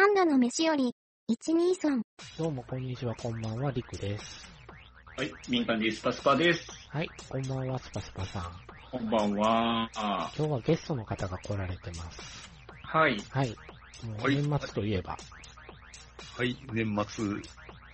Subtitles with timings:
[0.00, 0.94] 三度の飯より、
[1.28, 2.00] 一二三。
[2.38, 4.48] どうも、こんにちは、こんばんは、りくです。
[5.14, 6.66] はい、民間人スパスパです。
[6.88, 8.44] はい、こんばんは、スパスパさん。
[8.90, 9.90] こんばんは。
[9.96, 12.18] あ今日はゲストの方が来られてます。
[12.82, 13.22] はい。
[13.28, 13.50] はい。
[13.50, 15.18] もうはい年末といえば、
[16.34, 17.24] はい、年末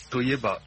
[0.09, 0.61] といえば、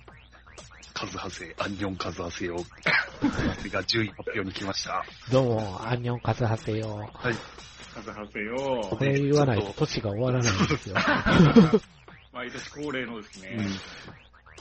[0.94, 2.58] カズハセ、アンニョンカズハセよ。
[2.58, 3.24] そ
[3.64, 5.06] れが10位発表に来ました。
[5.32, 7.10] どうも、アンニョンカズハセよ。
[7.14, 7.36] はい。
[8.00, 9.04] かずはせよこ。
[9.04, 10.96] れ言わないと年が終わらないんですよ。
[12.32, 13.58] 毎年恒例のですね。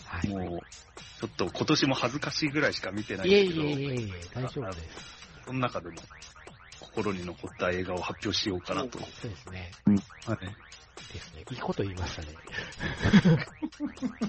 [0.04, 0.28] はい。
[0.28, 0.60] もう、
[1.20, 5.18] ちょっと今年も恥ずかしいぐらいしか見てないんですけど、えいえいえ、大丈夫です。
[5.46, 5.96] その中でも
[6.80, 8.98] 心に残った映画を発表しようかなと。
[8.98, 9.70] そうですね。
[10.26, 10.38] はい。
[11.12, 11.44] ですね。
[11.50, 12.28] いいこと言いましたね。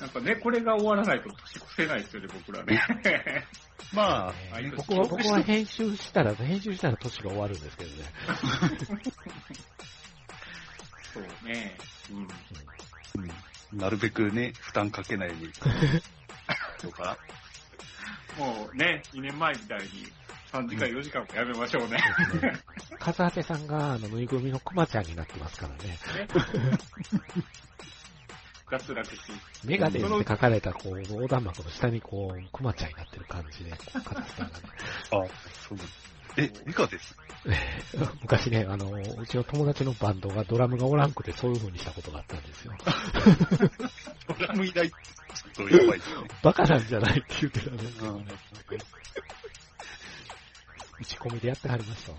[0.00, 2.80] なんかね、これが終わらないと年越せないですよね、僕らね。
[3.92, 8.04] まあ、ね毎年僕は、僕は編集したら、編集したら年が終わるんですけどね。
[11.12, 11.76] そうね。
[12.10, 12.18] うん。
[13.22, 13.30] うん
[13.72, 15.52] なるべくね、負担かけないように。
[16.82, 17.16] どうか
[18.36, 20.06] もうね、2年前みたいに
[20.52, 22.02] 3時間4時間もやめましょうね。
[22.98, 25.98] カズハセさんが、あの、ぬいぐるみのクマちゃんになってますからね。
[28.70, 29.20] 脱落し。
[29.64, 34.64] メガデンって書かれた、こう、横断幕の下にこう、クマちゃんになってる感じで、カズハセさんがね。
[35.12, 35.18] な。
[35.18, 35.26] あ、
[35.68, 35.78] そう
[36.36, 37.16] え、ミカです？
[38.22, 38.86] 昔ね、あの、
[39.20, 42.76] うちの友達のバンドがドラムがおらんくてそういう風にしたことがあったんですよ。
[44.38, 44.90] ドラムいない。
[44.90, 46.28] ちょっとやばいですね。
[46.42, 48.34] バカなんじゃないって言ってたんですけどうんね。
[51.00, 52.18] 打ち込みでやってはりましたわ。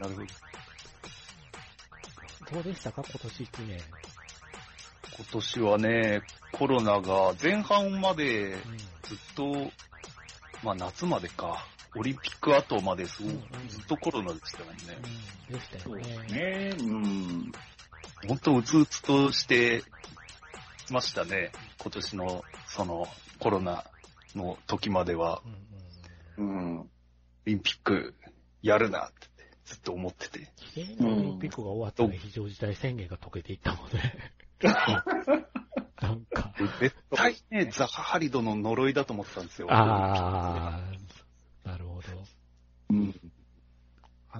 [0.00, 0.26] なるほど。
[2.54, 3.02] どうでしたか？
[3.04, 3.80] 今年1年。
[5.16, 8.60] 今年はね、コロナが前半までうん。
[9.02, 9.70] ずっと、
[10.62, 14.82] まあ夏までか、オリンピック後まですごうんずっとコロナでしたもんね。
[15.48, 16.26] うん、でしたそうよね。
[16.28, 16.76] ね。
[16.80, 17.52] うん。
[18.26, 19.84] 本当うつうつとして
[20.90, 21.52] ましたね。
[21.80, 23.06] 今年のその
[23.38, 23.84] コロナ
[24.34, 25.42] の時までは、
[26.36, 26.80] うんうんうん。
[26.80, 26.86] オ
[27.46, 28.14] リンピック
[28.62, 29.28] やるなって
[29.64, 30.50] ずっと思ってて。
[30.56, 34.34] 綺麗にオリンピックが終わったら非常事態宣言が解けていったもんね。
[34.64, 39.68] なんか、絶対ね、ザハハリドの呪いだと思ってたんですよ。
[39.70, 42.08] あー、なるほど。
[42.90, 43.14] うん。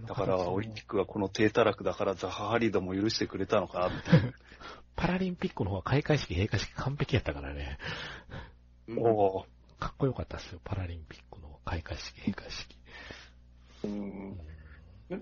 [0.06, 3.96] だから、オリンピックはこの低たらくだからザハハリドも許してくれたのかなって。
[4.96, 7.78] パラリンピックの方は開会式、閉会式完璧やったからね。
[8.96, 9.44] おー
[9.78, 12.76] かっこよかったですよ、パラリンピックの開会式、閉会式。
[13.84, 14.38] うん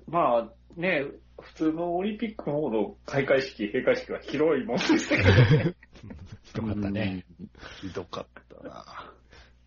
[0.06, 1.06] まあね、
[1.40, 5.28] 普通のオリンピックの方の開会式、閉会式は広いもんでしたけど
[5.64, 5.74] ね。
[6.42, 7.24] ひどかったね。
[7.40, 7.50] うん。
[7.80, 9.12] ひどかったな。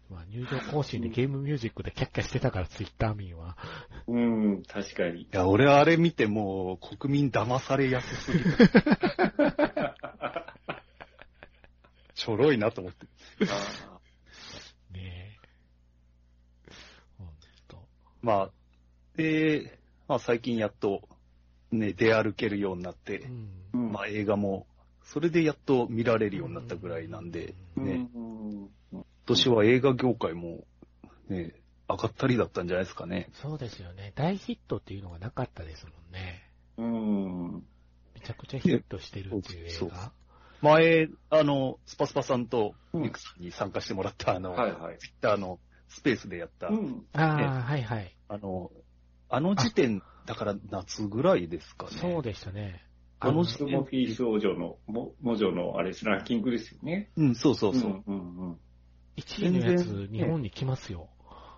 [0.09, 3.57] まあ、入場行進でゲームミュージックでキャッキャしてたから、ツイッター民は。
[4.07, 5.23] うん、確かに。
[5.23, 8.45] いや、俺はあれ見てもう国民騙されやすすぎる。
[12.13, 13.07] ちょろいなと思って。
[13.49, 13.99] あ
[14.93, 16.71] ねえ。
[17.17, 17.27] ほん
[17.67, 17.87] と。
[18.21, 18.51] まあ、
[19.15, 21.07] で、まあ最近やっと
[21.71, 23.27] ね、出歩けるようになって
[23.73, 23.91] う、ん。
[23.91, 24.67] まあ映画も、
[25.03, 30.65] それでやっと見られるようになったぐらいなんで、うんね、うん今年は映画業界も、
[31.29, 31.53] ね、
[31.89, 33.29] 上がったりだったんじゃないですかね。
[33.33, 34.13] そうですよね。
[34.15, 36.51] 大ヒットっていうのがなかったですもんね。
[36.77, 37.63] うん。
[38.13, 40.11] めちゃくちゃヒットしてるっていうそう映画。
[40.61, 44.97] 前、あの、スパスパさんとうんミクさんに参加してもらった、あの、はいはい。
[44.99, 47.05] ツイッターのスペースでやった、うん。
[47.13, 48.15] ああ、ねはいはい。
[48.29, 48.71] あの、
[49.29, 51.91] あの時点、だから夏ぐらいですかね。
[51.97, 52.83] そうでしたね。
[53.19, 57.11] あのスモフィー少女の、も、魔女のあれです、ランキングですよね。
[57.15, 58.03] うん、そうそうそう。
[58.05, 58.59] うんうんうん。
[59.17, 61.09] 1位のやつ、全然日本に来ますよ。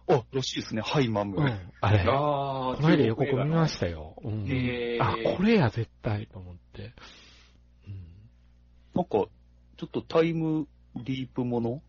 [0.10, 0.82] あ、らしいですね。
[0.82, 1.38] ハイマム。
[1.38, 1.72] うん。
[1.82, 2.00] あれ。
[2.02, 4.16] あこの間予告見ましたよ。
[4.24, 4.46] うん。
[4.48, 6.94] へーあ、これや、絶対、と思って。
[7.86, 8.04] うん。
[8.94, 9.10] なんか、
[9.78, 11.82] ちょっとタイムリープもの？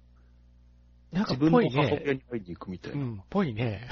[1.12, 1.70] なんか自分の。
[1.70, 3.04] 母親に会いに行くみたいうな。
[3.04, 3.88] ん、ぽいね。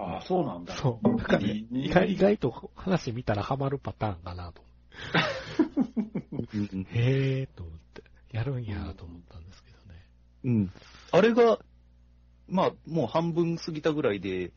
[0.00, 0.74] ああ、そうなんだ。
[0.74, 1.08] そう。
[1.08, 4.62] なんかね、意外意外と話見たらハマるパターンかなと。
[6.92, 8.02] へーと思って。
[8.32, 10.06] やるんやと思ったんですけどね。
[10.44, 10.72] うん。
[11.10, 11.58] あれが、
[12.48, 14.52] まあ、もう半分過ぎたぐらいで、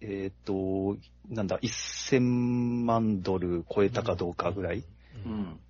[0.00, 0.96] えっ、と、
[1.28, 2.20] なんだ、1000
[2.84, 4.84] 万ドル超えたかどうかぐらい。
[5.24, 5.32] うん。
[5.32, 5.60] うん。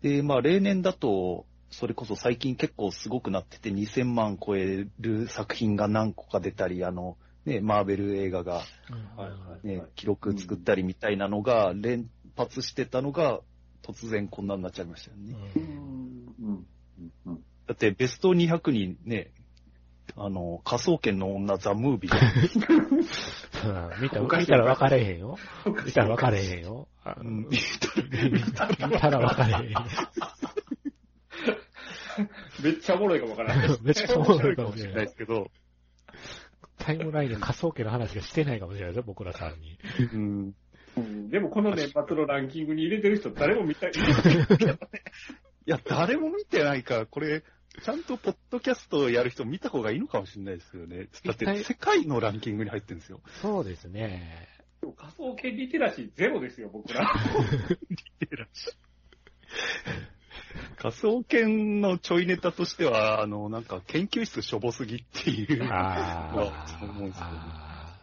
[0.00, 13.40] で、まあ、例年だと、それこそ最近結構すごくなってて、2000万超える作品が何個か出たり、あの、ね、マーベル映画がうんはいはいね、記録作ったりみたいなのが連発してたのが、
[13.82, 15.36] 突然こんなになっちゃいましたよね。
[15.56, 16.36] ううんん。
[16.40, 16.66] うん。
[17.26, 17.44] うん。
[17.66, 19.30] だってベスト200にね、
[20.16, 22.20] あの、科捜研の女ザ・ムービーが
[24.00, 25.38] 見た見たら分かれへんよ。
[25.84, 26.88] 見たら分かれへんよ。
[27.04, 27.58] あうん見
[28.54, 29.84] た見たら分かれへんよ。
[32.62, 33.78] めっちゃおもろいかもわからない。
[33.82, 35.10] めっちゃおもろいかもししれないで。
[35.10, 35.50] すけど、
[36.84, 39.78] タイムラインで仮想家の話がしてないかもしれないですよ、僕らさんに。
[40.12, 40.54] うん。
[40.96, 43.90] うんでもこの年末のランキングに入れてる人誰も見たい。
[43.90, 43.94] い
[45.70, 47.42] や、誰も見てないから、これ、
[47.82, 51.08] ちゃんとポッドキャストをやる人見た方がいいのかもしれないですよね。
[51.24, 53.20] だって、世界のランキングに入ってるんですよ。
[53.40, 54.46] そうですね。
[54.96, 57.10] 仮想研リテラシーゼロですよ、僕ら。
[60.84, 65.66] 仮想研のちょいネタとしては、あの、なんか、研究室しょぼすぎっていう。
[65.72, 67.32] あそう思うんですよね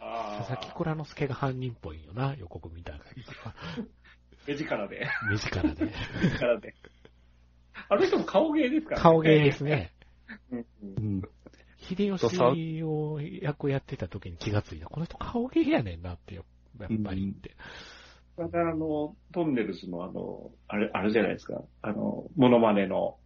[0.00, 3.54] あ佐々木蔵之介が犯人っぽいよな、予告見た限りは。
[4.48, 5.06] 目力で。
[5.30, 5.92] 目力で。
[6.24, 6.74] 目力で。
[7.88, 9.02] あの人も顔芸ですからね。
[9.04, 9.92] 顔芸ですね。
[10.50, 11.22] うんうんうん。
[11.78, 14.86] 秀吉を役やってた時に気がついた。
[14.86, 16.44] この人顔芸やねんなって、やっ
[17.04, 17.54] ぱりって。
[18.36, 21.62] またあの、トンネルズのあの、あれ、あれじゃないですか。
[21.82, 23.18] あの、モノマネの、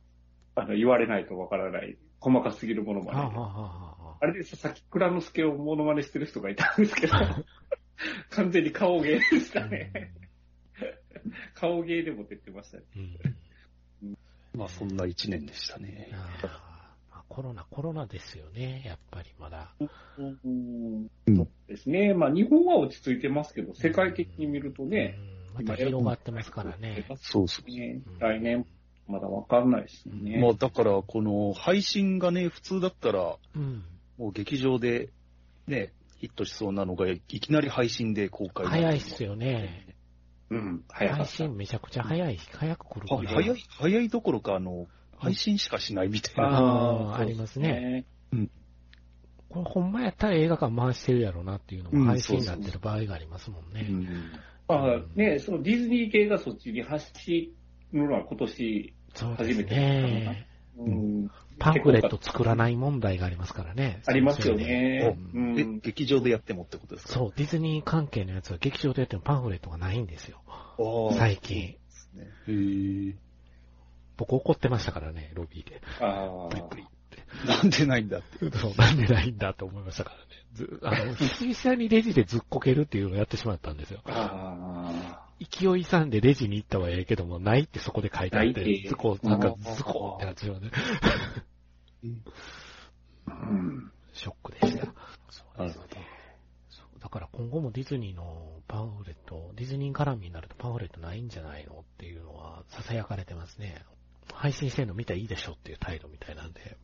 [0.55, 3.19] あの、言われないとわからない、細かすぎるモノマネ。
[3.21, 7.13] はあ、はあはあはあれで佐々木蔵之介をモノマネしてる人がいたんですけど、
[8.31, 10.13] 完全に顔芸でしあ、たね。
[11.55, 12.85] 顔芸でも出てましたね。
[14.03, 14.17] うん
[14.55, 16.11] まあ、そんな一年でしたね。
[17.29, 19.75] コロナ、コロナですよね、やっぱりまだ。
[20.19, 22.15] うんうんですね。
[22.15, 25.19] まあ日本は落ち着いてますけど、世界的に見るとね、
[25.57, 27.07] うん、また広がってますからね。
[27.21, 27.71] そうそう。
[27.71, 28.67] ね来年
[29.09, 30.39] まだわかんないですよね。
[30.41, 33.85] まあ、だから、この配信がね、普通だったら、うん。
[34.19, 35.11] もう劇場で、
[35.67, 39.95] ね、ヒットしそうなのが、いきなり配信で公開早いっすよね。
[40.51, 41.27] うん、早か配。
[41.27, 43.21] 信めちゃくちゃ早い、早く来るから。
[43.21, 44.87] あ早い、早いどころか、あの、
[45.19, 46.59] 配信しかしないみたいな。
[46.59, 48.05] あーありますね。
[48.33, 48.49] ね。
[49.49, 53.87] これほんまやったら映画館回してるやろうなっていうのうんも配信になってる場合がありますもんね。
[53.89, 54.07] うん
[54.69, 57.55] まあね、そのディズニー系がそっちに走
[57.93, 60.49] るのは今年、初めてね。
[60.77, 64.03] うん、パンフレット作らない問題がありますからね。
[64.07, 65.17] ありますよね。
[65.33, 67.15] ううんえ、劇場でやってもってことですか？
[67.15, 70.43] そう、ディズニー関係のやつは劇場でやってもパンフレットがないんですよ。
[70.79, 71.77] う最近。
[72.49, 73.15] へー
[74.17, 75.81] 僕怒ってましたからね、ロビーで。
[76.01, 76.87] あプリプリ。
[77.47, 78.51] なんでないんだって。
[78.59, 80.23] そう、なんでないんだと思いましたからね。
[80.53, 84.01] ずあの、 久々にレジでずっこけるっていうのをやってしまったんですよ。
[84.07, 90.71] あ勢い勇んでレジに行ったはええけども、ないってそこで書いてあってて、ズコ、なんかズコってなってしまうね。
[93.27, 93.33] あ。
[93.33, 93.93] うん。
[94.15, 94.87] ショックでした。
[95.29, 95.97] そうなるほど。
[96.71, 103.85] そうだから今後もディズニーのパンフレット、ディズニー絡みになるとパンフレットないんじゃないのっていうのは囁かれてますね。
[104.33, 106.77] 配信してんの見たらいいでしょっていう態度みたいなんで。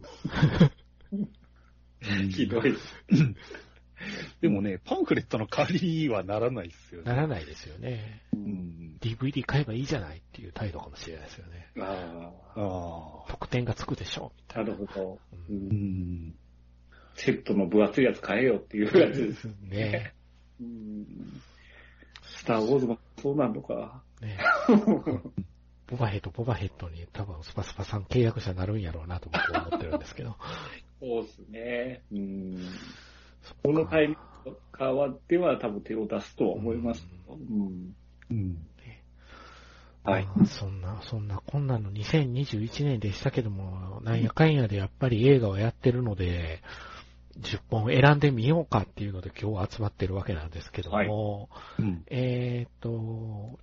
[2.31, 2.75] ひどい。
[4.41, 7.11] でもね、パンフレットの代わりにはならないですよね。
[7.11, 8.23] ならないですよね。
[8.33, 8.97] うん。
[9.01, 11.69] DVD 買えばいいじゃないっていう態度かもしれないですよね。
[11.79, 13.31] あああ。
[13.31, 14.55] 得点がつくでしょみあ。
[14.55, 14.73] たいな。
[14.73, 15.21] なるほど。
[15.49, 15.69] ううん
[16.29, 16.35] ん
[17.15, 19.45] セットの分厚いやつ買えよっていうやつです。
[19.63, 20.15] ね
[20.61, 21.07] うん
[22.25, 24.03] スター・ウォーズもそうなのか。
[24.21, 24.39] ね
[25.93, 30.37] ボバヘッド、ボバヘッドに多分スパスパさん契約者になるんやろうなと僕は思ってるんですけど。
[31.01, 32.03] そうですね。
[32.11, 32.69] うん。
[33.63, 37.07] このタイミングかはでは多分手を出すとは思います。
[37.29, 37.95] うん。
[38.31, 38.57] うん。
[40.05, 46.63] はいまあそんな、そんな、こんなの2021年でしたけども、なんやかんやでやっぱり映画をやってるので、
[47.39, 52.03] 10本選んでみようかっていうので今日集まってるわけなんですけども、うん。
[52.09, 53.59] えーと、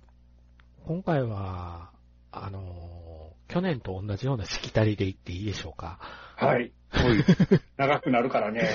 [0.86, 1.90] 今回は、
[2.32, 5.98] あの、去年と同じようなしきたりで言っていいでしょうか？
[6.36, 6.72] はい。
[7.76, 8.68] 長くなるからね。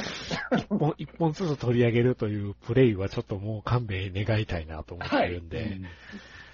[0.58, 5.80] 一本、一本ずつ取り上げるというプレイはちょっともう勘弁願いたいなと思ってるんで、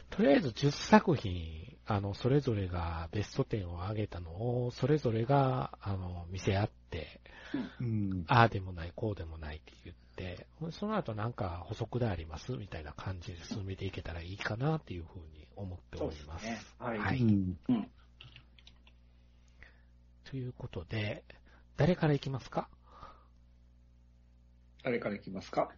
[0.09, 7.19] とりあえず10作品、あの、それぞれがベスト10を上げたのを、それぞれが、あの、見せ合って、
[7.79, 8.23] うん。
[8.27, 16.45] ああでもない、こうでもないって言って、その後なんか補足でありますみたいな感じで進めていけたらいいかなっていうふうに思っております。
[16.45, 16.59] ね。
[16.77, 16.97] はい。
[16.99, 17.57] はいうん。
[20.29, 21.23] ということで、
[21.77, 22.69] 誰から行きますか？
[24.83, 25.71] 誰からいきますか？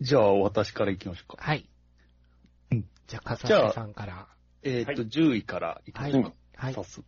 [0.00, 1.42] じゃあ、私から行きましょうか。
[1.42, 1.68] はい。
[2.70, 4.28] うんじゃあ、笠じゃあ瀬さんから。
[4.62, 6.32] えーっと、は10位からいきましょうか。
[6.54, 6.74] はい。
[6.74, 7.04] 早速。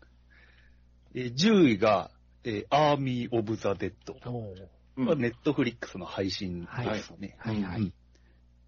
[1.14, 2.10] えー10位が、
[2.42, 4.16] えーアーミー・オブ・ザ・デッド。
[4.96, 7.36] ネットフリックスの配信ですね。
[7.38, 7.80] はいはい。
[7.80, 7.92] うん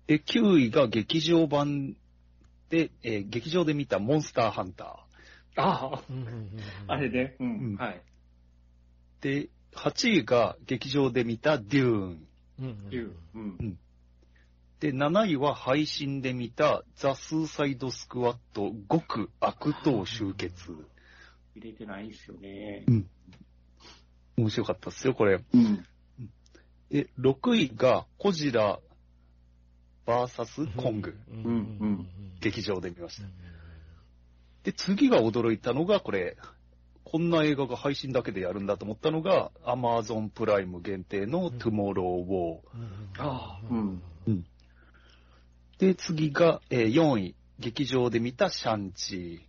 [0.06, 1.97] で、9位が劇場版
[2.71, 5.04] で、えー劇場で見たモンスターハンタ
[5.56, 7.76] ああ、 うんうんうんうんあれで、ううんん。
[7.76, 8.02] はい。
[9.21, 9.42] ー。
[9.45, 12.26] で、8位が劇場で見たデューン。
[12.61, 13.12] うんうんうんいう。
[13.35, 13.78] うん。
[14.80, 20.73] で、7位は配信で見たザ・スーサイド・スクワット極悪党集結。
[21.54, 22.85] 入れてないんですよね。
[24.37, 25.42] 面白かったですよ、これ。
[25.52, 25.87] うん。
[26.90, 28.78] で、6位がコジラ
[30.07, 31.16] バーサスコング。
[31.31, 31.49] うんう
[31.87, 32.09] ん
[32.40, 33.28] 劇場で見ました。
[34.62, 36.37] で、次が驚いたのが、これ、
[37.02, 43.23] こんな映画が配信だけでやるんだと思ったのが、アマゾンプライム限定のトゥモロー・ウォー。
[43.23, 44.02] ああ、うん。
[45.78, 49.40] で、次が、えー4位、劇場で見たシャンチ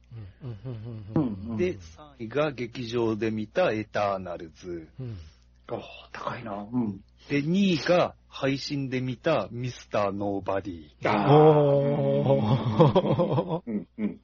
[1.16, 1.56] うん。
[1.56, 1.58] ー。
[1.58, 1.80] で、3
[2.20, 4.88] 位が劇場で見たエターナルズ。
[5.70, 6.68] ああ、高いな。
[6.72, 7.02] うん。
[7.30, 10.90] で、2位が配信で見たミスター・ノーバディ。
[11.06, 13.70] あおー。
[13.70, 14.22] うん、うん。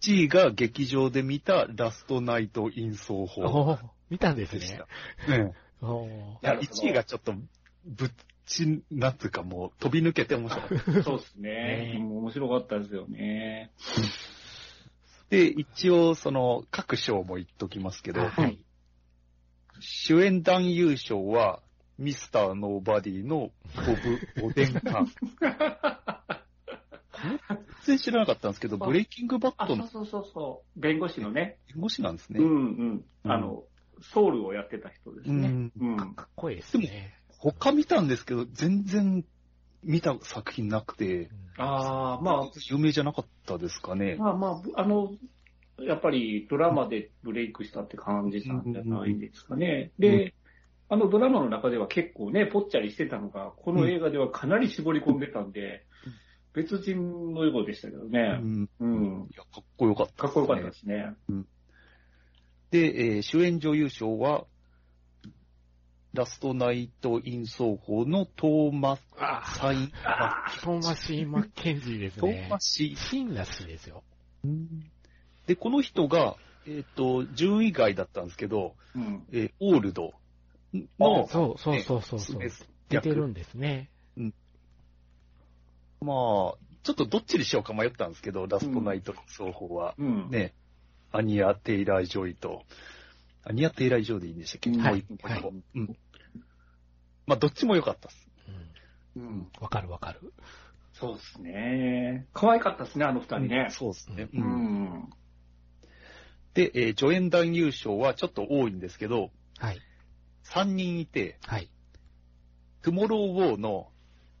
[0.00, 3.78] 1位が劇場で見たラストナイト・イン奏法
[4.10, 4.80] 見たんですね。
[5.28, 6.10] うんおーい
[6.42, 7.34] や、1位がちょっと、
[7.84, 8.10] ぶっ
[8.46, 11.02] ち、なんつうかもう飛び抜けて面白かった。
[11.04, 11.50] そうですね。
[11.50, 13.70] ねうん面白かったですよね。
[15.30, 18.58] で、一応、その、各賞も言っときますけど、はい。
[19.80, 21.60] 主演男優賞は、
[21.98, 23.50] ミスター・ノーバディのボ
[24.40, 25.08] ブ・オデンカン。
[27.86, 30.80] 全然知らなかったんですけど、ブレイキングバッあ、トのそうそうそうそう。
[30.80, 31.58] 弁護士のね。
[31.72, 32.40] 弁護士なんですね。
[32.40, 33.30] うん、うん。
[33.30, 33.64] あの、
[34.00, 35.48] ソウルをやってた人ですね。
[35.48, 36.14] うんうん。
[36.14, 37.14] かっこいいですね。
[37.38, 39.24] 他見たんですけど、全然
[39.82, 44.16] 見た作品なくて、ああ、まあ、有名じゃなかったですかね。
[44.16, 45.10] まあまあ、あの、
[45.80, 49.92] やっぱりドラマでブレイクしたって感じなんじゃないですかね。
[49.98, 50.34] で、
[50.88, 55.84] あのドラマの中では結構ね、ぽっちゃりしてたのが、この映画ではかなり絞り込んでたんで、
[56.54, 58.20] 別人のようでしたけどうね。
[58.38, 58.68] ん。
[58.80, 59.28] うん。
[59.30, 61.14] いや、かっこよかった、かっこよかったですね。
[62.70, 64.46] で、えー主演女優賞は、
[66.14, 72.60] ラストナイト・イン奏法のトーマス・あサイン、あトーマシー・マッケンジーですねトーマ。
[72.60, 74.02] シシンらしいですよ。
[75.48, 76.36] で、この人が、
[76.66, 79.26] えっ、と、10位外だったんですけど、うん。
[79.32, 80.12] えーオールド
[81.00, 82.40] の、そうそうそうそうそう。
[82.90, 83.90] 出てるんですね。
[86.00, 90.30] まあ、ちょっとどっちにしようか迷ったんですけど、ラストナイトソーホーは、うん。
[90.30, 90.54] ね、
[91.12, 92.62] アニア・テイラー・ジョイと、
[93.42, 95.96] アニア・テイラー・ジョイでいいんでしたっけ、うんもう一個はいうん。
[97.26, 98.28] まあ、どっちも良かったです。
[99.16, 99.48] うんうん。
[99.60, 100.32] わかるわかる。
[100.92, 102.26] そうですね。
[102.32, 103.68] 可愛かったですね、あの二人ね。
[103.70, 104.28] そうですね。
[104.32, 105.10] ううんん。
[106.54, 109.80] で、えー助演男優賞はちょっと多いんですけど、はい。
[110.44, 111.68] 3人いて、はい。
[112.82, 113.88] トゥモロー・ウォーの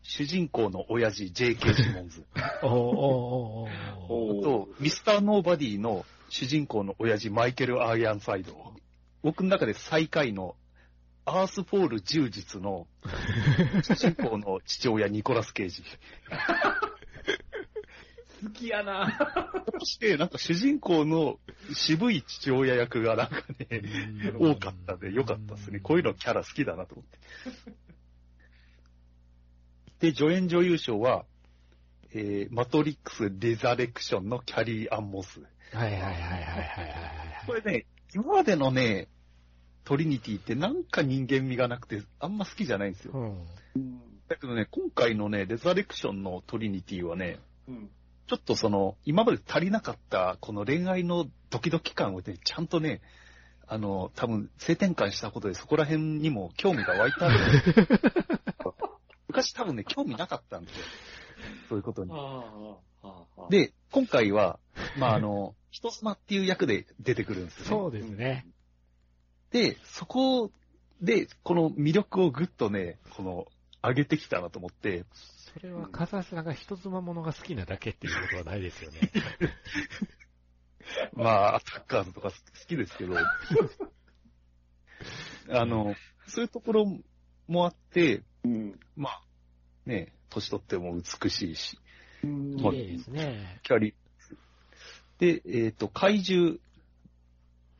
[0.02, 1.74] 主人公の親父、J.K.
[1.74, 2.24] シモンズ。
[2.62, 3.70] おーおー
[4.08, 8.74] おーおと、ミスター・ノーバディの主人公の親父、マイケル・アイアンサイド。
[9.22, 10.56] 僕の中で最下位の、
[11.26, 12.86] アースフォール充実の
[13.84, 15.82] 主人公の父親、ニコラス・ケイジ。
[18.42, 19.18] 好きやな。
[19.78, 21.38] そして、なんか主人公の
[21.74, 23.66] 渋い父親役がなんかね、
[24.38, 25.80] 多かったんで、よかったですね。
[25.80, 27.18] こういうのキャラ好きだなと思って。
[30.10, 31.24] で、助演女優賞は、
[32.12, 35.40] えー、マトリックス・レザレクションのキャリー・アンモス。
[35.72, 37.46] はいはいはいはいはいはいはい。
[37.46, 39.08] これね、今までのね、
[39.84, 43.12] トリニティってなんか人間味がなくて、あんま好きじゃないんですよ。
[43.14, 44.00] うん。
[44.28, 47.90] だけどね、今回のね、レザレクションのトリニティはね、うん。
[48.28, 53.00] ちょっとその、今まで足りなかった、この恋愛のドキドキ感をね、ちゃんとね、
[53.66, 57.38] あの、多分、性転換したことでそこら辺にも興味が湧いたんで、
[59.28, 60.84] 昔多分ね、興味なかったんですよ。
[61.70, 62.12] そういうことに。
[63.48, 64.58] で、今回は、
[64.98, 67.68] まあ、あの、 人妻っていう役で出てくるんですよね。
[67.68, 68.46] そうですね。
[69.52, 70.50] で、そこ
[71.00, 73.46] で、この魅力をぐっとね、この、
[73.82, 75.04] 上げてきたなと思って、
[75.54, 79.00] それは、笠さんが人妻ものが好きなだけっていうことはないですよね。
[81.12, 82.36] まあ、アタッカーズとか好
[82.66, 83.16] きですけど、
[85.50, 85.94] あの、
[86.26, 86.98] そういうところ
[87.46, 88.78] もあって、うん。
[88.96, 89.22] まあ、
[89.86, 91.78] ね、年取っても美しいし、
[92.22, 92.56] うん。
[92.56, 93.60] 綺麗ですね。
[93.62, 93.94] キャリ
[95.18, 96.58] で、えっ、と、怪獣、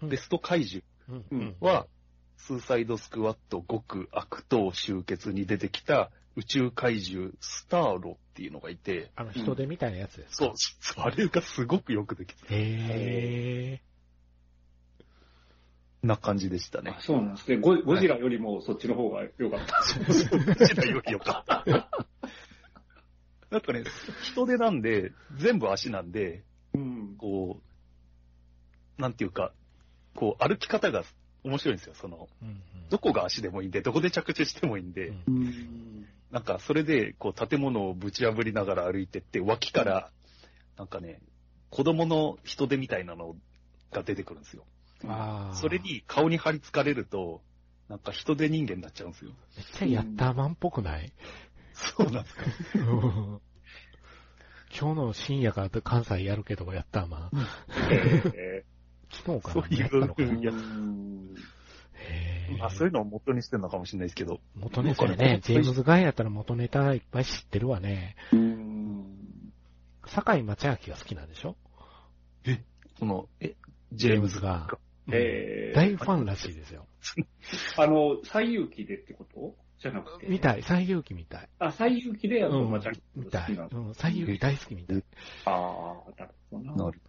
[0.02, 0.08] うん。
[0.08, 0.84] ベスト怪獣
[1.30, 1.38] うん。
[1.38, 1.56] うん。
[1.60, 1.86] は、
[2.36, 13.82] スーサイドスクワット極悪党集結に出てきた宇宙怪獣スターロっていうのがいて、あの、人手みたいなやつですう、そうあれがすごくよくできてへ
[16.04, 17.02] な感じでしたねあ。
[17.02, 17.56] そうなんですね。
[17.56, 19.82] ゴゴジラよりもそっちの方が良かった。
[19.82, 21.64] そうそう、うちらよりよかった。
[23.50, 23.82] なんかね、
[24.22, 27.14] 人手なんで、全部足なんで、うん。
[27.14, 27.16] ー。
[27.16, 27.60] こ
[28.98, 29.52] う、なんていうか、
[30.14, 31.02] こう、歩き方が
[31.42, 31.94] 面白いんですよ。
[31.94, 36.08] その、うんうんどこが足でもいいんで、どこで着地してもいいんで、うんうん。
[36.30, 40.10] なんかそれで、こう建物をぶち破りながら歩いてって、脇から、
[40.76, 41.20] なんかね、
[41.70, 43.36] 子供の人手みたいなの
[43.90, 44.64] が出てくるんですよ。
[45.06, 45.54] ああ。
[45.56, 45.78] それ。
[45.78, 47.42] に顔に張り付かれると、
[47.88, 49.32] なんか人手人間になっちゃうんですよ。
[49.56, 51.12] めっちゃヤッターマンっぽくない、
[51.72, 52.42] そうなんですか。
[54.70, 57.30] 今日の深夜から関西やるけど、ヤッターマン。
[57.90, 58.64] え
[59.10, 61.24] 昨日かそういうなやったの
[62.58, 64.40] まあそういうのを元にしてるのかもしれないですけど。
[64.54, 65.40] 元ネタやね。
[65.42, 68.16] ジェームズ・ガンやったら元ネタいっぱい知ってるわね。
[68.32, 69.52] うん。
[70.06, 71.56] 坂井町明が好きなんでしょ？
[72.98, 73.54] この、え、
[73.92, 74.66] ジェームズが。
[74.68, 74.78] が。
[75.12, 76.86] えー大ファンらしいですよ。
[77.76, 79.54] あの、最遊記でってこと？
[79.80, 80.26] じゃなくて。
[80.26, 80.62] 見たい。
[80.62, 81.48] 最遊記みたい。
[81.60, 83.42] あ、最遊記で、あの、うんまあ、ちゃんと見たい。
[83.42, 85.04] 好きなのうん、最遊記大好きみたい。
[85.44, 85.50] あ
[86.06, 86.74] あ、なるほどな。
[86.74, 87.00] なる。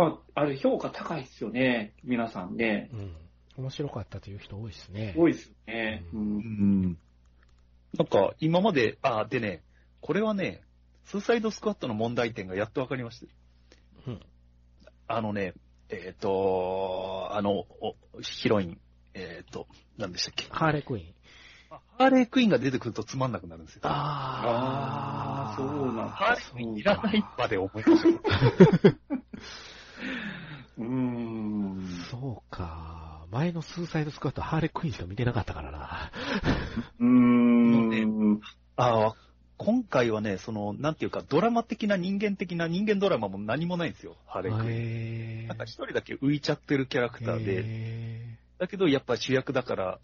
[0.00, 1.92] まあ、あれ、評価高いですよね。
[2.04, 2.88] 皆さんね。
[2.92, 3.00] うん。
[3.00, 3.16] うん
[3.58, 5.12] 面白かったという人多いですね。
[5.18, 6.04] 多いですよね。
[6.14, 6.16] う。
[6.16, 6.38] うん
[6.92, 6.98] ん。
[7.98, 9.62] なんか、今まで、あ、でね、
[10.00, 10.62] これはね、
[11.04, 13.26] スーサイドスクワットの問題点がやっとわかりました。
[14.06, 14.20] うん
[15.08, 15.52] あのね、
[15.90, 18.80] えっ、と、あの、おヒロイン、
[19.12, 19.66] えっ、と、
[19.98, 20.46] 何でしたっけ？
[20.48, 21.14] ハーレークイーン。
[21.98, 23.80] ハーレークイーンが出てくるとつまんなくなるんですよ。
[23.84, 28.30] あーそうなんだハーレークイーンいらないまで思いました。
[30.80, 32.06] うーん。
[32.10, 33.26] そうか。
[33.30, 36.10] 前のスーサイドスクワット、ハーレークイーンしか見てなかったからな。
[36.98, 38.40] うーん。
[38.76, 39.14] ああ、
[39.56, 44.74] 今回はね、その、なんていうか、ドラマ的な人間的な人間ドラマも何もないんですよ、ハーレークイーン。
[44.74, 50.00] へなんか一人だけ浮いちゃってるキャラクターで、へだけどやっぱ主役だから、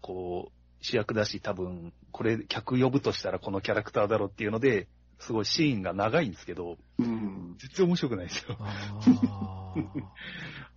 [0.00, 4.88] こう、主役だし多分、これ客呼ぶとしたらこのキャラクターだろうっていうので、
[5.22, 7.54] すごいシーンが長いんですけど、うん。
[7.58, 8.56] 全然面白くないですよ。
[8.58, 10.02] あー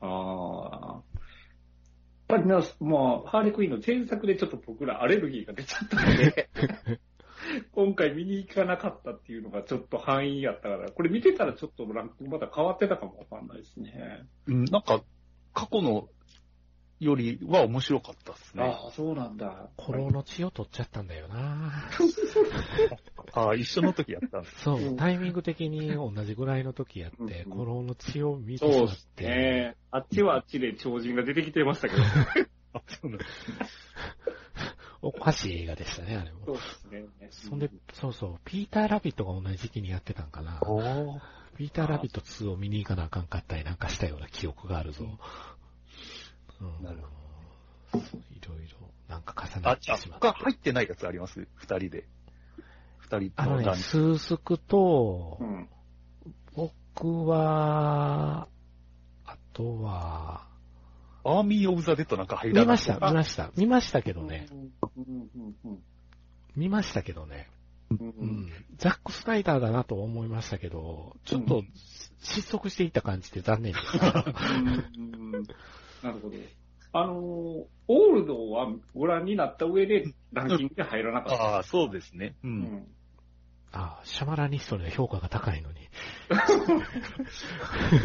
[0.06, 1.04] ああ。
[2.28, 6.50] やっぱりな、まあ、ハーレークイーンの前作でちょっと僕らアレルギーが出ちゃったので、
[7.74, 14.26] 今回見に行かなかったっていうのがちょっと範囲やったから、これ見てたらちょっとランクまだ変わってたかもわかんないですね。
[14.48, 15.04] うん、なんか、
[15.54, 16.10] 過去の
[17.00, 18.64] よりは面白かったですね。
[18.64, 19.70] ああ、そうなんだ。
[19.80, 21.72] 古老の血を取っちゃったんだよな。
[23.34, 24.62] ああ、一緒の時やったんです。
[24.64, 29.76] そうう、んタイミング的に同じぐらいの時やって、うん古老の血を見てしまっそうですて、ね。
[29.92, 32.02] あっちはあっちで超人が出てきてましたけど。
[32.74, 33.52] あ、そうなんです。
[35.02, 36.46] おかしい映画でしたね、あれも。
[36.46, 37.06] そうですね。
[37.30, 40.60] そんで、そうそう、ピーター・ラビットが同じ時期にやってたんかな。
[40.64, 41.20] お
[41.58, 45.06] ピーター・ラビット2を見に行かなあかんかったりなんかしたような記憶があるぞ。
[46.60, 47.00] うん、なる
[47.92, 48.06] ほど。
[48.32, 50.34] いろいろ、なんか重なあっ、てあ、しまって他。
[50.34, 51.48] 入ってないやつあります？
[51.56, 52.08] 二人で。
[53.20, 55.70] 二人あのね、男スースクとう、ん。
[56.56, 58.48] 僕は、
[59.26, 60.48] あとは、
[61.24, 62.64] アーミー・オブ・ザ・デッドなんか入らない。
[62.66, 63.52] 見ました、見ました。
[63.58, 64.48] 見ましたけどね。
[66.56, 67.50] 見ましたけどね。
[67.92, 68.50] うん。
[68.78, 71.64] ザック・スナイダーだなと思いましたけど、ちょっと
[72.20, 74.26] 失速していった感じで残念でした。
[74.98, 75.32] うん
[76.04, 76.36] なるほど。
[76.94, 81.44] あのー、オールドはご覧になった上でランキングで入らなかった。
[81.44, 82.36] ああ、そうですね。
[82.44, 82.48] う。
[82.48, 82.88] うんん。
[83.78, 85.76] あシャマラニストで評価が高いのに。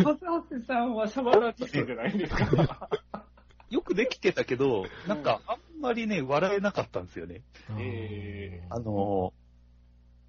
[0.05, 2.89] 松橋さんはシャバラティストじゃないんですか
[3.71, 7.43] よくできてたけど、なんかあんまりね、笑えなかったんですよね。
[7.79, 9.33] えあの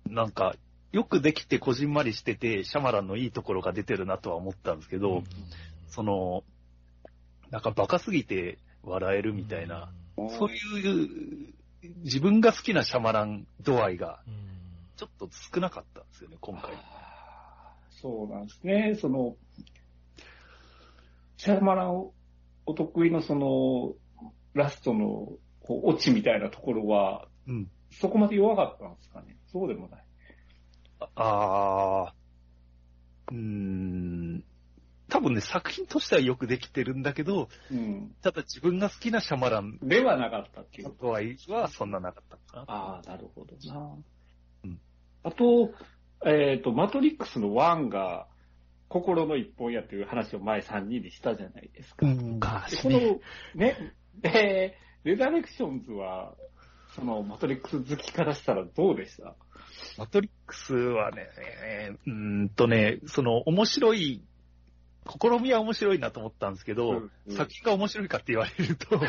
[0.08, 0.56] ー、なんか、
[0.92, 5.24] よくできてこじんまりしてて、シャマランのいいところが出てるなとは思ったんですけど、
[5.88, 6.44] その、
[7.50, 9.92] なんかバカすぎて笑えるみたいな、
[10.38, 11.54] そういう、
[12.04, 14.51] 自分が好きなシャマラン度合いがうん。
[15.02, 16.70] ちょっと少なかったんですよね、今回。
[17.90, 18.94] そうなんですね。
[18.94, 19.36] その、
[21.38, 22.12] シャマラン
[22.68, 23.96] お得意のその、
[24.54, 27.72] ラストのこうオチみたいなところは、うん。
[27.90, 29.38] そこまで弱かったんですかね？
[29.52, 30.06] そうでもない。
[31.00, 32.14] ああ、
[33.32, 34.44] うーん、
[35.10, 38.16] 多分ね、作品としてはよくできてるんだけど、うん。
[38.22, 40.94] ただ自分が好きなシャマランではなかったっていうの。
[40.94, 42.64] 度合いはそんななかったかな。
[42.68, 43.98] ああ、なるほどな。
[45.24, 45.74] うんあと、
[46.26, 48.28] えっ、と、マトリックスの1が
[48.90, 52.06] 心の一本やという話を前3人でしたじゃないですか。
[52.06, 53.20] でこ昔ね。
[53.56, 56.36] の、ね、 で、レザレクションズは、
[56.96, 59.36] そのマトリックス好きからしたらどうでした？
[59.98, 61.28] マトリックスはね、
[62.06, 64.22] うーんとね、その面白い、
[65.08, 68.98] 試みは面白いなと思ったんですけど、うんうん作品が面白いかって言われると、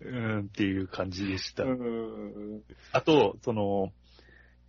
[0.00, 1.62] うーんっていう感じでした。
[1.62, 2.62] うん。
[2.92, 3.92] あと、その、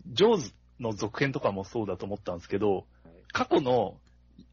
[0.08, 2.86] ジョーズの続編とかもそうだと思ったんですけど、
[3.32, 3.98] 過去の、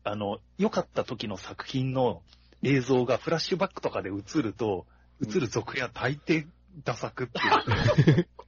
[0.05, 2.23] あの、良かった時の作品の
[2.63, 4.87] 映像がフラッシュバックとかで映ると、
[5.21, 6.47] 映る続編は大抵
[6.85, 7.39] ダ作って
[8.11, 8.29] いう。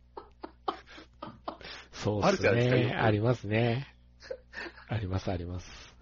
[1.93, 2.65] そうですあるじゃない？
[2.65, 3.01] ですかね。
[3.01, 3.95] ありますね。
[4.89, 5.95] あります、あります。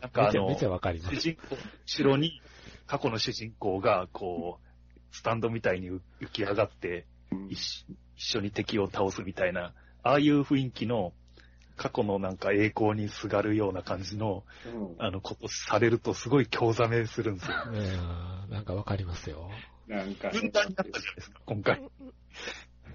[0.00, 1.16] なんかあのめちゃめ、ちゃわかります。
[1.16, 2.40] 主人公、後ろに
[2.86, 6.00] 過去の主人公が、こう、スタンドみたいに浮
[6.32, 7.06] き上がって、
[7.50, 11.12] 一緒に敵を倒すみたいな、ああいう雰囲気の、
[11.76, 17.56] 過去のなんか栄光にすがるような感じの、うんあの、ことされるとすごい興ざめするんですよ。
[17.66, 19.50] うん、なんかわかりますよ。
[19.88, 21.82] なんか、分断になったじゃないですか、今回。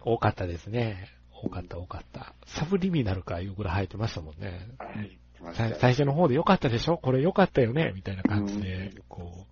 [0.01, 1.09] 多かったですね。
[1.31, 2.33] 多かった、多かった。
[2.45, 4.67] サブリミナルかいうぐらい入ってましたもんね。
[4.77, 5.19] はい
[5.53, 6.97] さ最初の方で良かったでしょ？
[6.97, 7.91] これ良かったよね？
[7.93, 9.45] みたいな感じで、こ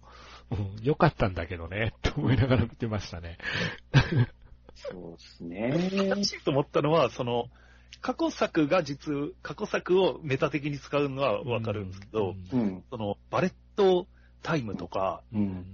[0.49, 3.37] う、うん、良かったんだけどね、と思いながら見てましたね。
[4.91, 6.09] そうですね。
[6.09, 7.45] 難しいと思ったのは、その、
[8.01, 12.83] 過去作が実、過去作をメタ的に使うのはわかるんですけど、うん。
[12.89, 14.07] その、バレット
[14.43, 15.37] タイムとか、う。
[15.37, 15.65] うんん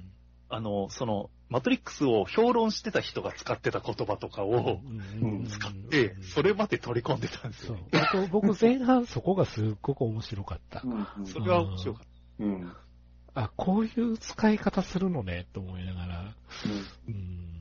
[0.50, 4.80] あの、その、マトリックスを評論してた人が使ってた言葉とかを
[5.22, 7.84] うん使って、それまで取り込んでたんですそうよ。。
[8.32, 10.82] 僕僕前半そこがすっごく面白かった。
[10.86, 11.26] うん。
[11.26, 12.08] それは面白かっ
[12.40, 12.74] うん。
[13.34, 16.36] あ、こういう使い方するのね、と思いながら、
[17.08, 17.61] うん、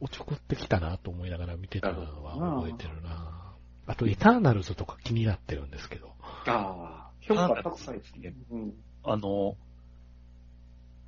[0.00, 3.54] おちょこってきたなと思いながら見てたのは覚えてるな。
[3.86, 6.12] あと、エターナルズとか気になってるんですけど。
[6.22, 8.34] ああ、評価高いですね。
[8.50, 8.72] うん。
[9.02, 9.12] た。
[9.12, 9.56] あの、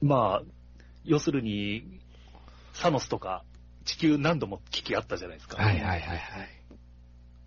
[0.00, 0.42] まあ、
[1.04, 2.00] 要するに、
[2.72, 3.44] サノスとか
[3.84, 5.62] 地球何度も危機あったじゃないですか。
[5.62, 6.18] はいはいはいはい。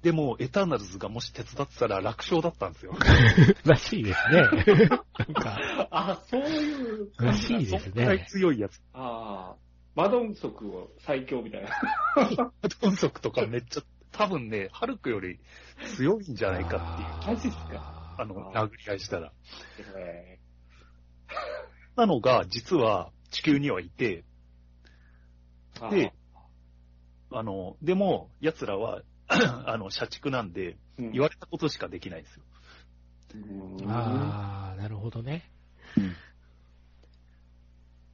[0.01, 2.93] でも、エターナルズがもし手伝ってたら楽勝だったんですよ。
[3.63, 4.41] らしいですね。
[5.17, 5.57] なんか、
[5.91, 8.25] あ、そういうらしいですね。
[8.27, 8.81] 強いやつ。
[8.93, 9.62] ああ、
[9.95, 12.51] マドンソクを最強みたいな。
[12.81, 15.39] ドンソクとかめっちゃ、多分ね、ハルクより
[15.95, 16.77] 強いんじゃないか
[17.23, 17.35] っていう。
[17.35, 17.73] マジっすか？
[17.73, 19.31] かあの、殴り合いしたら。
[19.97, 20.39] え
[21.95, 26.13] なのが、実は地球にはいて、ーで、
[27.31, 32.43] あの、でも、奴らは、 あの、社畜なんで、うん言われたことしかできないんですよ。
[33.35, 35.49] うんああ、なるほどね。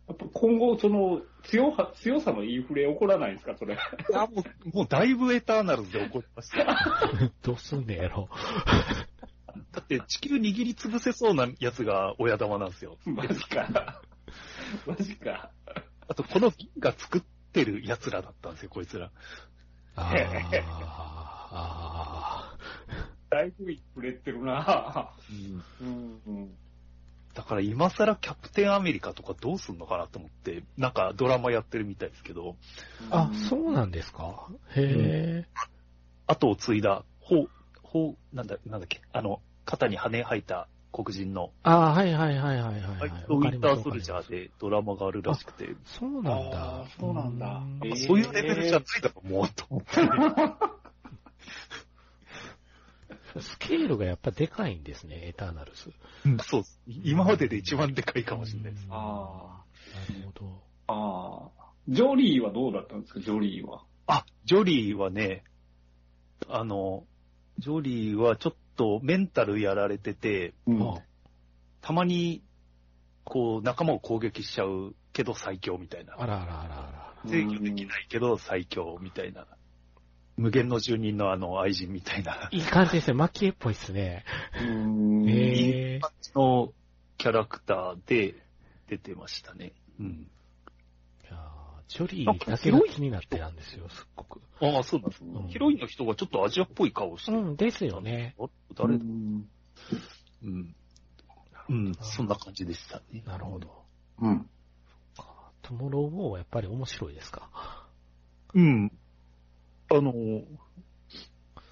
[0.09, 3.77] やっぱ今後、その強は、強さのインフレ起こらないんですか、それ。
[4.15, 4.43] あも
[4.73, 6.67] う、もうだいぶエターナルズで怒ってましたよ。
[7.43, 8.27] どうすんねやろ。
[9.71, 12.97] だって地球握りつぶせそうなやつが親玉なんですよ。
[13.05, 14.01] マジか。
[14.87, 15.51] マジか。
[16.07, 17.21] あと、この銀が作っ
[17.53, 19.11] てる奴らだったんですよ、こいつら。
[19.95, 20.11] あ
[21.51, 22.57] あ、
[23.29, 25.13] だいぶインフレってるな
[25.83, 26.21] うん。
[26.25, 26.57] うん。
[27.39, 32.57] だから今更キャプテンアメリカとかどうすんのかなと思って、なんかドラマやってるみたいですけど、
[33.11, 34.49] あ、そうなんですか？
[34.75, 35.47] へえ。
[36.27, 37.49] 後を継いだ、ほう、
[37.81, 42.81] ほう、なんだ、なんだっけ、あの、肩に羽生えた黒人の、あはいはいはいはいはい。
[42.81, 43.09] はい。
[43.09, 46.85] はいウィンターソルジャーでドラマがあるらしくて、そうなんあだ。
[46.87, 46.99] ー。
[46.99, 47.61] そうなんだ。
[48.05, 49.89] そういうレベルじゃないだろ、もう、と思って。
[53.39, 55.93] スケールがやっぱでかいんですね、エターナルズ。
[56.25, 56.63] うんそう。
[56.87, 58.87] 今までで一番でかいかもしれないです。
[58.89, 59.63] あ
[60.09, 60.61] なるほど。
[60.87, 60.93] あ。
[60.93, 61.69] ああ。
[61.87, 63.83] ジョリーはどうだったんですか、ジョリーは。
[64.07, 65.43] あ、ジョリーはね、
[66.47, 67.05] あの、
[67.57, 70.95] ジョリーはちょっとメンタルやられてて、うんあ
[71.81, 72.43] たまに、
[73.23, 76.15] こう、仲間を攻撃しちゃうけど最強みたいな。
[76.17, 77.29] あらあらあらあら。
[77.29, 79.47] 制御できないけど最強みたいな。
[80.39, 82.47] 無限の住人のあの愛人みたいな。
[82.51, 83.13] いい感じですね。
[83.13, 84.23] マキエっぽいっすね。
[84.61, 85.29] うん。
[85.29, 85.99] へえ。
[86.33, 86.71] の
[87.17, 88.35] キャラクターで
[88.87, 89.73] 出てましたね。
[89.99, 90.31] うん。
[91.25, 91.37] いやー
[91.89, 94.41] ジョリーだけが気になってたんですよ、すっごく。
[94.61, 97.39] ああ、そうなんです、うんヒロインの人がちょっとアジアっぽい顔してる。
[97.39, 98.35] うん、ですよね。
[98.39, 99.49] あ誰だうん。
[100.43, 100.75] うん。
[101.69, 103.23] うん、そんな感じでしたね。
[103.25, 103.83] なるほど。
[104.21, 104.49] うん。
[105.61, 107.85] トゥモローウォーはやっぱり面白いですか？
[108.53, 108.91] うん。
[109.91, 110.13] あの、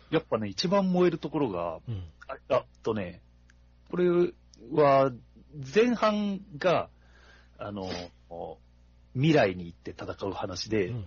[0.09, 2.03] やっぱね、一番燃えるところが、うん。
[2.27, 3.21] ああとね、
[3.89, 4.33] これ
[4.71, 5.11] は、
[5.73, 6.89] 前半が、
[7.57, 7.89] あの、
[9.13, 11.05] 未来に行って戦う話で、うんうん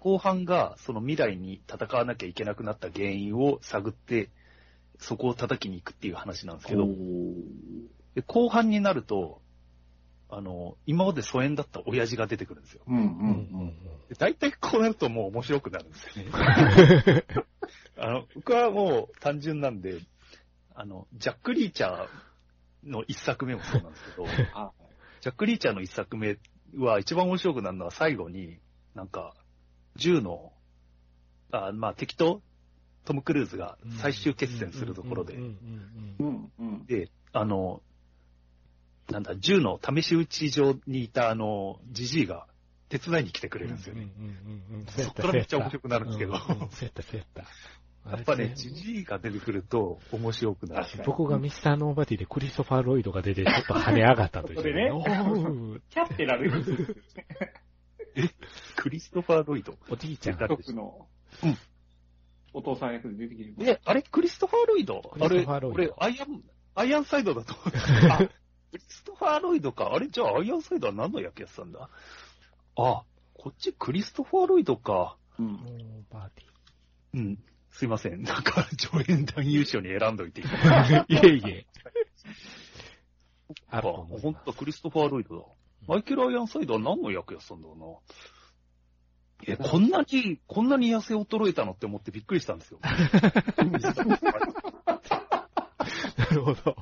[0.00, 4.30] 後半がその未来に戦わなきゃいけなくなった原因を探って、
[4.98, 6.86] そこを叩きに行くっていう話なんですけど、
[8.14, 9.42] で後半になると、
[10.30, 12.82] あの、今まで疎遠だった親父が出てくるんですよ。
[12.86, 13.74] うんううんうん
[14.18, 16.30] 大体こうなるともう面白くなるんですよね。
[17.98, 20.00] あの、僕はもう単純なんで、
[20.74, 22.08] あの、ジャック・リーチャー
[22.84, 24.72] の一作目もそうなんですけど、あ
[25.20, 26.38] ジャック・リーチャーの一作目
[26.76, 28.58] は一番面白くなるのは最後に、
[28.94, 29.34] なんか、
[29.96, 30.54] 銃の、
[31.50, 32.42] あまあ敵と
[33.04, 35.36] トム・クルーズが最終決戦するところで。
[36.86, 37.82] で、あの、
[39.10, 42.46] なんだ、銃の試し撃ち場にいたあの、ジジイが
[42.88, 44.08] 手伝いに来てくれるんですよね。
[44.18, 44.30] うんうん
[44.74, 44.86] うんうん。
[44.86, 47.44] そっからめっちゃ面白くなるんですけどそうやった、そうやった。
[48.10, 50.86] やっぱね、あれジジイが出てくると面白くなる。
[51.04, 54.56] 僕がミスターノーバディでクリストファー・ロイドが出て、ちょっと跳ね上がったという。
[54.56, 56.96] そこでねおーキャってなる。
[58.76, 59.76] クリストファー・ロイド？
[59.90, 60.38] おじいちゃん。
[60.38, 61.06] 誰僕の
[61.44, 61.58] うん、
[62.54, 63.70] お父さん役で出てきてる。
[63.72, 64.02] え、あれ？
[64.02, 65.02] クリストファー・ロイド？
[65.02, 66.42] クリストファーロイドあれ、俺、アイアン、
[66.74, 68.30] アイアンサイドだと思って。
[68.68, 69.90] あ、クリストファー・ロイドか？
[69.92, 71.88] あれ、じゃあアイアンサイドは何の役やってたんだ？
[72.76, 73.02] あ、
[73.34, 75.16] こっちクリストファー・ロイドか。
[75.38, 76.44] うんノーバデ
[77.14, 77.38] うん。
[77.70, 78.22] すいません。
[78.22, 80.44] なんか、助演男優賞に選んどいて い
[81.22, 81.66] えいえ。
[83.70, 85.44] あほんとクリストファー・ロイドだ。
[85.86, 89.54] マイケル・アイアンサイドは何の役やってたんだろうな。
[89.54, 92.80] え、こんなに、こんなに痩せ衰えたのって思ってびっくりしたんですよ。
[96.18, 96.76] なるほど。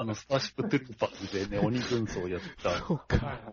[0.00, 2.78] あの、スターシップ・トゥルーパーズでね、鬼軍曹やった。
[2.86, 3.52] そうはいか。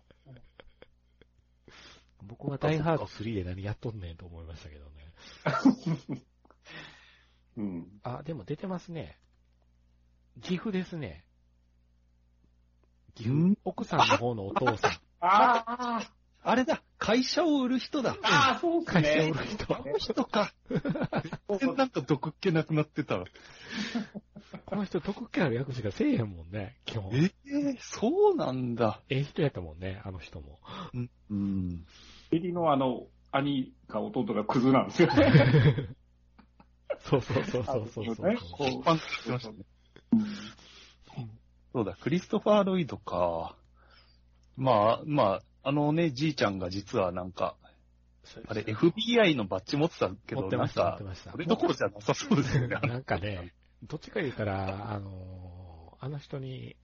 [2.22, 6.22] 僕はダイハード3で何やっとんねんと思いましたけどね。
[7.58, 7.88] うん。
[8.04, 9.18] あ、でも出てますね。
[10.42, 11.26] 岐阜ですね。
[13.16, 13.58] 岐阜ん？
[13.66, 14.92] 奥さんの方のお父さん。
[15.22, 16.12] ああ、
[16.44, 18.18] あれだ、会社を売る人だ。
[18.22, 19.34] ああ、そうです会社ね売。
[19.34, 19.76] る人。
[19.76, 20.54] あの人か。
[21.50, 23.24] 全然なんか毒っ気なくなってた。
[24.65, 27.13] この人、得気ある役しかせえへんもんね、基本。
[27.13, 29.02] ええそうなんだ。
[29.10, 30.60] ええ人やったもんね、あの人も。
[30.94, 31.10] うん。
[31.30, 31.86] うん。
[32.32, 35.89] エリのあの、兄か弟がクズなんですよね。
[37.00, 38.30] そうそうそうそうそうそう。
[38.30, 39.58] ねこ一般化してましたね。
[40.13, 40.26] うん
[41.76, 43.58] そうだ、クリストファー・ロイドか。
[44.56, 47.58] まあ、まあ、あのね、じいちゃんが実はなんか、
[48.48, 50.98] あれ、FBI のバッジ持ってたけど、なんか。
[51.30, 52.78] それどころじゃなさそうですよね。
[52.82, 56.76] なんかね、どっちか言ったら、あのーあの人に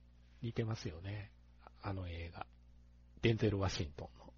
[0.41, 1.32] 似てますよね。
[1.84, 2.47] あの映画。
[3.21, 4.34] デンゼル・ワシントンの。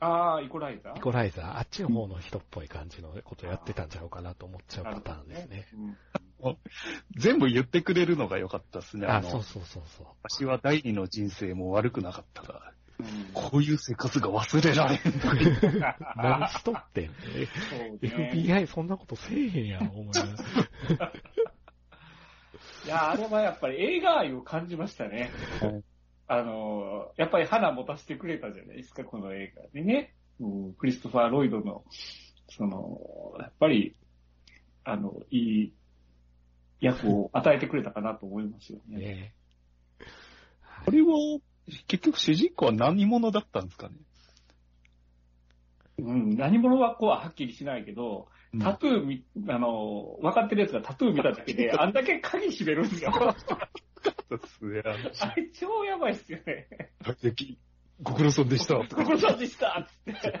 [0.00, 0.98] ああ、イコライザー？
[0.98, 5.66] イコライザー、あっちの方の人っぽい感じのことやってたんちゃうかなと思っちゃうパターンですね。
[5.74, 5.96] うん
[7.16, 9.08] 全部言ってくれるのが良かったですね。
[9.08, 10.06] あ、そうそうそうそう。
[10.22, 14.98] 私は第二の人生も悪くなかったが、うんこういう生活が忘れられん
[16.16, 17.12] 何しとってんね。
[18.02, 20.12] ね FBI そんなことせえへんやん、お前。
[22.84, 25.82] いや、あれはやっぱり映画愛を感じましたねはい。
[26.28, 30.14] あの、やっぱり花持たせてくれたじゃないですか、この映画でね。
[30.40, 31.84] うんクリストファー・ロイドの、
[32.48, 33.00] その、
[33.40, 33.96] やっぱり、
[34.84, 35.72] あの、いい
[36.80, 38.98] 役を与えてくれたかなと思いますよね。
[38.98, 39.34] ね
[40.84, 41.08] これは、
[41.88, 43.96] 結局主人公は何者だったんですかね？
[45.98, 53.12] うん、何者はこうははっきりしないけど、うんタトゥーみ、あの、分かってるやつがタトゥー見ただけで、 あんだけ鍵閉めるんですよ。
[54.46, 56.68] すげえあれ超やばいっすよね。
[58.00, 58.76] ご苦労さんでした。
[58.76, 60.40] ご苦労さんでしたっつって。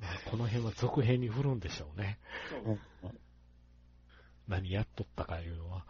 [0.00, 2.18] まあこの辺は続編に振るんでしょうね。
[4.46, 5.84] 何やっとったかいうのは。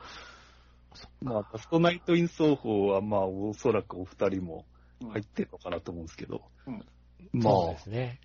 [1.21, 4.66] まあ、ラストナイトイン奏法は、まあ、おそらくお二人も
[5.12, 6.42] 入ってるのかなと思うんですけど。
[6.66, 6.85] うん
[7.33, 8.21] まそうあですね。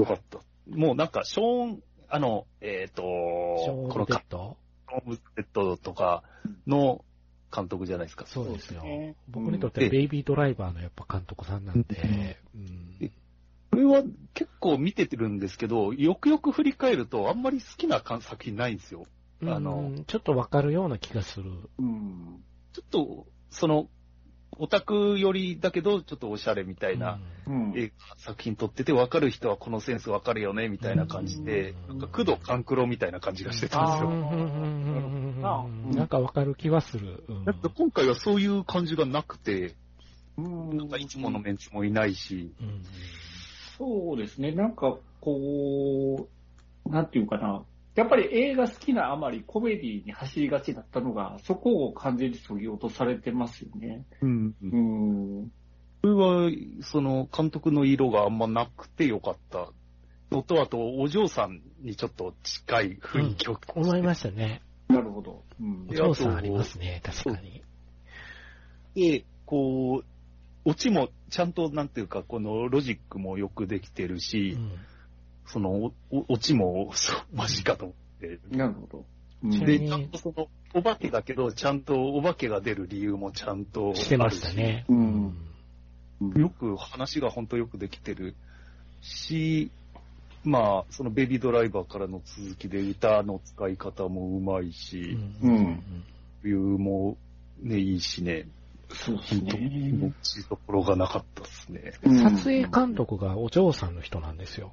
[0.00, 0.38] よかった。
[0.68, 3.02] もうなんか、ショーン、あの、えっ、と、
[3.64, 4.56] ショーン・このカデッド
[4.88, 6.22] ショーン・デッドとか
[6.66, 7.04] の
[7.54, 8.26] 監督じゃないですか。
[8.26, 8.82] そうですよ。
[9.28, 13.10] 僕にとってはベイビードライバーのやっぱ監督さんなんで、うん
[13.70, 14.02] これは
[14.34, 19.04] 結構見ててるんですけど、よくよく振り返ると、あんまり好きな作品ないんですよ。
[19.42, 21.50] あのうんちょっとわかるような気がする。
[21.78, 22.42] うん。
[22.72, 23.88] ちょっと、その、
[24.58, 27.72] オタク寄りだけど、ちょっとおしゃれみたいな、うん。
[27.76, 34.10] 映画作品撮ってて、分かる人はこのセンス分かるよね、みたいな感じで、うんなんか、工藤官九郎みたいな感じがしてたんですよ。
[34.10, 35.40] うん
[35.92, 37.24] なんかわかる気はする。
[37.28, 39.74] うんだって今回はそういう感じがなくて、
[40.36, 42.82] うんなんかいつものメンツもいないし、うん
[43.80, 44.52] そうですね。
[44.52, 46.28] なんか、こ
[46.84, 47.62] う、なんていうかな。
[47.94, 54.04] やっぱり映画好きなあまりコメディに走りがちだったのが、そこを完全に削ぎ落とされてますよね。
[54.20, 54.54] うん。
[54.62, 54.66] う
[55.42, 55.52] ん。
[56.02, 56.50] それは、
[56.82, 59.68] その、監督の色があんまなくてよかった。
[60.30, 64.62] のと、あと、お嬢さんにちょっと近い雰囲気を、思いましたね。
[64.88, 65.42] なるほど。
[65.60, 67.62] うんお父さんありますね、確かに。
[68.94, 70.04] で、こう、
[70.64, 74.70] オチもちゃんと、なんていうか、このロジックもよくできてるし、うん
[75.52, 78.38] その、おおオチも、そう、マジかと思って。
[78.50, 79.04] なるほど。
[79.42, 84.84] うんで、ちゃんとその、お化けだけど、ちゃんとお化けが出る理由もちゃんとししてましたね。
[84.88, 85.34] うん
[86.36, 88.36] よく、話が本当よくできてる
[89.00, 89.70] し、
[90.44, 95.82] まあ、そのベビードライバーからの続きで歌の使い方もうまいし、うんうん
[96.42, 97.18] 理由も
[97.62, 98.46] ね、いいしね。
[98.92, 101.92] そうです本当に持ちどころがなかったですね。
[102.02, 104.72] 撮影監督がお嬢さんの人なんですよ。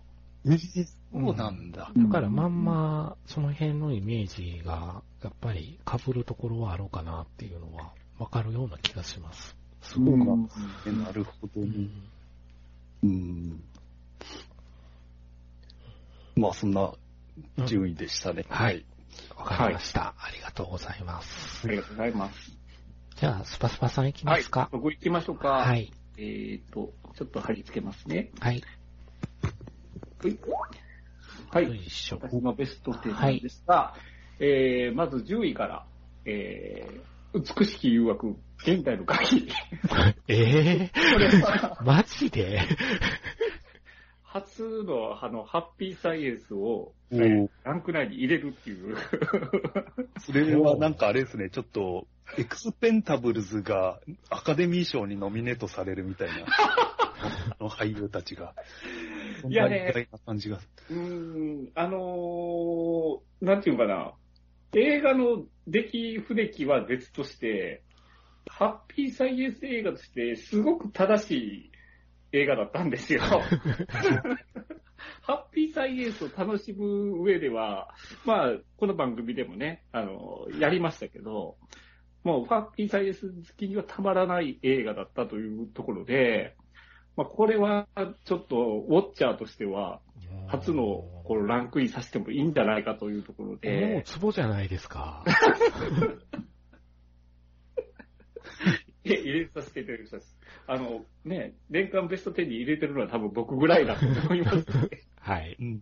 [0.54, 1.92] えそうなんだ。
[1.96, 9.56] うんだからまんま、その辺のイメージが、やっぱり被るところはあろうかなっていうのは、わかるような気がします。
[9.82, 10.12] そうか。
[10.12, 10.50] うん
[10.86, 11.68] えなるほどね。
[11.68, 11.92] うん
[13.04, 13.64] うん。
[16.36, 16.94] まあ、そんな
[17.66, 18.46] 順位でしたね。
[18.50, 18.86] はい。
[19.36, 21.68] わかりました、ありがとうございます。
[21.68, 22.58] ありがとうございます。
[23.16, 24.70] じゃあ、スパスパさん行きますか。
[24.72, 25.50] そこ行きましょうか。
[25.50, 25.92] はい。
[26.18, 28.32] えっ、と、ちょっと貼り付けますね。
[28.40, 28.64] はい。
[31.52, 31.64] はい。
[31.66, 32.20] よいしょ。
[32.22, 33.94] 私のベスト10なんですが、
[34.40, 35.86] えー、まず10位から、
[36.26, 39.48] えー、美しき誘惑、現代の鍵。
[40.28, 42.62] ええこれは、マジで？
[44.24, 46.94] 初の、あの、ハッピーサイエンスを、
[47.64, 48.96] ランク内に入れるっていう。
[50.20, 54.00] それはなんかあれですね、ちょっと、エクスペンタブルズが
[54.30, 58.54] アカデミー賞にノミネートされるみたいな、あ の俳優たちが。
[59.50, 60.60] いやね感じが。
[60.90, 64.14] うーん、あのー、なんていうかな、
[64.74, 67.84] 映画の出来不出来は別として、
[68.50, 71.72] ハッピーサイエンス映画としてすごく正しい
[72.32, 73.22] 映画だったんですよ。
[75.22, 77.94] ハッピーサイエンスを楽しむ上では、
[78.26, 81.58] まあ、この番組でもね、あの、やりましたけど、
[82.24, 86.56] もうハッピーサイエンス好きにはたまらない映画だったというところで、
[87.18, 87.88] まあ、これは
[88.26, 88.56] ちょっと
[88.88, 90.00] ウォッチャーとしては、
[90.48, 95.24] 初のこのランクインさせてもいいんじゃないかというところもうで、ツボじゃないですか。
[99.04, 100.38] 入れさせていただきます。
[100.68, 105.56] あの、ね、年間ベスト10に入れてるのは多分僕ぐらいだと思いますので、 はい。
[105.60, 105.80] うん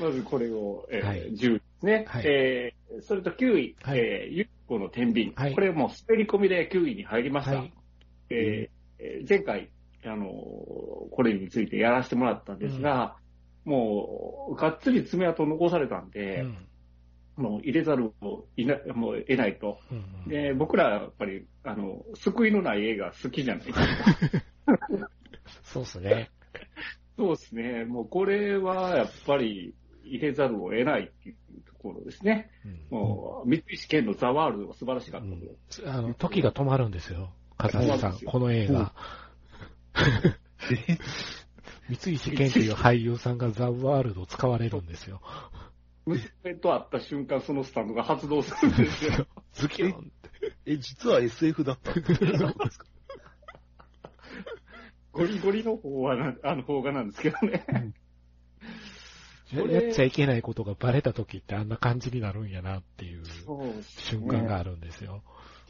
[0.00, 2.04] まずこれを、えーはい10位ですね。
[2.06, 5.32] はいえーそれと9位、はいえーゆっこの天秤。
[5.34, 7.58] はいこれもう滑り込みで9位に入りました。
[7.58, 7.72] はい
[8.30, 9.70] えーえー前回、
[10.04, 10.28] あのー
[11.10, 13.16] これについてやらせてもらったんですが、
[13.64, 16.56] もう、がっつり爪痕を残されたんうで、ん
[17.36, 19.78] もう入れざるをいなもう得ないと。
[19.90, 23.86] うんうんで、僕らやっぱり、あの、救いのない映画好きじゃないですか。
[25.62, 26.30] そうですね。
[27.16, 27.84] そうですね。
[27.84, 32.50] もうこれはやっぱり入れざるを得ないっていうところですね。
[32.64, 35.24] うんもう、三菱健のザワールドが素晴らしかっう
[35.72, 35.90] たと。
[35.90, 37.30] んあの、時が止まるんですよ。
[37.56, 38.92] 風間さん、この映画。
[41.88, 45.20] 三石健っていう俳優さんがザ・ワールドを使われるんですよ。
[46.06, 49.26] 娘と会った瞬間、そのスタンドが発動するんですよ。
[49.52, 50.12] ズキュン
[50.66, 52.86] え、実は SF だったんですか
[55.12, 57.64] ゴリゴリの方はな、あの方がなんですけどね。
[59.50, 63.24] こ れやっちゃいけないことがバレた時ってあんな感じになるんやなっていう
[63.82, 65.22] 瞬間があるんですよ。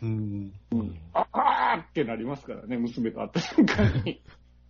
[0.02, 0.52] うん。
[0.72, 4.22] うんああーってなりますからね、娘と会った瞬間に。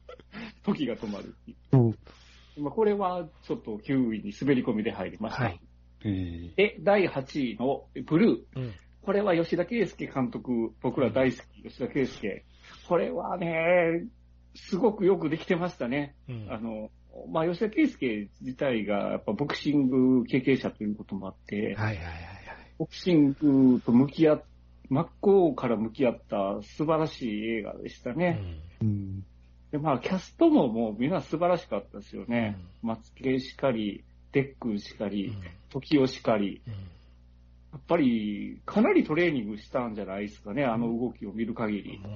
[0.64, 2.62] 時が止まるっていう。
[2.62, 5.45] まあ、これはちょっと9位に滑り込みで入りました。
[5.45, 5.61] はい。
[6.05, 8.61] えーで、第8位のブルー。
[8.61, 8.75] うん。
[9.03, 12.45] これは吉田圭介監督、僕ら大好き、吉田圭介。
[12.88, 14.07] これはね、
[14.55, 16.14] すごくよくできてましたね。
[16.29, 16.91] うんあの、
[17.31, 22.05] まあ、吉田圭介自体がやっぱボクシング経験者ということもあって、はいはいはいはい。
[22.79, 24.45] ボクシングと向き合っ、
[24.88, 28.40] 真っ向から向き合った素晴らしい映画でしたね。
[28.81, 29.24] うん。
[29.70, 32.57] で、まあ、キャストももうみんな素晴らしかったですよね。
[32.83, 35.33] 松圭しかり、デックンしかうんり、
[35.70, 36.62] 時代しかり。
[36.66, 36.74] うん
[37.72, 41.98] やっぱり、かなりトレーニングしたんじゃないですかね、あの動きを見る限り。
[41.98, 42.11] もう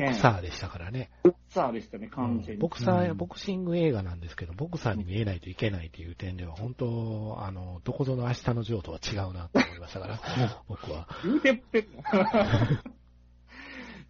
[0.00, 1.10] ボクサーでしたからね。
[1.48, 2.60] さあでしたね、完全に。
[2.60, 10.20] ボクサー、うんボクシング映画なんですけど、ボクサーに見えないといけないという点では、本当、あの、どこぞの明日のジョーとは違うなと思いましたから、
[10.68, 11.08] 僕は。
[11.24, 12.02] 言うてってんの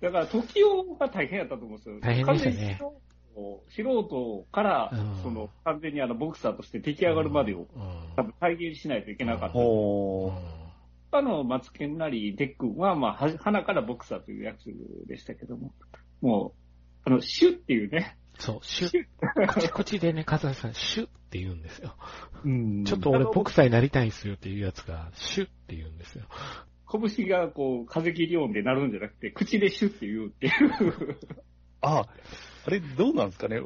[0.01, 2.01] だから、時代が大変やったと思うんですよ。
[2.01, 2.81] 大変でしたね
[3.69, 7.67] 素人から、うんその、完全にあの、ボクサーとして出来上がるまでを、うん
[8.17, 9.55] 多分体現しないといけなかった。
[9.55, 10.33] ほ
[11.17, 14.65] あの、松健なり、デックンは、まあ、は鼻からボクサーというやつ
[15.07, 15.73] でしたけども、
[16.21, 16.61] もう、
[17.05, 21.97] あの、シュっていうね、そう、シュッ、口口でね、風さん、シュッって言うんですよ。
[22.45, 22.49] う。
[22.49, 22.85] うん。
[22.85, 26.27] ちょっと俺ボクサーになりたいんすよっていうやつが、シュッって言うんですよ。
[26.91, 31.19] 拳がこう、風切り音で鳴るんじゃなくて、口でシュって言うっていう。
[31.81, 32.07] あ、
[32.67, 33.61] あれどうなんですかね？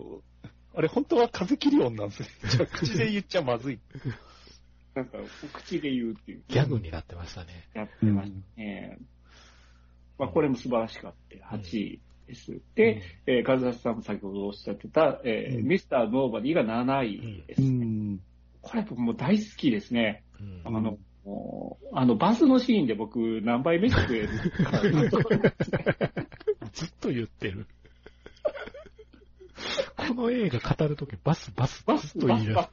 [0.72, 2.28] あれ本当は風切り音なんですね。
[2.48, 3.80] じゃあ口で言っちゃまずい。
[4.94, 5.18] なんか、
[5.52, 6.42] 口で言うっていう。
[6.48, 7.68] ギャグになってましたね。
[7.74, 8.98] やってましたね。
[10.18, 11.56] まあ、これも素晴らしかった。
[11.56, 12.60] 8位です。
[12.74, 17.62] で、えー、和橋さんも先ほどおっしゃってた、えーうんミスターノーバディが7位です。
[17.62, 18.20] ん。
[18.62, 20.24] これ僕もう大好きですね。
[20.40, 20.98] うんあの、
[21.92, 24.28] あの、バスのシーンで僕何倍飯食える
[24.64, 24.80] か
[26.72, 27.66] ずっと言ってる。
[29.96, 32.68] この映画語るときバスバスバス、と言い出す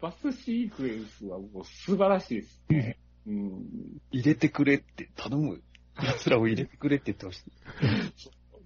[0.00, 0.12] バ。
[0.12, 0.32] ス。
[0.32, 2.98] シークエンスはもう素晴らしいですね。
[3.26, 3.64] うん。
[4.10, 5.62] 入れてくれって頼む。
[6.02, 7.50] 奴らを入れてくれって言ってました。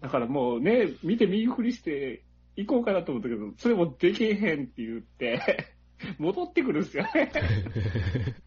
[0.00, 2.24] だからもうね、見て右振りして
[2.56, 5.74] 行こうかなと思ったけど、それもできへんって言って、
[6.18, 7.30] 戻ってくるんですよね。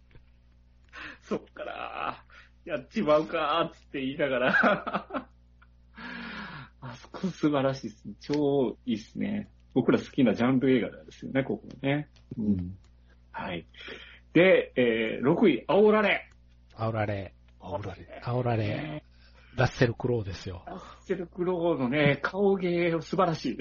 [1.24, 2.26] そっから、
[2.66, 5.30] やっちまうかーっつって言いながら、
[6.82, 8.16] あそこ素晴らしいですね。
[8.20, 9.50] 超いいですね。
[9.74, 12.10] 僕ら好きなジャンル映画なんですよね、ここね。
[12.38, 12.78] うん。
[13.32, 13.66] はい。
[14.34, 16.30] で、えー、6位、煽られ。
[16.76, 18.22] 煽られ、煽られ。
[18.24, 19.04] 煽られ、
[19.56, 20.64] ラッセル・クロウですよ。
[20.66, 23.58] ラッセル・クロウのね、顔芸素晴らしい。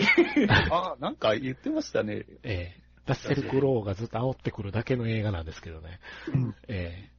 [0.49, 2.25] あ あ、なんか言ってましたね。
[2.43, 5.99] ええラッセル・クロウがずっと煽ってくるだけの映画なんですけどね。
[6.33, 7.11] うんえ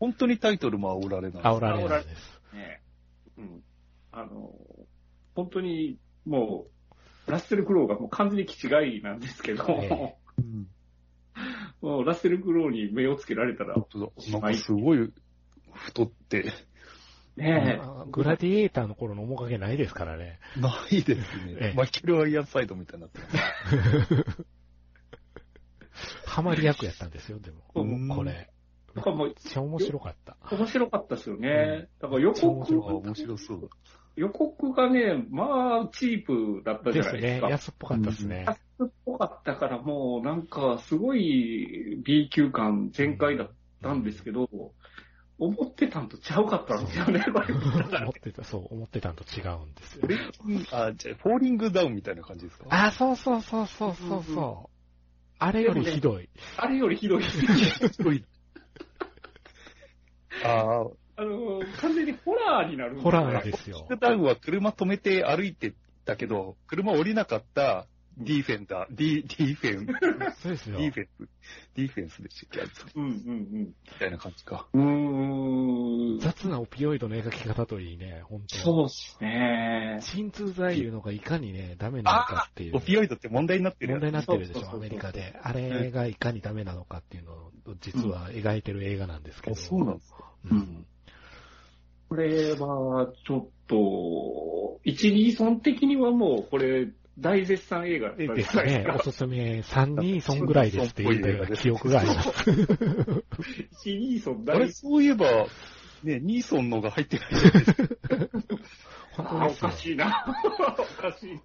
[0.00, 1.42] 本当にタイトルも煽られえない。
[1.44, 2.40] 煽られなんです。
[2.52, 2.82] ね。
[3.38, 3.62] うん。
[4.10, 4.50] あの、
[5.36, 6.70] 本当にもう、
[7.26, 10.66] ラッセル・クロウがもう完全に気違いなんですけど、ええうん。
[11.80, 13.74] もうラッセル・クロウに目をつけられたら。
[13.74, 15.12] なんかすごい
[15.72, 16.52] 太って、
[17.36, 20.38] ねあグラディエーターの頃の面影ないですからね。
[20.56, 21.74] ないですええね。
[21.76, 24.46] マイケル・アイアンサイドみたいになってます。
[26.26, 28.16] ハマり役やったんですよ、でうんも。
[28.16, 28.50] これ。
[28.94, 30.36] なんかもうめっちゃ面白かった。
[30.50, 31.88] 面白かったですよね。
[32.00, 33.68] だから予告、面白そうだ。
[34.16, 37.12] 予告がね、まあ、チープだったじですね。
[37.12, 37.48] ゃないですか。
[37.50, 38.44] 安っぽかったですね。
[38.46, 43.50] 安っぽかったからもうなんかすごい B 級感全開だっ
[43.82, 44.48] たんですけど、
[45.38, 50.16] 思ってたんとちゃうかったんですよね、これ 思ってた、そう、思ってたんと違うんですよフォ。
[50.44, 52.66] ーリングあ、じゃあフォーリングダウンみたいな感じですか？
[52.68, 54.56] あ、そうそうそうそうそううん。
[55.38, 56.28] あれよりひどい。
[56.58, 57.22] あれよりひどい。
[60.44, 60.86] ああ、
[61.16, 67.86] あの、完全にホラーになるホよラーですよダウンは車止めて歩いてたけど、車降りなかった
[68.18, 69.92] ディーフェンダー、ディ、ディーフェン、デ
[70.42, 70.78] そうですよ。
[70.78, 71.28] ィーフェンス、
[71.74, 74.68] ディーフェンスでしたっけあれうんうんみたいな感じか。
[74.74, 74.82] うん。
[74.82, 76.18] うーん。
[76.20, 79.98] 雑なオピオイドの描き方といいね、本当そうっすね。
[80.02, 82.76] 鎮痛剤いうのがいかにね、ダメなのかっていう。
[82.76, 85.38] オピオイドって問題になってる問題になってるでしょ、そうそうそうアメリカで。
[85.42, 89.56] あれがいかにダメなのかっていうのを、実は描いてる映画なんですけど。
[89.56, 90.30] あそうなんですか。
[90.50, 90.86] うん。
[92.12, 96.88] これは、ちょっと、一二村的にはもう、これ、
[97.18, 98.86] 大絶賛映画だったじゃないですね。
[98.94, 102.32] おすすめ3人そんぐらいですって言ったような記憶があります。
[103.86, 105.26] 一二村あれ、大そういえば、
[106.04, 109.22] ね、ニーソンのが入ってないじゃないですか。
[109.22, 109.72] 本 あおか。
[109.72, 110.26] しいな。
[110.78, 111.40] おかしいな。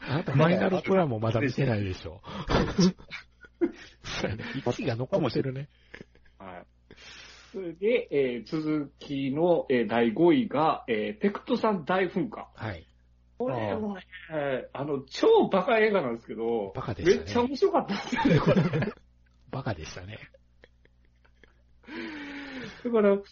[0.00, 2.20] あなたマイナルプランもまだ見てないでしょ。
[4.04, 4.44] そうやね。
[4.64, 5.68] 1が残ってるね。
[6.38, 6.69] はい。
[7.52, 12.48] で、えー続きの、えー第5位が、えーペクトさん大噴火。
[12.54, 12.86] はい。
[13.38, 14.02] これもね、
[14.74, 18.92] あの、超バカ映画なんですけど、バカでしたねめっちゃ面白かったですよね、これ。
[19.50, 20.18] バカでしたね。
[22.84, 23.22] だから、う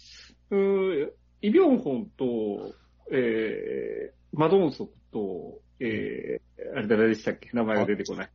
[0.50, 1.10] ー
[1.42, 2.74] イ・ビョンホンと、
[3.12, 7.50] えー、マドンソクと、えー、あれ誰でしたっけ？
[7.52, 8.30] 名前が出てこない。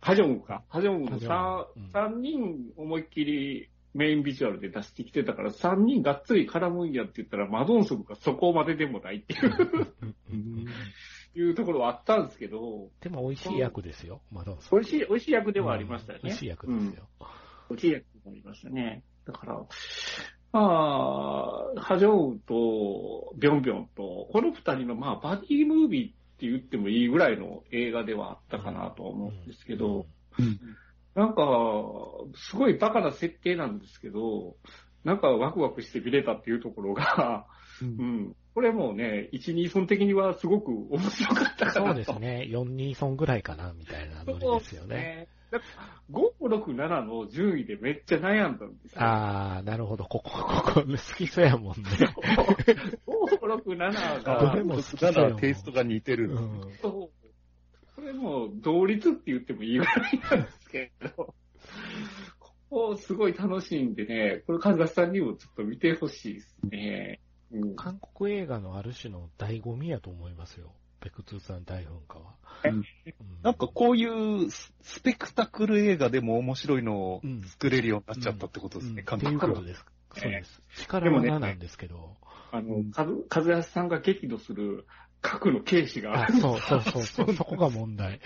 [0.00, 0.62] ハジョングか。
[0.68, 10.66] ハジョングのハジョングうん3、人思いっきりメインビジュアルで出してきてたから、3人がっつり絡むんやって言ったら、マドンソクがそこまででもないっていう。
[11.36, 16.22] いうところはあったんですけど、でも美味しい役ですよ、マドンソ美味しい、美味しい役ではありましたよね。
[16.24, 17.08] 美味しい役ですよ。
[17.70, 19.02] 美味しい役でもありましたね。
[19.26, 19.54] だから、
[20.52, 20.60] ま
[21.76, 30.06] あ、ハジョウとビョンビョンと、この二人のまあバディムービーって言ってもいいぐらいの映画ではあったかなとは思うんですけど、
[30.38, 30.58] うん
[31.14, 31.42] なんか、
[32.34, 34.56] すごいバカな設定なんですけど、
[35.04, 37.46] なんかワクワクして見れたっていうところが、
[37.82, 41.80] ううんん、これもうね、1、2村的にはすごく面白かったかなと。
[41.86, 42.48] そうですね。
[42.50, 45.28] 4人ソンぐらいかな、みたいなノリですよね。
[45.50, 45.84] そうですね。
[46.10, 49.02] 5、6、7の順位でめっちゃ悩んだんですよ。
[49.02, 50.04] あー、なるほど。
[50.04, 51.82] ここ、ここ、好きそうやもんね。
[53.06, 56.30] 5、6、7がどれ、も好きそうたやもんだテイストが似てる。
[56.30, 57.23] うんそう
[57.94, 61.34] これもう同率って言ってもいいぐらいなんですけど、
[62.38, 67.20] ここすごい楽しいんでね、これカズガさんにもちょっと見てほしいですね。
[67.52, 70.72] うん、韓国映画のある種の醍醐味やと思いますよ。
[71.00, 72.34] ペクツーさん大噴火は。
[73.42, 79.84] なんかこういうススペクタクル映画でも面白いのをうん作れるようになっちゃったってことですね、うんっていう韓国はことです。
[80.16, 80.62] そうです。
[80.82, 82.16] 力技なんですけど。
[82.52, 84.86] あの、カズ、カズヤさんが激怒する
[85.24, 87.34] 核の軽視があ、そうそうそうそう。
[87.34, 88.20] そこが問題。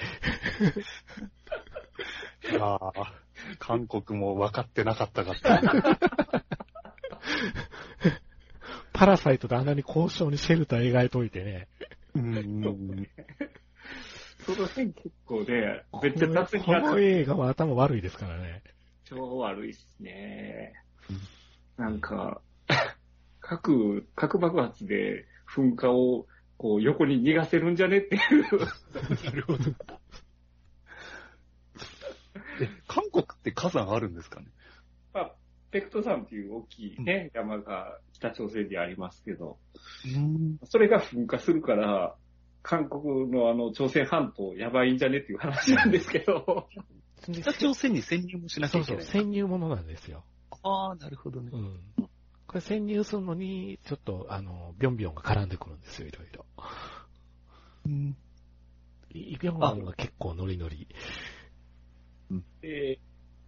[2.61, 2.93] ああ、
[3.61, 5.63] 韓国も分かってなかったかった。
[8.93, 11.69] パラサイトであんなに交渉にシェルター描いといてね。
[12.17, 13.09] うん。
[14.45, 18.65] その辺結構ね、めっちゃ雑にこの映画は頭悪いですからね。
[19.05, 20.73] 超悪いっすね。
[21.77, 22.41] なんか、
[23.39, 26.27] 核、核爆発で噴火を
[26.59, 28.59] こう横に逃がせるんじゃねっていう。
[29.25, 29.65] なるほど。
[32.61, 34.47] え、韓国って火山あるんですかね？
[35.15, 35.33] まあ、
[35.71, 39.59] ペクト山っていう大きいね、山が北朝鮮にありますけど、
[40.15, 40.59] うん。
[40.65, 42.17] それが噴火するから、
[42.63, 46.69] 韓国のあの朝鮮半島やばいんじゃねっていう話なんですけど、
[47.33, 49.23] 北朝鮮に潜入もしなきそうそう、ゃいけない。
[49.23, 50.25] 潜入ものなんですよ。
[50.65, 51.57] ああ、なるほどねう。
[51.57, 51.81] ん。
[52.59, 56.45] これ潜入するのに、ちょっと、あの、ビョンビョンが絡んでくるんですよ、いろいろ。
[57.87, 58.17] うん。
[59.11, 60.89] イビョンビョンが結構ノリノリ。
[62.61, 62.99] で、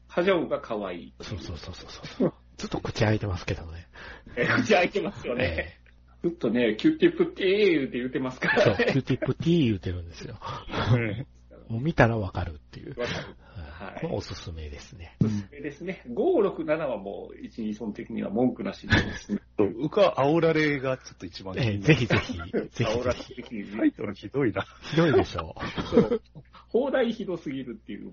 [0.06, 1.14] ハジョンが可愛い。
[1.20, 2.34] そうそうそうそうそう。
[2.56, 3.88] ずっと口開いてますけどね。
[4.36, 5.80] え口開いてますよね。
[6.22, 8.84] えずっとね、キューティップティーって言ってますかえそう、らね。
[8.92, 10.38] キューティップ T 言うてるんですよ。
[11.68, 12.90] もう見たらわかるっていう。
[13.00, 13.36] わかる。
[13.80, 15.16] はいおすすめですね。
[15.24, 16.02] おすすめですね。
[16.10, 19.40] 567はもう、1、2村的には文句なしですね。
[19.80, 23.34] 僕は煽られがちょっと一番ええぜひぜひ、 ぜひ煽らぜひ。
[23.34, 24.66] せ的にタイトルひどいな。
[24.82, 25.54] ひどいでしょ
[25.90, 26.22] そう
[26.68, 28.12] 放題ひどすぎるっていう。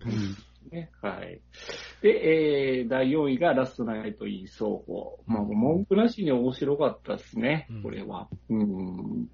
[0.72, 0.90] ね。
[1.02, 1.42] はい。
[2.02, 5.20] で、えー、第4位がラストナイトイン奏法。
[5.28, 8.30] まあ、文句なしに面白かったですねうん、これは。
[8.50, 9.28] うん。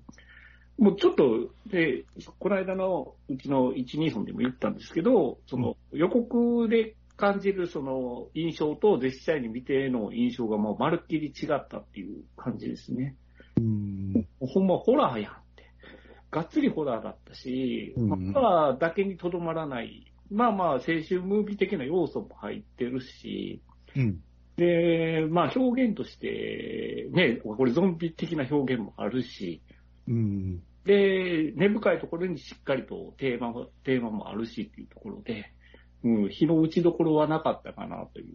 [0.77, 2.05] もうちょっと、で、
[2.39, 13.15] この間のうちの1、2本でも言ったんですけど、その予告で感じるその印象と実際に見ての印象がもうまるっきり違ったっていう感じですね。
[13.57, 14.27] うん。
[14.39, 15.71] ほんまホラーやんって。
[16.31, 20.11] がっつりホラーだったし、ホラーだけにとどまらない。
[20.31, 23.61] まあまあ、青春ムービー的な要素も入ってるし、
[23.95, 24.19] うん。
[24.57, 29.61] で、まあ表現として、ね、これゾンビ的な表現もあるし、
[30.07, 30.63] うん。
[30.85, 35.51] で、根深いところにしっかりとテーマも、テーマもあるしっていうところで、
[36.03, 38.27] うん、日の打ちどころはなかったかなという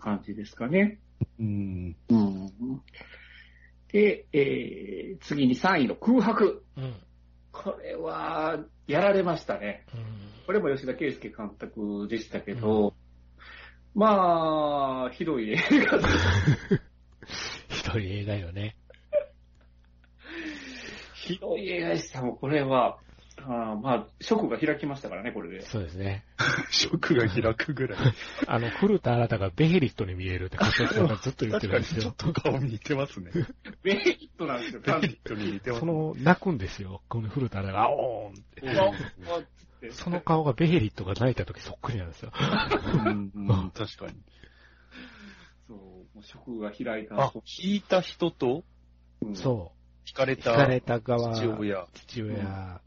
[0.00, 1.00] 感じですかね。
[1.40, 1.96] うん。
[2.08, 2.52] うん。
[3.92, 6.62] で、えー、次に3位の空白。
[6.76, 6.80] う。
[6.80, 6.94] うん。
[7.50, 9.84] これは、やられましたね。
[9.94, 12.94] うんこれも吉田圭介監督でしたけど、
[13.94, 15.98] まあ、ひどい映画。
[17.68, 18.74] ひどい映画よね。
[21.34, 22.98] ひどい映画でしたもん、これは。
[23.40, 25.62] あーまあ、ショックが開きましたからね、これで。
[25.62, 26.24] そうですね。
[26.70, 27.98] 食が開くぐらい。
[28.48, 32.16] あの、古田新太がベヘリットに見えるって kasha さんがずっと言って確かにちょるんですよっ。
[32.16, 33.30] と顔似てますね。
[33.82, 35.16] ベヘリットなんですよ、完全に。
[35.24, 37.02] 人に似てますその、泣くんですよ。
[37.08, 39.42] この古田新太が、あおーんっ
[39.80, 39.90] て。
[39.92, 42.32] その顔がベヘリットが泣いた時そっくりなんですよ。
[42.34, 44.14] うん、うん確かに。
[45.68, 47.22] そう、もうショックが開いた。
[47.22, 48.64] あ、引いた人と？
[49.22, 49.77] うんそう。
[50.08, 51.86] 引かれた惹かれた側、父親。
[51.94, 52.80] 父親、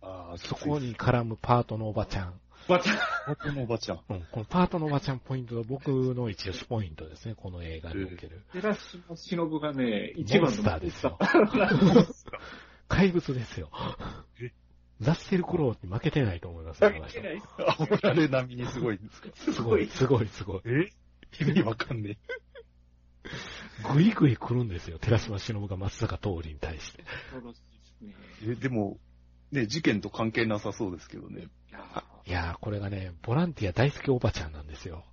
[0.00, 2.34] ああ、そこに絡むパートのおばちゃん。
[2.68, 2.84] また、
[3.28, 4.00] 僕のおばちゃん。
[4.08, 8.42] うん、このパートのおばちゃんポイントが僕の一押しポイントですね、この映画における。
[8.52, 11.18] 寺島しのぶがね、一番のモンスターですよ。
[12.88, 13.70] 怪物ですよ
[14.40, 14.52] え？
[15.00, 19.28] ザッセルクローに負けてないと思いますよ、この人いけない煽られ並みにすごいんですか？
[19.34, 20.60] すごい、すごい、すごい。
[20.66, 20.90] え？
[21.40, 22.18] 意味わかんね
[23.82, 27.04] ぐいぐい来るんですよ、寺島しのぶが松坂桃李に対して。
[28.46, 28.52] え。
[28.52, 28.98] え、でも、
[29.50, 31.48] ね、事件と関係なさそうですけどね。
[32.26, 35.04] いやー、これがね、ボランティア大好きおばちゃんなんですよ。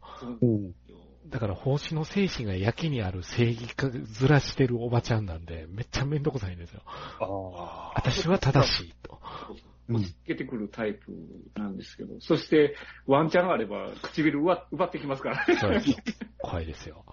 [1.28, 6.82] だから、奉仕の精神がやけにある正義化ずらしてるおばちゃんなんで、めっちゃめんどくさいんですよ。
[6.86, 7.94] ああ。
[7.96, 9.19] 私は正しいと。
[9.90, 11.12] うんつけてくるタイプ
[11.56, 12.76] なんですけど、そして、
[13.08, 15.56] ワンチャンあれば、唇奪奪ってきますからね。
[15.60, 15.96] そうです。
[16.38, 17.04] 怖いですよ。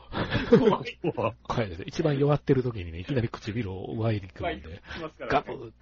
[0.51, 0.99] 怖い。
[1.43, 1.83] 怖いです。
[1.87, 4.83] 一番弱ってる時にね、いきなり唇を奪いに来るんで、
[5.29, 5.73] ガねブ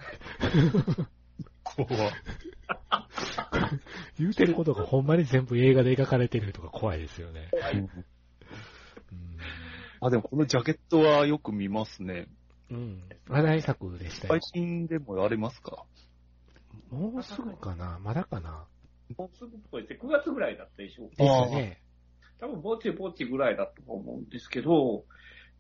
[1.65, 2.13] 怖
[4.19, 7.51] 言うてることがほんまに全部映画で描かれてるとか怖いですよね。
[7.75, 8.05] うん
[10.01, 12.29] あ、でもこのジャケットはよく見ますね。
[12.71, 13.03] うん。
[13.29, 14.41] 話題作でしたよ配。
[14.43, 15.85] 信でもやれますか？
[16.95, 17.99] もうすぐかな？
[18.03, 18.65] まだかな？
[19.19, 20.01] もうすぐっぽいですね。
[20.03, 21.17] 9月ぐらいだったでしょうか。
[21.17, 21.81] ですね。
[22.41, 25.05] 多分、ぼちぼちぐらいだと思うんですけど、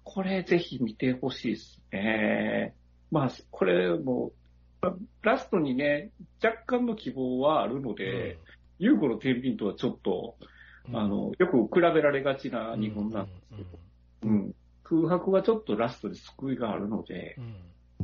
[0.02, 2.74] これぜひ見てほしいですね。
[3.10, 4.32] まあ、これも、
[5.22, 6.10] ラストにね、
[6.42, 8.38] 若干の希望はあるので、
[8.78, 10.36] ユーゴの天秤とはちょっと、
[10.88, 13.78] うんあ、の、よく比べられがちな日本なんですけど、
[14.24, 14.54] うん。
[14.82, 17.56] 空白はちょっとラストで救いがあるのでう、ん。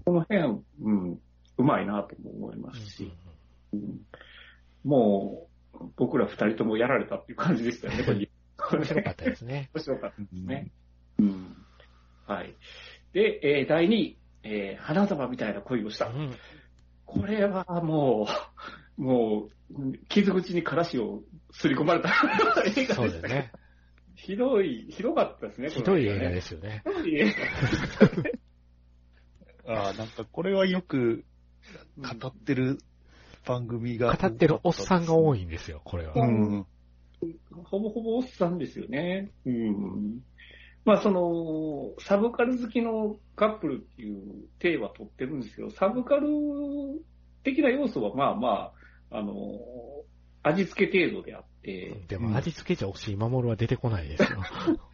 [0.06, 1.20] この辺、うん、
[1.60, 3.12] うまいなとも思いますし、
[3.72, 4.00] うん
[4.84, 8.04] もう、僕ら二人ともやられたっていう感じでしたよね、
[8.56, 8.78] これ。
[8.78, 9.70] 面白かったですね。
[9.74, 10.40] 面白かったですね。
[10.46, 10.70] ね。
[11.18, 11.56] うん。
[12.26, 12.54] はい。
[13.12, 16.06] で、えー第2位、えー花束みたいな恋をした。
[16.06, 16.32] うん
[17.06, 18.28] これはも
[18.96, 23.50] う、 もう、傷口にからしをすり込まれた 映画でしたそうですね。
[24.14, 26.34] ひどい、ひどかったですね、ひどい映画す。
[26.34, 26.82] ですよね。
[26.86, 27.34] ひどい映
[29.66, 31.24] ああ、なんかこれはよく
[31.98, 32.78] 語ってる
[33.46, 34.14] 番組が。
[34.14, 35.42] 語ってるおっさんが多い。
[35.42, 36.14] いんですよ、これは。
[36.16, 36.66] うん。
[37.52, 39.30] 画ほぼほぼおっさんですよね。
[39.44, 40.20] うん。
[40.84, 46.28] まあその、サブカル好きのカップルっていう体は取ってるんですけど、サブカル
[47.44, 48.72] 的な要素はまあま
[49.10, 49.34] あ、あの、
[50.42, 54.42] 味付け程度であって、でも味付けじゃ押井守は出てこないですよ。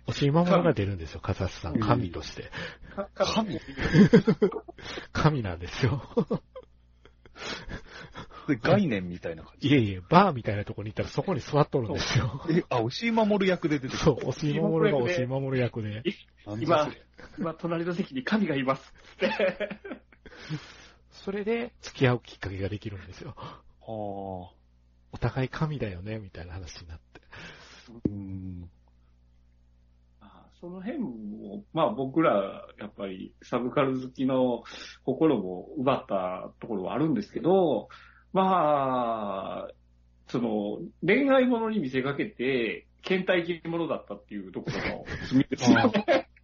[0.07, 1.79] 押井守が出るんですよ、カザスさん。
[1.79, 2.51] 神として。
[2.95, 3.61] か神？
[5.13, 6.03] 神なんですよ。
[8.49, 9.69] で概念みたいな感じ？
[9.69, 12.47] いえいえ、バーみたいなとこに行ったらそこに座っとるんですよ。
[12.51, 13.99] え、あ、押井守役で出てくる。
[13.99, 16.03] そう、押井守が押井守役で。
[16.61, 16.89] 今
[17.39, 19.81] 今隣の席に神がいますって。
[21.11, 23.35] それで付き合うきっかけができるんですよ。
[23.37, 24.56] はあ。
[25.17, 27.21] お互い神だよね、みたいな話になって。
[28.11, 28.69] うん。
[30.21, 34.63] あその辺も、まあ僕ら、やっぱりサブカル好きの
[35.07, 37.89] 心も奪ったところはあるんですけど、
[38.35, 39.73] まあ、
[40.29, 46.29] その、恋愛ものに見せかけて、倦怠期ものだったっていうところの罪ですよね。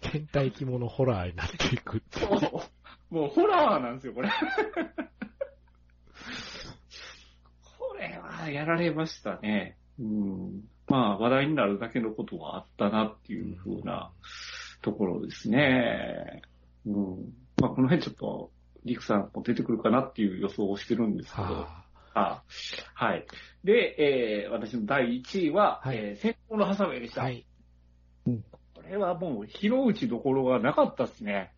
[0.12, 2.02] 倦怠期ものホラーになっていく。
[2.10, 4.28] そうもうホラーなんですよ、これ。
[8.38, 9.76] これはやられましたね。
[9.98, 10.64] うん。
[10.86, 14.12] まあ話題になるだけのことはあったなっていうふうな
[14.80, 16.42] ところですね。
[16.86, 17.32] うん。
[17.60, 18.50] まあこの辺ちょっと、
[18.84, 21.42] リクさんも出てくるかなっていう予想をしてるんですけど。
[21.42, 21.84] は
[22.14, 22.42] あ
[22.94, 23.26] はい。
[23.64, 27.22] で、えー、私の第1位は、はいえー、先行のハサウェイでした。
[27.22, 27.46] あはい。
[28.26, 31.52] これはもう、広打ちどころがなかったですね。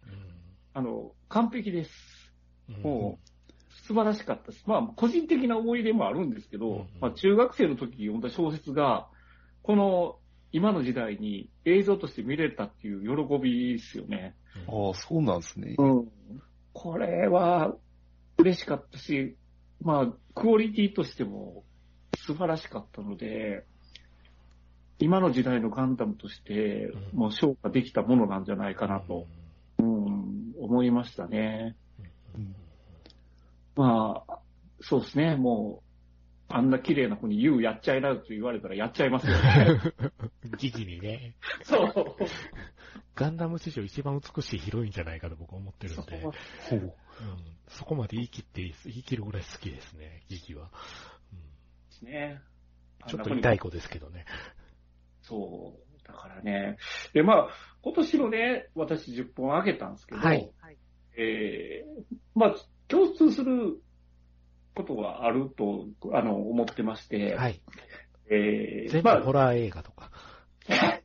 [0.74, 1.92] あの、完璧です。
[2.68, 3.29] うんもう、
[3.86, 4.64] 素晴らしかったです。
[4.66, 9.08] まあ、個人的な思い出もあるんですけど、うんまあ、中学生の時に読んだ小説が、
[9.62, 10.16] この、
[10.52, 14.34] 今の時代に映像として見れたっていう喜びですよね。
[14.66, 15.74] ああ、そうなんですね。
[15.78, 16.08] うん。
[16.72, 17.74] これは、
[18.38, 19.36] 嬉しかったし、
[19.82, 21.64] まあ、クオリティとしても
[22.16, 23.64] 素晴らしかったので、
[24.98, 29.26] 今の時代のガンダムとして、うんもう昇華できたものなんじゃないかなと、
[29.78, 31.76] うん、思いましたね。
[32.36, 32.54] うん
[33.76, 34.38] まあ、
[34.80, 35.90] そうですね、もう、
[36.52, 39.80] あんな綺麗な子に You やっちゃいなよと言われたらやっちゃいますよね。
[40.58, 42.16] 時期にね、そう。
[43.14, 46.32] ガンダム史上一番美しいヒロインじゃないかと僕は思ってるんで、そう
[46.70, 46.80] ほう。
[46.80, 46.92] うん、
[47.68, 50.70] そこまで言い切って、言い切るぐらい好きですね、ギギは。
[51.32, 51.46] うんで
[51.90, 52.42] すね。
[53.06, 54.24] ちょっと痛い子ですけどね。
[55.22, 56.06] そう。
[56.06, 56.78] だからね。
[57.12, 57.48] で、まあ、
[57.82, 60.50] 今年のね、私10本あげたんですけど、はい
[61.20, 62.54] えーまあ、
[62.88, 63.78] 共通する
[64.74, 67.60] ことがあると、あの、思ってまして、はい。
[68.30, 70.10] えーまあ全部ホラー映画とか。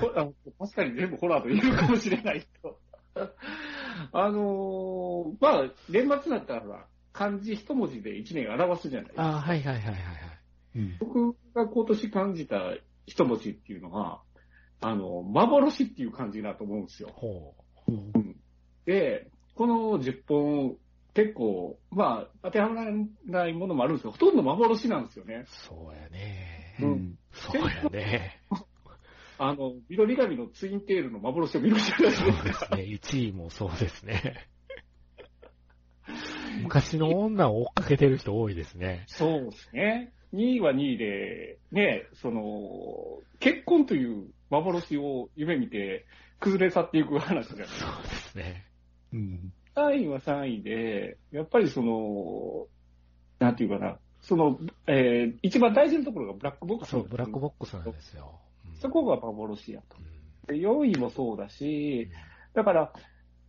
[0.00, 2.78] こあの確かに全部ホラーと言うかもしれないけど。
[4.12, 9.22] あのーまあ、年末だったら漢字一文字で一年表すじゃないですか。
[9.24, 10.02] ああ、はいはいはいはいはい。
[10.76, 10.96] うん。
[11.00, 12.74] 僕が今年感じた
[13.06, 14.22] 一文字っていうのは、
[14.80, 17.08] あの、幻っていう感じだと思うんですよ。
[17.12, 17.54] ほ
[18.86, 20.76] で、この10本、
[21.14, 22.92] 結構、まあ、当てはまら
[23.26, 25.46] ないものもあるんですけど、ほとんど幻なんですよねう。。
[25.48, 26.76] そうやね。
[26.80, 28.40] うんそうやね。
[29.36, 32.44] あの、緑髪のツインテールの幻を見るじゃないですそうか。
[32.44, 32.82] ですね。
[32.82, 34.46] 1位もそうですね。
[36.62, 39.02] 昔の女を追っかけてる人多いですね。
[39.08, 40.12] そうですね。
[40.34, 42.42] 2位は2位で、ね、その、
[43.40, 46.06] 結婚という幻を夢見て
[46.38, 47.92] 崩れ去っていく話じゃないですか。
[47.92, 48.67] そうですね。
[49.12, 49.52] うん。
[49.74, 52.66] 3位は3位で、やっぱりその、
[53.38, 58.40] なんていうかな、その、えー一番大事なところがブラックボックスそう、ブラックボックスなんですよ。
[58.66, 59.96] うんそこが幻やと。
[59.98, 62.08] うんで4位もそうだし、
[62.54, 62.92] だから、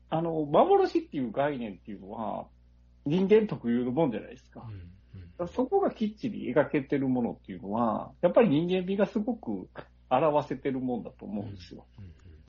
[0.10, 2.48] あの、幻っていう概念っていうのは、
[3.06, 4.68] 人間特有のもんじゃないですか
[5.40, 5.44] う。
[5.46, 9.70] んそこがきっちり描けてるものっていうのは、やっぱり人間味がすごく
[10.10, 11.86] 表せてるもんだと思うんですよ。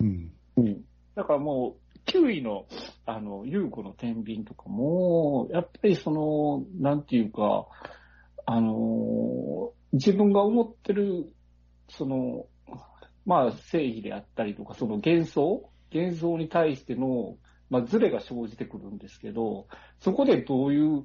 [0.01, 0.85] うんうん。
[1.15, 2.67] だからもう、9位の、
[3.07, 7.67] あの、優子の天秤とかも、やっぱりその、なんていうか、
[8.47, 11.33] あの、自分が思ってる、
[11.89, 12.47] その、
[13.27, 17.37] まあ、正義であったりとか、その幻想幻想に対しての、
[17.69, 19.67] まあ、ズレが生じてくるんですけど、
[20.01, 21.05] そこでどういう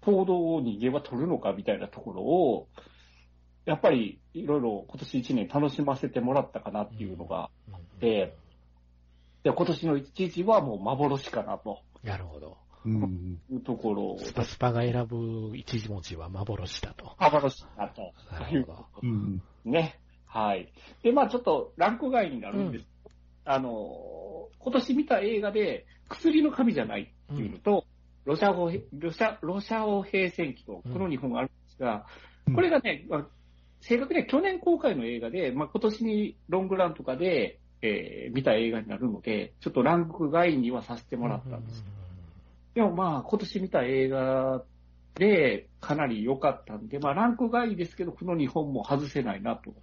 [0.00, 2.68] 行動を人間は取るのかみたいなところを、
[3.64, 8.34] やっぱりいろいろ今年1年楽しませてもらったかなっていうのが、うんで、
[9.42, 12.56] で今年の一時はもう幻かなとなるほど。
[12.84, 13.40] うん。
[13.50, 17.14] いうところスパスパが選ぶ一文字は幻だと。
[17.18, 18.12] 幻だと。
[18.32, 18.86] なるほど。
[19.02, 19.42] うん。
[19.64, 19.98] ね。
[20.26, 20.72] はい。
[21.02, 22.86] で、まあちょっとランク外になるんです。
[23.44, 27.84] あの、今年見た映画で、薬の神じゃないっていうのと、
[28.24, 32.06] ロシア語、ロシア、ロシア語平戦記と、この日本があるんですが、
[32.46, 33.26] うんこれがね、まあ
[33.80, 41.84] 正確には去年公開の映画で、まあ今年にロングランとかで、えー見た映画になるので、ちょっとランク外にはさせてもらったんです。
[42.74, 44.62] でもまあ今年見た映画
[45.14, 49.74] でかなり良かったんで、まあランク外ですけど、この日本も外せないなと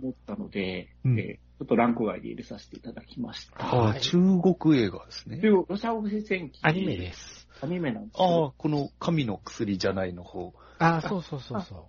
[0.00, 3.64] 思ったので、うんえーちょっとランク外で入れさせていただきました。
[3.64, 5.48] ああ、はい中国映画ですねで。
[5.48, 6.60] ロシア語戦記。
[6.60, 7.48] アニメです。
[7.62, 8.52] アニメなんですあよ。
[8.54, 10.52] あ、この神の薬じゃないの方。
[10.78, 11.88] ああ、そうそうそうそ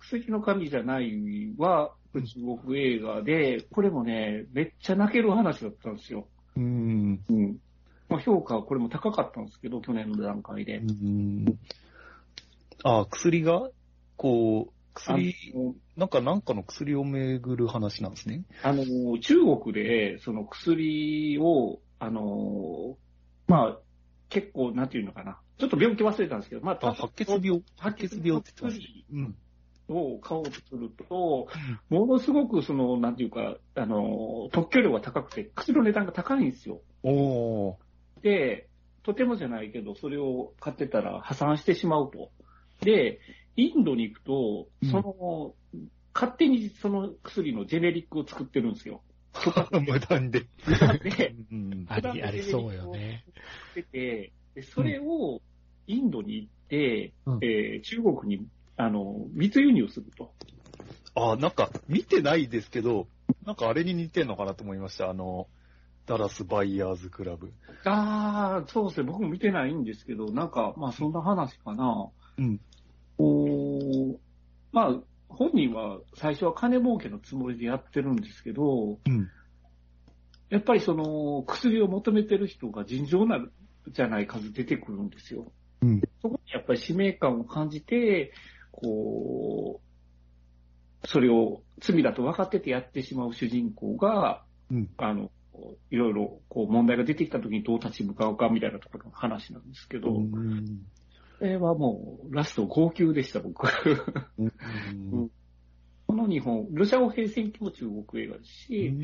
[0.00, 6.28] 薬の神じゃないは、中国映画で、これもね、めっちゃ泣ける話だったんですよ。
[6.56, 7.20] うん。
[7.28, 7.58] うん。
[8.08, 10.78] まあ、評価はこれも高かったんですけど、去年の段階で。
[10.78, 11.58] うん。
[12.82, 13.68] ああ、薬が、
[14.16, 15.34] こう、薬、
[15.96, 18.44] なんかなんかの薬をめぐる話なんですね。
[18.62, 18.84] あの、
[19.20, 22.96] 中国で、その薬を、あの、
[23.46, 23.78] まあ、
[24.28, 25.40] 結構、なんていうのかな。
[25.58, 27.62] ちょっと病気忘れたんですけど、まあ、あ、白血病。
[27.76, 28.78] 白血病って言ってます。
[28.78, 29.36] 薬うん。
[29.88, 31.48] を買おうとすると、
[31.88, 36.80] ものすごく、その、なんていうか、あの、特許料が高くて、薬の値段が高いんですよ。
[37.02, 38.22] おー。
[38.22, 38.68] で、
[39.02, 42.30] とてもじゃないけど、それを買ってたら破産してしまうと。
[42.82, 43.20] で、
[43.56, 45.54] インドに行くと、その、
[46.14, 49.02] 勝手にその薬のジェネリックを作ってるんですよ。
[49.86, 50.40] 無断で。
[50.40, 50.46] で、
[51.52, 51.86] うんう。
[51.88, 53.24] あり、ありそうよね。
[53.92, 54.32] で
[54.62, 55.40] それを
[55.86, 58.46] インドに行って、うんえー中国に、
[58.78, 60.32] あの、密輸入すると。
[61.14, 63.08] あ、なんか、見てないですけど、
[63.44, 65.10] なんかあれに似てんのかなと思いました。
[65.10, 65.48] あの、
[66.06, 67.52] ダラスバイヤーズクラブ。
[67.84, 69.06] ああ、そうですね。
[69.06, 72.08] 僕も見てないんですけど、なんか、まあそんな話かな。
[72.38, 72.60] うん。
[73.18, 74.16] おー
[74.72, 79.28] まあ、本人は最初は金儲けのつもりでやってるんですけど、うん。
[80.50, 83.44] やっぱりその薬を求めてる人が尋常な
[83.90, 85.52] じゃない数出てくるんですよ。
[85.82, 86.00] うん。
[86.22, 88.32] そこにやっぱり使命感を感じて、
[88.80, 89.80] こ
[91.02, 94.90] う、それを罪だと分かっててやってしまう主人公が、うん。
[94.98, 95.30] あの、
[95.90, 100.62] いろいろこう問題が出てきた時にどう立ち向かうかみたいなところの話なんですけど、うん。
[101.38, 103.66] これはもうラスト号泣でした、僕。
[104.38, 105.30] うん。
[106.28, 108.94] 日本、ロシア語平戦記も中国映画ですし、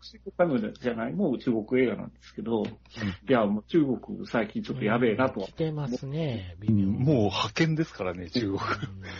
[0.00, 5.52] 薬の神じゃないも中国映画なんですけど、いや、もう中国最近ちょっとやべえなとは来。
[5.52, 6.90] てますね、微うん妙に。
[6.92, 8.58] もう派遣ですからね、中国。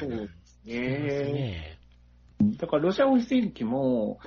[0.01, 0.79] そううんですね。
[1.33, 1.79] ね。
[2.57, 4.19] だからロシア語平戦記も、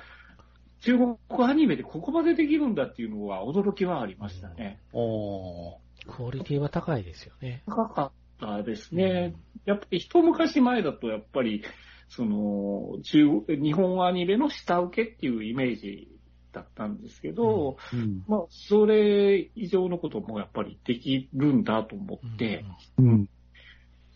[0.80, 4.80] 中国アニメでここまでできるんだっていうのは驚きはありましたね。
[4.92, 5.84] おー。
[6.06, 7.62] クオリティは高いですよね。
[7.66, 9.34] 高かったですね。
[9.64, 11.64] やっぱり一昔前だとやっぱり、
[12.08, 16.08] その、中国、日本アニメの下請けっていうイメージ
[16.52, 18.24] だったんですけど、うん。
[18.28, 22.64] まあ、それ以上のこともやっぱりできるんだと思って、
[22.98, 23.28] うん。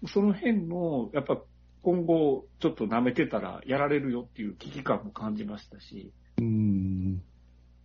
[0.07, 1.39] その辺の、やっぱ
[1.83, 7.23] 今後ちょっと舐めてたらやられるよっていう危機感も感じましたし、うん。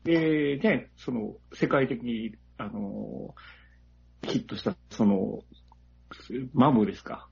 [0.03, 3.33] で、ね、その、世界的に、あの、
[4.23, 5.43] ヒットした、その、
[6.53, 7.27] マムですか。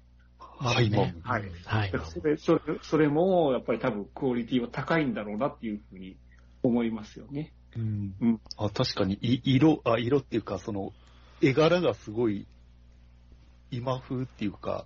[0.61, 1.91] はい、はいはい。
[2.05, 6.15] それ、それ、それも、やっぱり多分クオリティは高いんだろうなっていうふうに
[6.63, 7.51] 思いますよね。
[7.75, 10.93] うんうんあ、確かに、い色、あ、色っていうか、その、
[11.41, 12.45] 絵柄がすごい、
[13.71, 14.85] 今風っていうか、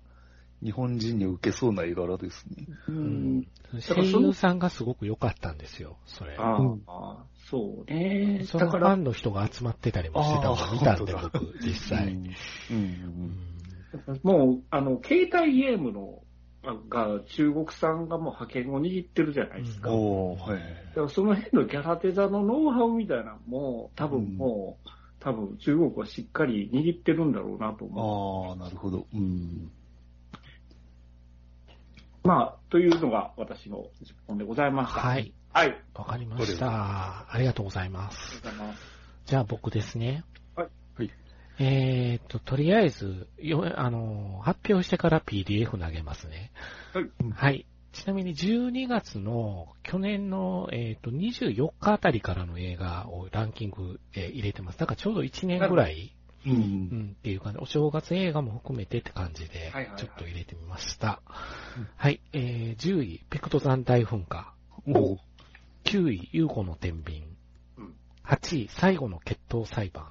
[0.63, 2.67] 日本人に受けそうな絵柄ですね。
[2.88, 3.47] ううんん。
[3.82, 6.36] 声優さんがすごく良かったんですよ、それ。
[6.38, 8.45] あうんあ、そうね。
[8.45, 12.13] そのファンの人が集まってたりもしてたのを見たんで、僕、実際。
[12.13, 12.26] うん。
[12.69, 13.55] うん
[14.24, 16.22] もう、あの、携帯ゲームの、
[16.64, 19.91] あが、中国産がもう覇権を握ってるじゃないですか。
[19.91, 20.60] うんはい。
[20.89, 24.89] だからその辺のギャラテザのノウハウみたいなのも、多分もう、
[25.20, 28.52] 多分中国はしっかり握ってるんだろうなと思う。
[28.52, 29.06] ああ、なるほど。
[29.14, 29.72] うん。
[32.24, 35.00] まあ、というのが私の10本でございました。
[35.00, 35.34] はい。
[35.54, 35.82] はい。
[35.93, 37.32] わかりました。
[37.32, 38.18] ありがとうございます。
[38.20, 38.82] ありがとうございます。
[39.26, 40.24] じゃあ僕ですね。
[41.58, 41.66] はい。
[41.68, 41.76] はい。
[41.76, 46.51] えーっと、とりあえず、よ、あの、発表してから PDF 投げますね。
[46.93, 47.10] はい。
[47.34, 47.66] はい。
[47.93, 54.80] ちなみに12月の去年の、えーっと24日あたりからの映画をランキングで入れてます。
[54.80, 56.14] だからちょうど1年ぐらい、
[56.45, 56.49] う。
[56.49, 61.22] うんん、っていう感じ、お正月映画も含めてって感じではいはいはい、ちょっと入れてみました。
[61.78, 62.20] うんはい。
[62.34, 64.53] えー、10位、ペクト山大噴火。
[64.88, 65.20] おー
[65.86, 67.24] 9位、ユーゴの天秤。
[68.26, 70.08] 8位、最後の決闘裁判。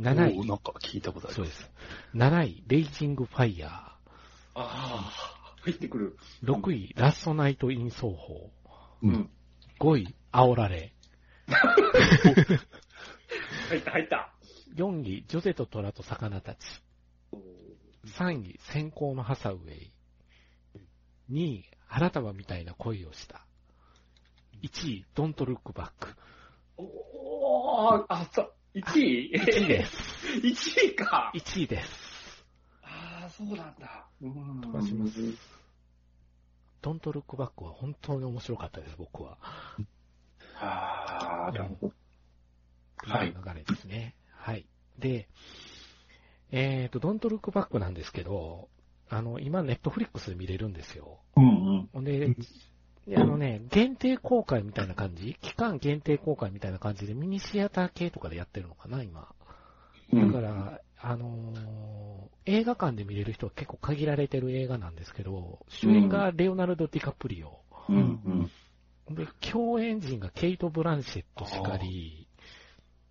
[0.00, 1.34] 7位、なんか聞いたことある。
[1.36, 1.70] そうです。
[2.14, 3.94] 7位、レイジングファイヤあ
[4.54, 5.12] あ、
[5.62, 6.18] 入ってくる。
[6.42, 6.52] ー。
[6.52, 8.50] 6位、ラストナイトイン奏法。
[9.02, 9.30] ううんん。
[9.78, 10.92] 5位、煽られ。
[13.68, 14.32] 入った、入った。
[14.74, 16.82] 4位、ジョゼと虎と魚たち。
[18.06, 19.92] 3位、先行のハサウェイ。
[21.30, 23.46] 2位、花束みたいな恋をした。
[24.62, 26.14] 1位、ドントルックバック。
[26.76, 29.96] おー、あ、そう、1位？1位です。
[30.42, 31.30] 1位か。
[31.34, 32.44] 1位です。
[32.82, 34.08] ああ、そうなんだ。
[34.20, 35.20] うん飛ばします
[36.82, 39.38] ドントルックバックは本当に面白かったです、僕は。
[40.56, 41.94] ああ、なるほど。
[43.06, 44.16] はい流れですね。
[44.30, 44.66] はい。
[44.98, 45.28] で、
[46.50, 48.68] えっ、と、ドントルックバックなんですけど、
[49.08, 51.20] あの、今、ネットフリックスで見れるんですよ。
[51.36, 51.48] うんう
[51.82, 51.88] ん。
[51.92, 52.00] ほ
[53.06, 55.36] んで、であのね、限定公開みたいな感じ？
[55.40, 59.28] 期間限定公開みたいな感じでミニシアター系とかでやってるのかな、今。
[60.12, 67.60] だから、あのー映画館で見れる人は結構限られてる映画なんですけど、主演がレオナルド・ディカプリオ。
[67.88, 68.50] うん
[69.08, 69.14] うん。
[69.14, 72.23] で、共演陣がケイト・ブランシェットしかり、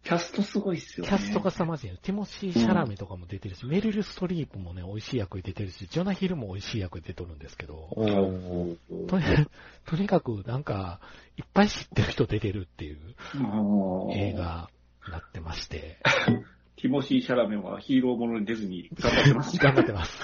[0.03, 1.09] キャストすごいっすよね。
[1.09, 1.97] キャストが凄まじいの。
[1.97, 9.23] ティモシー・シャラメとかも出てるし、メリル・ストリープもね、美味しい役で出てるし、ジョナヒルも美味しい役で出てるんですけど、とに
[9.85, 10.99] とにかくなんか、
[11.37, 12.99] いっぱい知ってる人出てるっていう
[14.13, 14.69] 映画
[15.07, 15.99] になってまして、
[16.75, 19.55] ティモシー・シャラメンはヒーローものに出ずに頑張ってます。
[19.63, 20.17] 頑張ってます。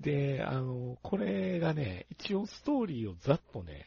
[0.00, 3.86] で、あの、これがね、一応ストーリーをざっとね、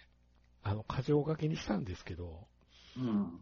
[0.63, 2.47] あの、過剰書きにしたんですけど、
[2.97, 3.39] うん。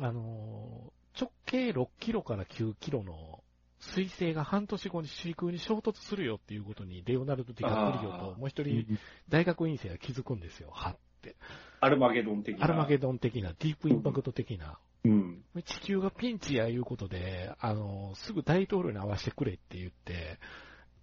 [0.00, 3.42] あの、直径6キロから9キロの
[3.80, 8.86] 水星が半年後に飼空に衝突するよっていうことに、レオナルド・ディカプリオともう一人
[9.28, 11.36] 大学院生が気づくんですよ、はって。
[11.80, 12.64] アルマゲドン的な。
[12.64, 14.78] アルマゲドン的な、ディープインパクト的な。
[15.04, 15.44] うん。
[15.64, 20.38] 地球がピンチやいうことで、あの、すぐ大統領に会わせてくれって言って、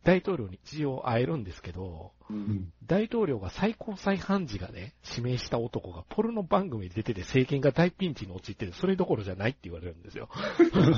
[0.04, 2.72] 大統領に一応会えるんですけど、うん。
[2.86, 10.30] 大統領が最高裁判事がね、指名した男がポルノ番組に出てて政権が大ピンチに陥ってて、それどころじゃないって言われるんですよ。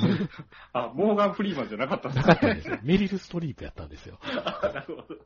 [0.72, 2.78] あ、モーガン・フリーマンじゃなかったんなかったんですよ。
[2.82, 4.18] メリル・ストリープやったんですよ。
[4.22, 5.18] あなるほど。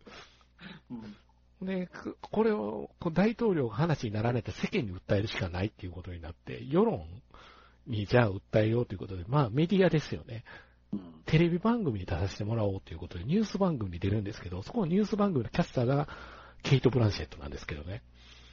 [0.91, 1.17] うん。
[1.67, 7.05] で、くこれを、大統領が話にならないと世間に訴えるしかないっていうことになって、世論
[7.87, 10.45] にじゃあ訴えようということで、まあメディアですよね。
[10.93, 11.01] うん。
[11.27, 16.09] テレビ番組に出させてもらおうということで、ニュース番組に出るんですけど、そこのニュース番組のキャスターが
[16.63, 18.03] ケイト・ブランシェットなんですけどね。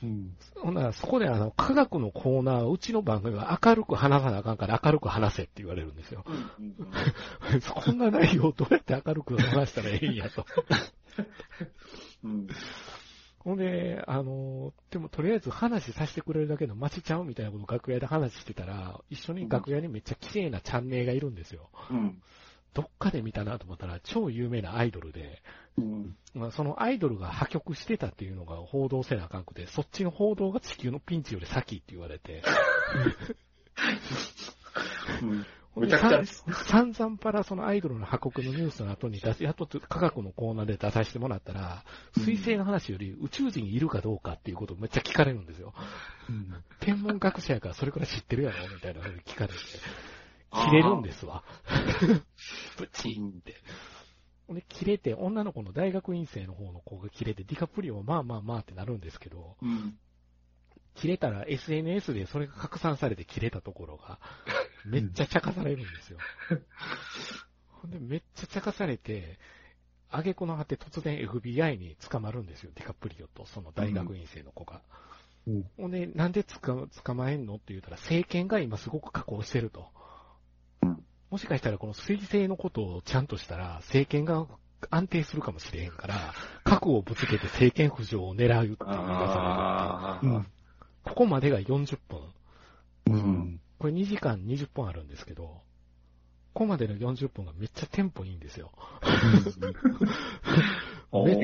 [0.03, 0.37] うん。
[0.55, 6.25] ほんならそこであの、科学のコーナー、うちの番組は明るく話さなあかんから明るく話せって言われるんですよ。
[6.27, 6.75] うん。
[7.61, 10.45] こんな内容をどうやって明るく話したらええんやと。
[12.23, 12.47] うん。
[13.43, 21.69] ほんで、あの、でもとりあえず話させてくれるだけの待ちちゃうみたいなことを楽屋で話してたら、一緒に楽屋にめっちゃ綺麗なチャンネルがいるんですよ。
[21.91, 22.21] うん。
[22.73, 25.41] どっかで見たなと思ったら、超有名なアイドルで、
[25.77, 26.15] うん。
[26.33, 32.43] まあ、そのアイドルが破局してたっていうのが報道せなあかんくて、そっちの報道が地球のピンチより先って言われて、
[35.21, 35.45] うん。
[35.73, 41.83] ほんでめちゃくちゃさ散々パラそのアイドルの破国のニュースの後に出す、やっと科学のコーナーで出させてもらったら、
[42.17, 45.73] 水星の話より宇宙人いるかどうかっていうことをめっちゃ聞かれるんですよ。
[46.79, 49.59] 天文学者やからそれくらい知ってるやろみたいなふうに聞かれて、
[50.51, 51.43] 切れるんですわ。
[52.77, 53.55] プチンって。
[54.49, 59.97] で、切れて、女の子の大学院生の方の子が切れて、ディカプリオはまあまあまあってなるんですけど、うん。
[60.95, 64.19] 切れたら SNS でそれが拡散されて切れたところが、
[64.85, 66.17] めっちゃ茶化されるんですよ。
[67.81, 69.39] ほんで、めっちゃ茶化されて、
[70.09, 74.81] 挙句の果て突然 FBI に捕まるんですよ、ディカプリオとその大学院生の子が。
[75.47, 79.87] うんほんで、なんで捕捕まえんのって言ったら、政権が今すごく加工してると。
[80.81, 84.45] うんもしかしたらこの水星のことをちゃんとしたら、政権が
[84.91, 86.31] 安定するかもしれへんから、
[86.63, 90.47] 核をぶつけて政権浮上を狙うっていう噂があってあうん。
[91.03, 92.21] ここまでが40分。
[93.07, 93.59] うん。
[93.83, 95.61] これ2時間20分あるんですけど、こ
[96.53, 98.71] こまでの40分がめっちゃテンポいいんですよ。
[101.11, 101.35] もうギ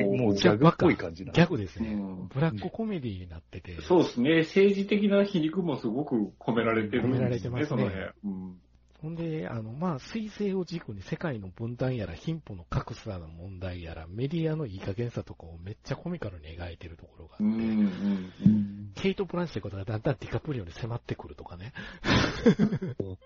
[0.48, 1.90] ャグっぽい感じなギャグですね。
[1.90, 4.38] うんブラックコメディになってて、そうですね。
[4.38, 7.18] 政治的な皮肉もすごく込められてるんですね。
[7.18, 8.04] 込められてますねその辺。
[8.24, 8.60] うん。
[9.00, 17.52] ほんで、あの、まあ、水星を軸に世界の分断やら貧富の格差の問題やら、メディアのいい加減さとかをめっちゃコミカルに描いてるところがあって、うん。
[17.54, 18.92] うん。
[18.94, 21.72] ケイト・ブランシェットがだんだんディカプリオに迫ってくるとかね。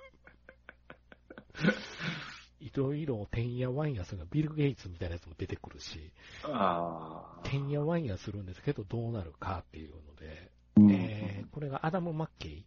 [2.61, 6.13] いろいろ、てんやわんやさんがビル・ゲイツみたいなやつも出てくるし、
[7.43, 12.65] てんやわんやするんですけど、どうなるかっていうので、うんえーこれがアダム・マッケイ。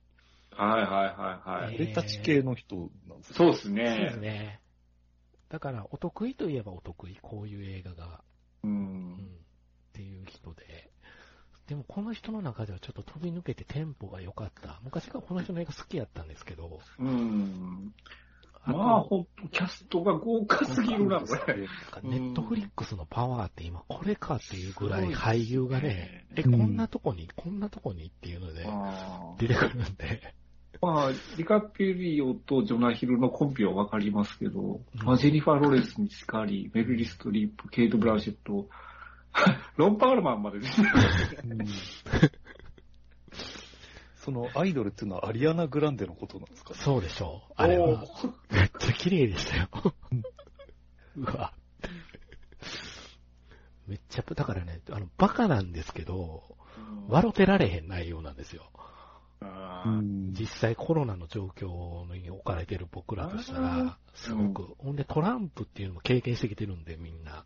[0.58, 1.76] はいはいはいはい。
[1.76, 4.22] え俺たち系の人なんですそうですそうですね。
[4.22, 4.62] ね。
[5.50, 8.22] だから、お得意といえばお得意、こういう映画が、
[8.64, 9.16] ううん、ん。
[9.16, 9.20] っ
[9.94, 10.92] ていう人で。
[11.68, 14.80] でも、この人の中ではちょっと飛び抜けてテンポが良かった。
[14.84, 17.94] 昔からこの人の映画好きやったんですけど、うん。
[18.66, 21.56] まあ、ほんと、キャストが豪華すぎるな、これ。
[21.56, 30.36] なんかネットフリックスのパワーって今これかっていうぐらい俳優がね、え、うんこんなとこに、こんなとこにっていうのであ出てくるんで、
[30.82, 38.68] まあ、ディカピリオとジョナヒルのコンビはわかりますけど、うんまあ、ジェニファー・ロレスにしかり、メルリストリープ、ケイト・ブランシェット、
[39.78, 40.88] ロン・パールマンまで出てる。
[41.50, 41.68] うん
[44.16, 46.74] そのアイドルっていうのはアリアナ・グランデのことなんですか？
[46.74, 47.54] そうでしょう。
[47.56, 48.04] あれは、
[48.52, 49.70] めっちゃ綺麗でしたよ。
[51.16, 51.54] うわ。
[53.88, 56.44] めっちゃ、だからね、あの、バカなんですけど、
[57.08, 58.70] 笑ってられへん内容なんですよ。
[59.40, 67.46] 実際コロナの状況に置かれてる僕らとしたら、すごく、ほんでトランプっていうのも経験してきてるんで、みんな。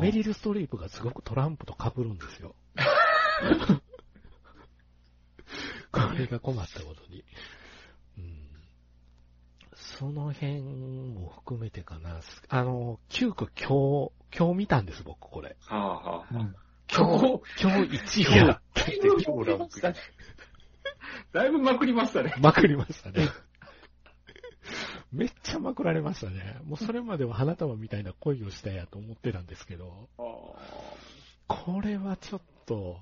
[0.00, 2.54] メリル・ストリープがすごくトランプと被るんですよ。
[5.92, 7.24] これが困ったことに。
[8.18, 8.48] うん、
[9.74, 12.20] その辺も含めてかな。
[12.48, 15.56] あの、急遽今日、今日見たんです、僕、これ。
[15.60, 16.54] はあはあはあうん
[16.88, 19.80] 今日、今日一位やって言って今日ランク
[21.32, 22.34] だいぶまくりましたね。
[22.40, 23.28] まくりましたね。
[25.12, 26.58] めっちゃまくられましたね。
[26.64, 30.22] もうそれまでは花束みたいな恋をしたやと思ってたんですけど、あ
[31.46, 33.00] これはちょっと、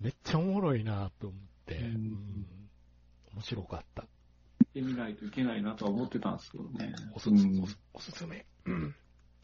[0.00, 1.78] めっちゃおもろいなと思って、
[3.34, 4.02] 面白かった。
[4.02, 4.06] ー
[4.74, 6.94] 見てみないといけないなとは思ってたんですけどね。
[7.14, 8.94] おすうんおすおすすめ、うん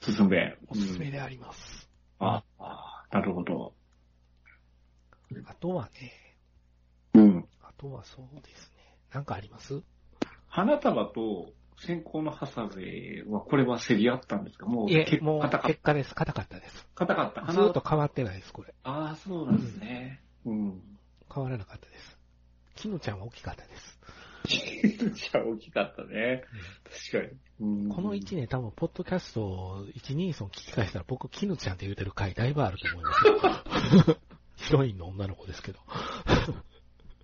[0.01, 0.57] すすめ。
[0.69, 1.89] おすすめであります。
[2.19, 3.73] ああ、なるほど。
[5.47, 6.13] あとはね、
[7.15, 7.49] うん。
[7.83, 8.97] あとはそうですね。
[9.13, 9.83] なんかあります？
[10.47, 11.53] 花束と
[11.85, 14.67] 先行のハサウェイは、これは競り合ったんですか？
[14.67, 16.15] もう、いえ、結もう結果です。
[16.15, 16.85] 硬かったです。
[16.95, 17.07] た。
[17.07, 17.53] 硬かった。
[17.53, 18.73] ずーっと変わってないです、これ。
[18.85, 20.21] ああ、そうなんですね。
[20.45, 20.81] うん。
[21.35, 22.19] 変わらなかったです。
[22.77, 23.99] キヌちゃんは大きかったです。
[24.45, 26.43] じゃあ大きかったね。
[27.13, 27.41] 確かに。
[27.61, 34.17] うんこの1年多分、ポッドキャスト1、2、3聞き返したら僕、キヌちゃんって言うてる回だいぶあると思いますよ。
[34.57, 35.81] ヒロインの女の子ですけど。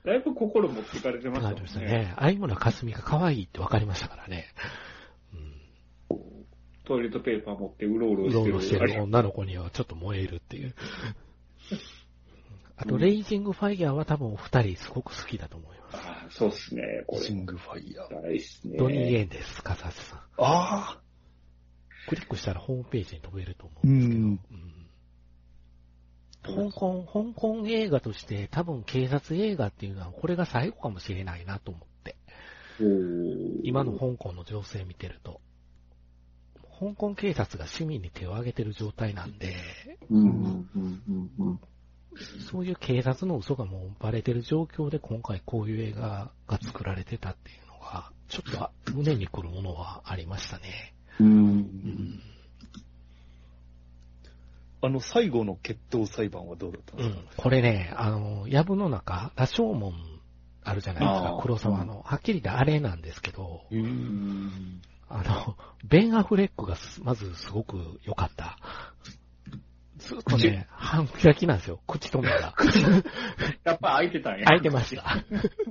[0.05, 1.62] だいぶ心持っていかれてましたなりもんね。
[1.62, 2.14] ましたね。
[2.18, 4.46] 相村かすみが可愛いって分かりましたからね。
[6.84, 8.24] トイレットペーパー持ってうろううん。
[8.28, 8.53] うろうろしてる。
[8.53, 10.74] ろしてるあれ女の子にはちょっと燃えるっていう。
[12.76, 15.96] あと、レイジングファイヤーは多分お二人すごく好きだと思います。
[15.96, 17.05] ああ、そうっすね。
[17.07, 17.22] これ。
[17.22, 18.22] シングファイヤー。
[18.22, 18.78] 大っすね。
[18.78, 20.18] ドニー・エンです、笠橋さん。
[20.18, 21.01] ああ
[22.09, 24.20] クリックしたらホームページに飛べると思うんですけど。
[24.20, 24.68] うんうん
[26.55, 32.16] 香港、香港映画として多分警察映画っていうのはこれが最後かもしれないなと思って。
[33.64, 35.40] 今の香港の情勢見てると。
[36.78, 39.57] 香港警察が市民に手を挙げてる状態なんで。
[42.51, 48.53] そういう警察の嘘がもうバレてる状況で今回こういう映画が作られてたっていうのが、ちょっ
[48.84, 50.94] と胸にくるものはありましたね。
[51.20, 51.24] う。
[51.24, 52.20] うんん。
[54.81, 57.26] あの、最後の決闘裁判はどうだったんうですか、ん。
[57.37, 59.95] これね、あの、藪の中、羅生門
[60.62, 62.03] あるじゃないですか黒沢の。
[62.03, 63.62] はっきり言ってあれなんですけど。
[65.09, 68.59] あの、ベン・アフレックがすまずすごく良かった。
[69.97, 72.55] ずっとね、半開きなんですよ、口止めが。
[73.64, 74.47] やっぱ開いてたんや。
[74.47, 75.24] 開いてました。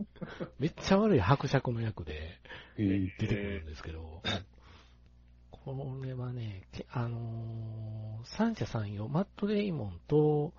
[0.60, 2.40] めっちゃ悪い伯爵の役で
[2.78, 4.22] えー出てくるんですけど、
[5.74, 10.54] これはね、けあのー三者三様、マット・デイモンと、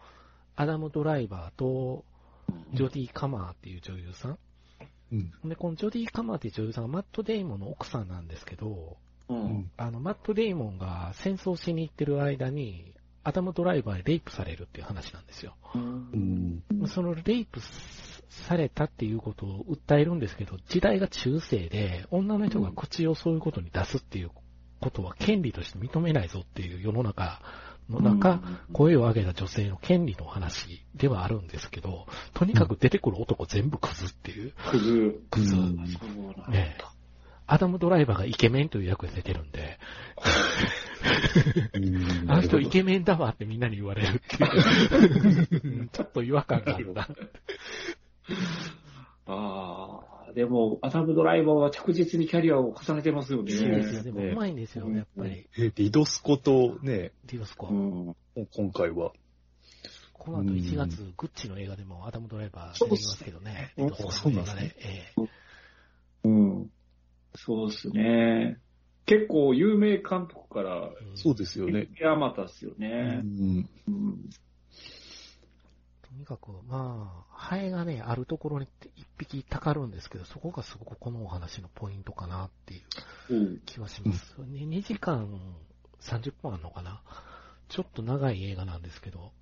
[0.57, 2.05] アダム・ドライバーと、
[2.73, 4.39] ジョディ・カマーっていう女優さん。
[5.13, 5.49] うん。
[5.49, 8.97] で、このジョディ・カマーっていう女優さんがマット・デイモンの奥さんなんですけど、
[9.29, 9.35] う。
[9.35, 9.71] うんん。
[9.77, 12.95] あの、マット・デイモンが戦争しに行ってる間に、
[13.25, 15.55] アダム・ドライバーにレイプされるっていう話なんですよ。
[15.75, 16.63] うん。
[16.73, 16.89] うん。
[16.89, 17.61] そのレイプ
[18.31, 24.31] されたっていうことを訴えるんですけど、時代が中世で、女の人が口をそういうことに出すっていう
[24.81, 27.41] ことは権利として認めないぞっていう世の中
[27.91, 28.41] の中、
[28.73, 35.21] 声を上げた女性の権利の話ではあるんですけど、とにかく出てくる男全部クズっていう、クズ。
[35.31, 35.57] クズ。
[35.57, 36.99] ねえ
[37.51, 39.79] アダム・ドライバーがイケメンという役で出てるんで、
[42.29, 45.79] あの人イケメンだわってみんなに言われるっていう。
[45.81, 47.09] うんちょっと違和感があるな。
[49.27, 53.51] ああ、でも、アダムドライバーは着実にキャリアを重ねてますよね。
[53.51, 54.03] そうですよ。
[54.05, 55.49] でもねうまいんですよ、やっぱり。
[55.59, 57.73] えリドスコとね、ディオスコう。
[57.75, 58.17] ん。
[58.53, 59.11] 今回は、
[60.13, 63.73] この後1月、グッチの映画でもアダムドライバー出てきますけどね。
[63.77, 64.75] そうですね映画え
[65.17, 65.29] え
[66.23, 66.71] うん。
[67.35, 68.59] そうですね。
[69.07, 71.89] 結構有名監督から、うんそうですよね。
[72.05, 73.23] あまたっすようね。
[73.25, 73.69] ん。
[73.89, 74.31] うん。
[76.11, 82.79] とにかく、まあ、ハエがね、あるところに一匹たかるんですけど、そこがすごくこのお話のポイントかなってい
[83.31, 83.61] ううん。
[83.67, 84.35] 気はします。
[84.39, 85.39] ね2時間
[86.01, 87.03] 30分あるのかな？
[87.69, 89.33] ちょっと長い映画なんですけど、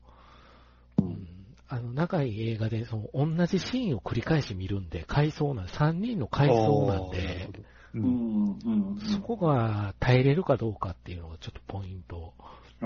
[0.99, 1.29] うん、
[1.69, 7.49] あの、長い映画で、その、同じシーンを繰り返し見るんで、回想なん、3人の回想なんで。
[7.95, 8.99] うん。
[9.15, 12.35] そこが耐えれるかどうかっていうのがちょっとポイント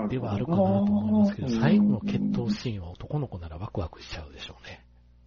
[0.09, 4.85] ではあるかなと思いますけど、最後の決闘シーンは男の子ならワクワクしちゃうでしょうね。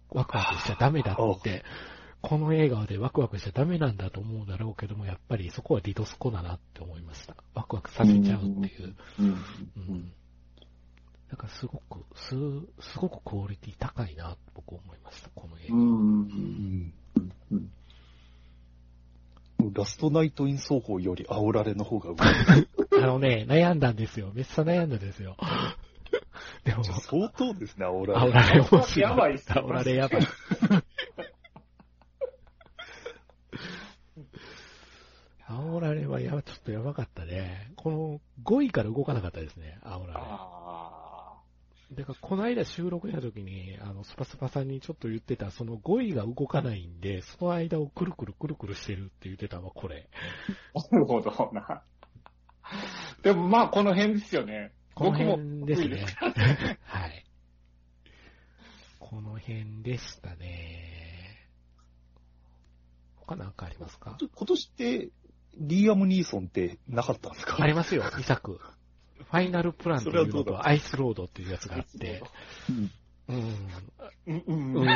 [0.09, 1.63] ワクワクしちゃダメだって、
[2.21, 7.35] この映画でワクワクしちゃダメなんだと思うだろうけども、やっぱりそこはリドスコだなって思いました。
[7.53, 8.95] ワクワクさせちゃうっていう。
[9.19, 9.27] うん。
[9.27, 9.29] う
[9.79, 10.11] ん。
[11.29, 12.35] だからすごく、す、
[12.79, 15.75] すごくクオリティ高いなと僕思いました、この映画。
[15.75, 15.83] うん。
[15.83, 16.93] うん
[17.51, 17.71] うん。
[19.59, 24.31] もうラストナイトイン奏法より煽られの方が上手い あのね、悩んだんですよ。
[24.33, 25.37] めっちゃ悩んだんですよ。
[26.63, 28.31] でも、相当ですね、煽られ。
[28.31, 28.99] 煽られ面白い。
[28.99, 30.21] やばいっすね煽られやばい。
[35.47, 37.71] 煽られはやば、ちょっとやばかったね。
[37.75, 41.35] この5位から動かなかったですね、煽らあ
[41.91, 41.97] れ。
[41.97, 50.09] だから、この間収録した時に、あの、スパスパさんにちょっと言ってた、その5位が動かないんで、その間をくるくるくるくるしてるって言ってたのはこれ。
[50.73, 50.79] あ。
[50.91, 51.83] なるほどな。
[53.23, 54.73] でもまあ、この辺ですよね。
[54.93, 56.05] この僕も辺ですね。
[56.83, 57.25] はい。
[58.99, 61.47] この辺でしたね。
[63.17, 64.17] 他なんかありますか？
[64.19, 65.09] 今年って、
[65.57, 67.57] リーアム・ニーソンってなかったんですか？
[67.61, 68.59] ありますよ、2作。
[69.17, 72.21] ファイナルプランっていうのとアイスロードっていうやつがあって。
[72.69, 72.91] うん。
[73.27, 73.57] うん。
[74.27, 74.73] うん。
[74.75, 74.87] うん。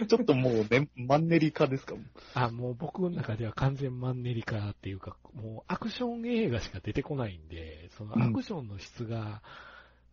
[0.08, 1.94] ちょっともうね、マンネリ化ですか？
[2.34, 9.42] あ、もう僕の中では完全マンネリ化っていうか、もうアクション映画しか出てこないんで、そのアクションの質が、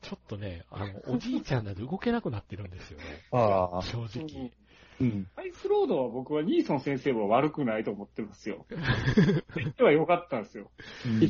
[0.02, 3.04] ちょっとね、あの、 おじいちゃんなんで動けなくなってるんですよね。
[3.32, 3.82] ああ。
[3.84, 4.52] 正直。
[5.00, 5.28] うん。
[5.36, 8.66] アイスロードは僕はニーソン先生は悪くないと思ってますよ。
[9.56, 10.70] 言っては良かったんですよ。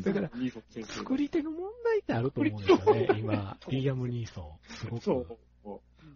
[0.04, 0.94] だからニーソン先生。
[0.94, 3.58] 作り手の問題ってあると思うんですよね、今。
[3.70, 4.74] リアム・ニーソン。
[4.76, 5.04] すごく。
[5.04, 5.38] そう。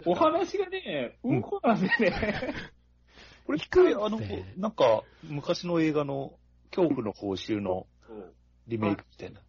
[0.05, 2.53] お話がね、うんこなんでね。
[3.45, 4.19] これ、いかんせんあの、
[4.57, 6.37] なんか、昔の映画の
[6.71, 7.87] 恐怖の報酬の
[8.67, 9.39] リメイクみたいな。
[9.39, 9.45] うん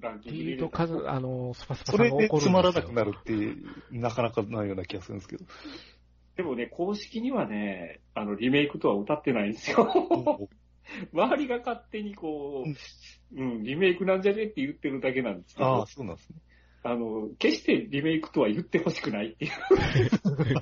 [0.00, 2.10] ランキってングでいうと、数、あの、スパスパそれ。
[2.10, 3.32] でつまらなくなるって、
[3.90, 5.44] なかなかないような気がするんですけど。
[6.36, 10.48] でもね、公式にはね、あの、リメイクとは歌ってないんですよ。
[11.12, 16.36] 周りが勝手にこう、うん、リメイクなんじゃねって言ってるだけなんですけどああ、、そうなんですね。
[16.82, 19.52] あの、決してリメイクとは言ってほしくないっていう、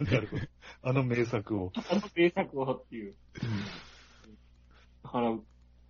[0.04, 0.42] なるほど。
[0.82, 1.72] あの名作を。
[1.74, 3.14] あの名作をっていう。
[5.04, 5.36] だから、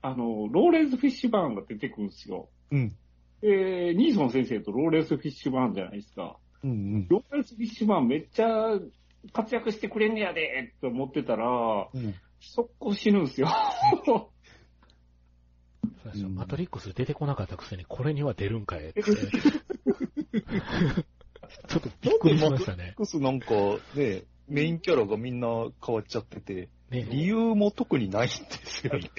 [0.03, 2.49] あの、ローレンス・フィッシュバーンが出てくるんですよ。
[2.71, 2.95] うん。
[3.41, 6.37] で、ニーソン先生とローレンス・フィッシュバーンじゃないですか。
[6.63, 7.07] うんうん。
[7.09, 8.79] ローレンス・フィッシュバーンめっちゃ
[9.33, 12.15] 活躍してくれんねやでって思ってたら、うん。
[12.41, 13.49] 速攻死ぬんですよ。
[16.31, 19.03] マトリックス出てこなかったくせに、これには出るんかいって。
[21.69, 22.95] ちょっとびっくりしましたね。
[22.97, 23.55] クスなんか
[23.95, 25.49] ね、メインキャラがみんな
[25.85, 28.35] 変わっちゃってて、ね、理由も特にないんで
[28.65, 29.11] すよね。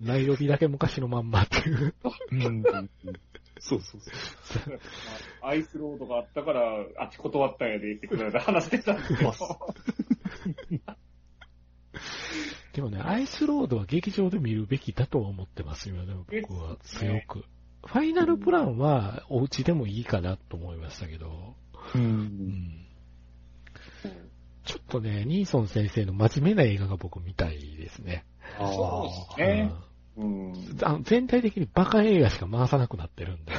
[0.00, 1.94] ナイロビだけ昔のまんまっていう。
[2.32, 2.62] うん。
[3.58, 4.80] そうそうそう。
[5.42, 6.60] アイスロードがあったから、
[6.98, 9.32] あっち断ったんやでってくらいで話してたんですけど。
[12.74, 17.44] でもね、アイスロードは劇場で見るべきだとは思ってますよね、僕は強く。
[17.86, 21.54] ファイナルプランはお家でもいいかなと思いましたけど、
[21.94, 21.98] う。
[21.98, 22.86] うんん
[24.64, 28.24] ちょっとね、ニーソン先生の真面目な映画が僕見たいですね。
[28.58, 29.72] あそうですね。
[30.16, 31.04] うん。
[31.04, 33.52] 全体的にバカ映画しか回さなくなってるんで、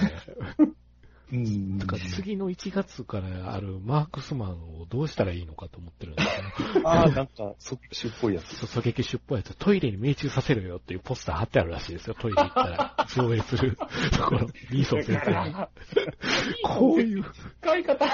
[1.31, 1.77] うん。
[1.77, 6.81] だから次の1月からあるマークスマンをどうしたらいいのかと思ってるんですよ。
[6.87, 8.55] ああ、なんか、即死っぽいやつ。
[8.55, 12.15] そう狙撃出版やつ、トイレに命中させろよっていうポスター貼ってあるらしいですよ。
[12.15, 15.69] トイレ行ったら 上映するところ、リーソン先生が。
[16.63, 17.25] こういう、
[17.61, 18.05] 使い方、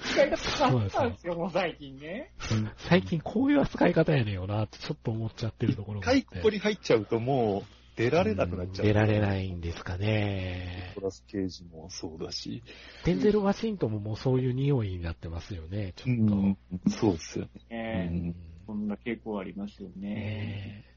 [0.00, 2.30] 使い方変わったんですよ、もう最近ね。
[2.76, 6.26] 最近こういう扱い方やねんよなってちょっと思っちゃってるところがあっ一て。
[6.34, 8.86] 回ここに入っちゃうともう出られなくなっちゃう。
[8.86, 10.92] 出られないんですかね。
[10.96, 12.62] ニコラス・ケージもそうだし。
[13.04, 16.34] デンゼル・ワシントンももうそういう匂いになってますよね、ちょっと。
[16.34, 16.56] うん、
[16.88, 17.76] そうですよね。
[17.76, 20.08] ねうんそんな傾向ありますよね。
[20.08, 20.92] ねえ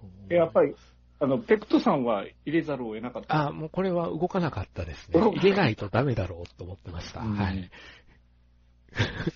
[0.00, 0.74] そうでやっぱり、
[1.20, 3.48] あの、ペクトさんは入れざるを得なかった。
[3.48, 5.20] あ、もうこれは動かなかったですね。
[5.20, 7.20] 入れないとダメだろうと思ってました。
[7.20, 7.70] うんはい。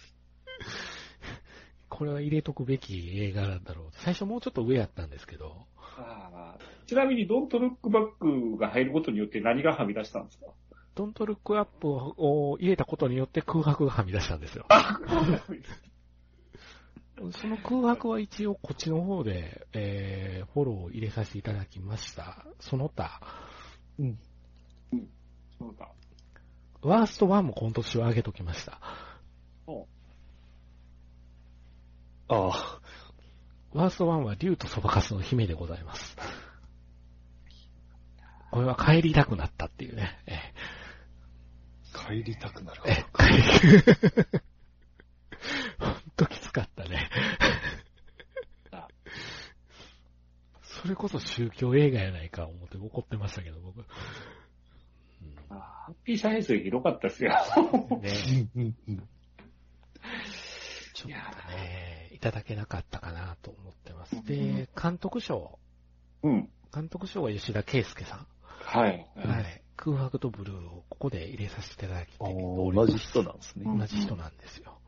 [1.88, 3.88] これは入れとくべき映画なんだろう。
[3.92, 5.66] 最初もうちょっと上やったんですけど、
[5.98, 10.46] あーちなみに、ドントルックバックが入ることによって何がはみ出したんですか？
[10.94, 14.66] ドントルックアップを入れたことによって空白がはみ出したんですよ。
[17.32, 22.46] その空白は一応こっちの方で、えー、フォローを入れさせていただきました。
[22.60, 23.20] その他、
[25.58, 25.88] そうだ。
[26.80, 28.80] ワースト1も今年は上げときました。
[32.28, 32.80] ああ、
[33.78, 36.16] ワースト1は竜とそばかすの姫でございます。
[38.50, 40.18] これは帰りたくなったっていうね。
[40.26, 40.36] え
[41.94, 43.42] 帰りたくなるええ帰り
[45.78, 47.08] ほんときつかったね。
[50.62, 53.84] それこそ宗教映画やないか思って怒ってましたけど、僕。
[55.50, 57.32] ハッピーサイエンスより広かったですよ。
[57.56, 57.60] う
[57.96, 58.12] んね
[60.94, 64.24] ちょっとね、いただけなかったかなと思ってます。
[64.24, 65.56] で、監督賞。
[66.24, 66.50] うん。
[66.74, 68.26] 監督賞は吉田圭介さん。
[68.48, 69.06] はい。
[69.16, 69.62] はい。
[69.76, 73.62] 空白とブルーをここで入れさせていただきてああおり同じ人なんですね。
[73.66, 74.80] うん同じ人なんですよ。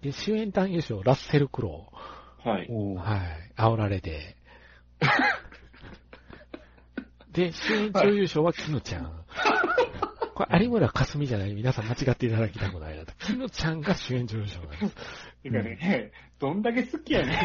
[0.00, 1.92] で、主演男優賞、ラッセル・クロ
[2.42, 2.68] はい。
[2.68, 3.52] はい。
[3.58, 4.38] 煽られて。
[7.30, 9.24] で、主演女優賞はキヌちゃん。
[10.34, 13.12] これ、有村架純じゃない皆さん間違っていただきたくないなと。
[13.18, 14.80] キヌちゃんが主演女優賞なんです。
[15.42, 17.28] てかね、どんだけ好きやねん。
[17.28, 17.40] めっ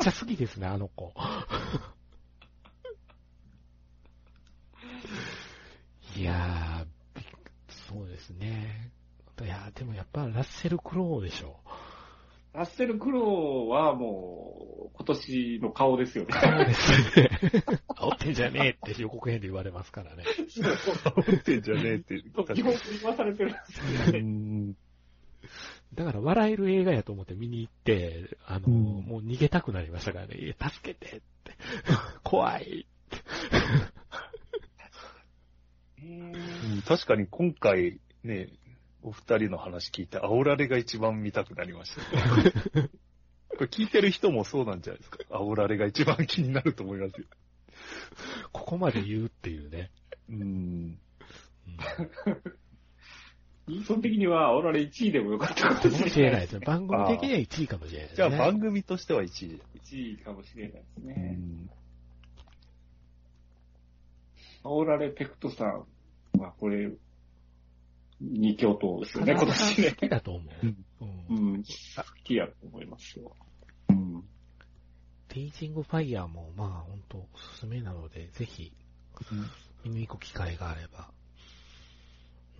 [0.00, 1.12] ちゃ好きですね、あの子。
[6.16, 7.22] いやー、
[7.68, 8.92] そうですね。
[9.42, 11.58] いやーでもやっぱラッセル・クロウでしょ。
[12.52, 16.34] ラッセル・クロウはもう、今年の顔ですよね。
[16.40, 17.30] そうですね。
[17.88, 20.22] 煽ってんじゃねえって予告編で言われますからね。
[20.46, 22.22] 煽ってんじゃねえって。
[22.54, 24.74] 基本言わされてるんですようね。
[25.94, 30.36] んだから笑える映画やと思って見に行って、あの、うんもう逃げたくなりましたからね。
[30.36, 31.56] いや助けてって。
[32.22, 33.18] 怖いって。
[36.02, 38.50] うん確かに今回ね、
[39.02, 42.02] お二人の話聞いて、煽られが一番見たくなりました、
[42.80, 42.90] ね。
[43.48, 45.18] これ聞いてる人もそうなんじゃないですか。
[45.30, 47.26] 煽られが一番気になると思いますよ。
[48.52, 49.90] ここまで言うっていうね。
[50.28, 50.38] うん。
[50.38, 50.98] うん
[53.66, 56.66] ニーソン的には、俺ら1位でもよかったかかももしれないですね。
[56.66, 58.38] 番組的には1位かもしれないですじゃあね。
[58.38, 59.62] 番組としては1位。
[59.82, 61.14] 1位かもしれないですうね。
[61.14, 61.70] ん。
[64.64, 65.86] オーラレペクトさん
[66.38, 66.90] は、これ、
[68.20, 69.96] 二強党ですよね、今年ね好。
[69.96, 70.66] きだと思う。
[70.66, 71.62] うんうん。
[71.62, 71.64] 好
[72.22, 73.34] きやと思いますよ。
[73.88, 74.24] うん。
[75.28, 78.72] テイジングファイヤーも、まあ、本当おすすめなので、ぜひ、
[79.84, 81.10] 見に行く機会があれば、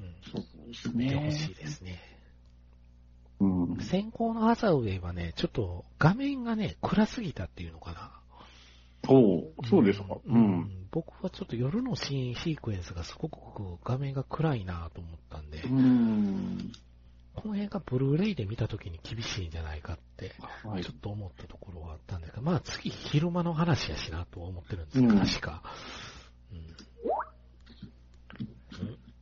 [0.00, 2.00] うん、そうです見てほしいですね。
[3.40, 3.76] うん。
[3.80, 8.10] 先行のハサウェイはね、ちょっと画面がね、暗すぎたっていうのかな。
[9.06, 10.14] そう、そうですか。
[10.14, 10.86] ううんん。
[10.90, 13.38] 僕はちょっと夜のシーン、シークエンスがすごく
[13.84, 16.72] 画面が暗いなと思ったんで、うん。
[17.34, 25.62] この辺がブルーレイで見た時に厳しいんじゃないかって、はいちょっと思ったところはあったんですが、まあ次昼間の話やしなとは思ってるんですが、うん確か。
[26.52, 26.58] うん。
[26.58, 26.64] うん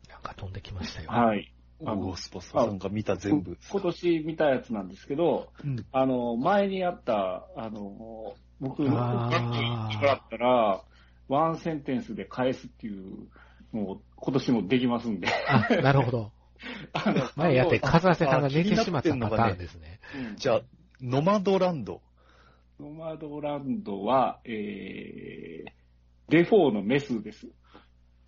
[0.09, 1.01] なんか飛んできましたよ。
[1.13, 1.53] はい。
[1.85, 3.59] あのゴースポストさんが見た全部。
[3.71, 10.85] 今年見たやつなんですけど、うんあの、前にあった、あの、僕、あー学校行ったら、
[11.29, 13.29] ワンセンテンスで返すっていう、
[13.73, 15.29] もう、今年もできますんで。
[15.49, 16.33] あ、なるほど。
[16.93, 20.01] あの前やって、あカズアセさんが寝てしまったのがねーンですね。
[20.31, 20.63] うんじゃあ、
[21.01, 22.01] ノマドランド。
[22.79, 25.71] ノマドランドは、えー、
[26.29, 27.49] デフォーのメスです。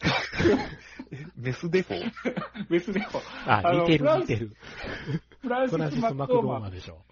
[1.36, 2.12] メスデフォー
[2.68, 3.50] メスデフォー。
[3.50, 4.56] あ、あの似てるフラン似てる。
[5.40, 6.70] フランシス・ス・ママクドーマン。
[6.70, 7.04] でしょ。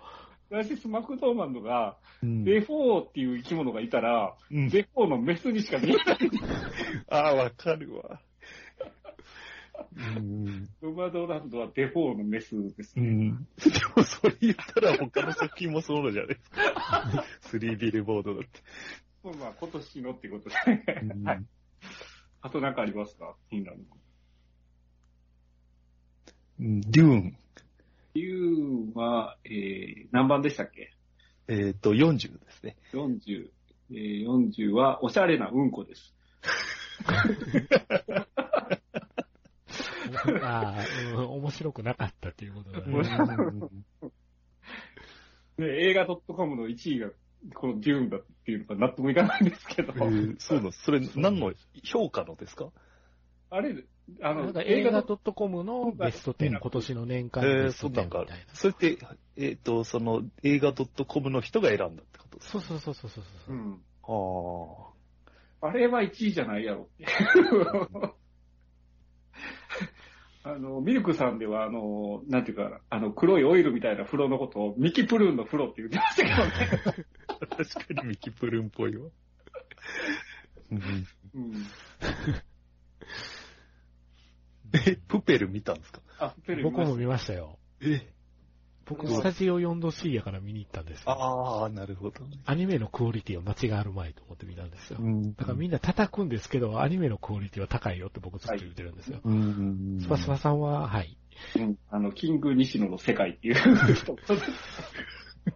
[0.48, 6.18] フランシス・マクドーマンドが、うんデフォーっていう生き物がいたら、うんデフォーのメスにしか見えない。
[7.10, 8.20] ああ、わかるわ。
[10.16, 10.68] うん。
[10.82, 13.08] ノマドランドはデフォーのメスですね。
[13.08, 13.46] うん。
[13.56, 17.24] でもそれ言ったら他の作品もそうじゃないですか。
[17.40, 18.60] スリービルボードだって。
[19.38, 20.54] まあ、今年のってことで。
[21.02, 21.44] うんはい。
[22.42, 23.84] あと何かありますかフィンランド。
[26.60, 27.36] うんデューン。
[28.14, 30.92] 理由は、えー、何番でしたっけ？
[31.48, 32.76] えっ、と、40ですね。
[32.92, 33.48] ?40。
[33.90, 36.14] えー、40は、おしゃれなうんこです。
[40.42, 43.02] ああ、うん、面白くなかったっていうことだね。
[45.56, 47.10] で 映画 .com の1位が
[47.54, 50.82] このデューンだっていうのが納得いかないんですけど、えーそうなんです。
[50.84, 51.52] それ何の
[51.84, 52.68] 評価のですか？
[53.50, 53.84] あれ、
[54.22, 58.98] あのなんか、映画と .com のベスト10、今年の年間えー、ベスト10そうなんかみたいな。、それって、
[59.36, 62.38] えっ、と、その映画 .com の人が選んだってこと？
[62.38, 63.58] ですそうそうそうそうそうそうう。
[63.58, 63.80] ん。
[65.62, 67.06] ああれは1位じゃないやろって。
[70.44, 77.06] あの、ミルクさんでは、あの、なんていうか、あの、黒いオイルみたいな風呂のことをミキプルーンの風呂って言ってましたけどね。
[77.42, 77.46] あ。
[77.46, 79.08] 確かにミキプルーンっぽいわ。
[80.70, 81.66] うんうん。
[84.86, 86.00] え、プペル見たんですか？
[86.18, 87.58] あ、ペル僕も見まましたよ。
[87.80, 88.08] え？
[88.84, 91.10] 僕、スタジオ 4°C やから見に行ったんですよ。
[91.10, 92.20] ああ、なるほど。
[92.46, 94.98] アニメのクオリティは間違いあるまいと思って見たんですよ。
[94.98, 99.20] んだからみんな叩くんですけど、アニメのクオリティは高いよって僕ずっと言ってるんですよ。
[99.24, 101.16] うんスパスパさんは、はい。
[101.56, 101.76] うん。
[101.90, 104.16] あの、キング西野の世界っていう人。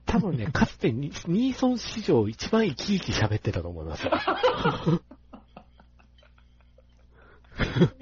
[0.05, 4.13] 多分ね、 かつてニニーソン史上一番生き生き喋ってたと思いますよ。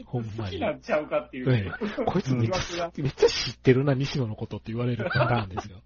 [0.07, 0.59] ほんまに。
[0.59, 1.53] 好きなんちゃうかっていう。
[1.53, 1.71] ええ
[2.05, 5.83] こいつめっちゃ、めっちゃ知ってるな、西野のことって言われるパターンですよ。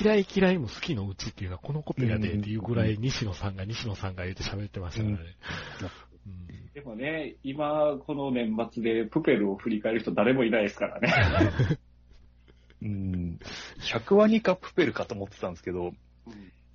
[0.00, 5.22] 嫌い嫌いも好きのうちっていうのはこのことやでっていうぐらい西野さんが西野さんが言って喋ってましたからね。
[6.26, 11.08] うんでもね、今、この年末でプペルを振り返る人誰もいないですからね。
[12.82, 13.38] うん。
[13.80, 15.92] 100ワニかプペルかと思ってたんですけど、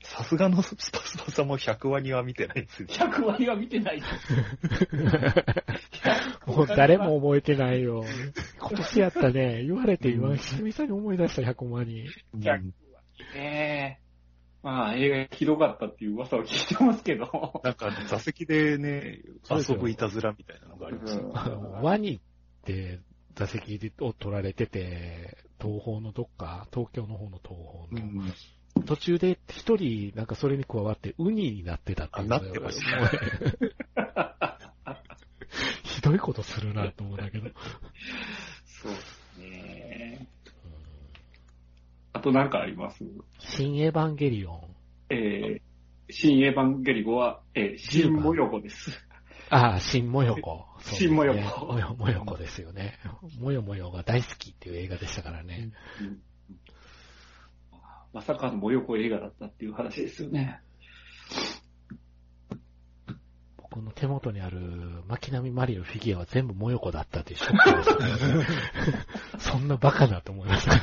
[0.03, 2.87] さすがのスパスパさんも100ワニは見てないんですよ。
[2.89, 4.13] 100割は見てないです。
[6.45, 8.03] もう誰も覚えてないよ。
[8.59, 9.63] 今年やったね。
[9.63, 12.05] 言われて今、久々に思い出した100万人。
[12.35, 12.73] 100
[13.33, 14.03] ねえ。
[14.61, 17.61] まあ、映画ひどかったっていう噂を聞いてますけど。
[17.63, 19.19] なんか座席でね、
[19.49, 21.49] 遊ぶいたずらみたいなのがありました
[21.81, 22.19] ワニっ
[22.63, 23.01] て
[23.35, 28.33] 座席を取られてて、東方のどっか、東京の方の東方の、うん
[28.87, 34.57] 途中で一人なんかそれに加わってウニになってたっていうあなってました
[35.83, 37.51] ひどいことするなと思うんだけど。
[38.65, 40.27] そうですね。
[42.13, 43.05] あとなんかあります？
[43.37, 44.61] 新エヴァンゲリオン。
[45.11, 49.05] えー、新エヴァンゲリゴは、えー、新模様子です。
[49.53, 50.65] ああ、新もよこ。
[50.81, 52.97] 新もよこもよもよこですよね。
[53.39, 55.71] もよもよが大好きっていう映画でしたからね。
[56.01, 56.21] うん
[58.13, 60.61] まさかの模様子映画だったっていう話ですよね。
[63.57, 67.71] 僕の手元にある巻波マリオフィギュアは全部もよこだったっていうショック
[68.03, 68.45] ですね。
[69.39, 70.75] そんなバカなと思いました。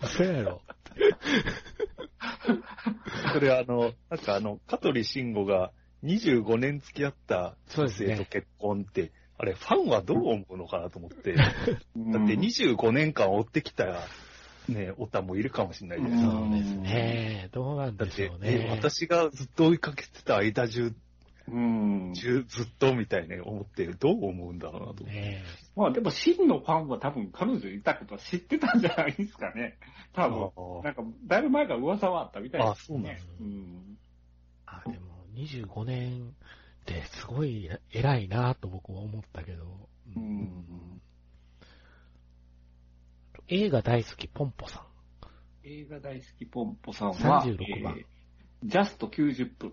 [0.00, 0.62] 嘘やろ。
[3.34, 5.72] それあの、なんかあの、香取慎吾が
[6.04, 14.06] 25年付き合った女そうですね性と結婚って、あれ、ファンはどう思うのかなと思って、だ だって25年間追ってきた、
[14.68, 16.30] ね、オタもいるかもしれないですか。
[16.30, 17.48] そうですね。
[17.52, 18.68] どうなんだってでしょう、えね。
[18.70, 20.94] 私がずっと追いかけてた間中、
[21.48, 22.12] うん。
[22.14, 25.04] 中ずっとみたいに思って、どう思うんだろうなと。
[25.04, 25.42] ね
[25.76, 29.76] まあでも真のファンは多分彼女いたことは知ってたんじゃないですかね。
[30.14, 30.50] 多分。
[30.80, 32.72] あなんか、だいぶ前から噂はあったみたいです、ね。
[32.72, 33.98] あそうなんですうん。
[34.66, 39.64] あ、でも25年ってすごい偉いなと僕は思ったけど。
[40.16, 41.00] ううんん。
[43.48, 44.82] 映画大好きポンポさん。
[45.64, 48.04] 映画大好きポンポさんは、36番えー
[48.64, 49.72] ジャスト90分。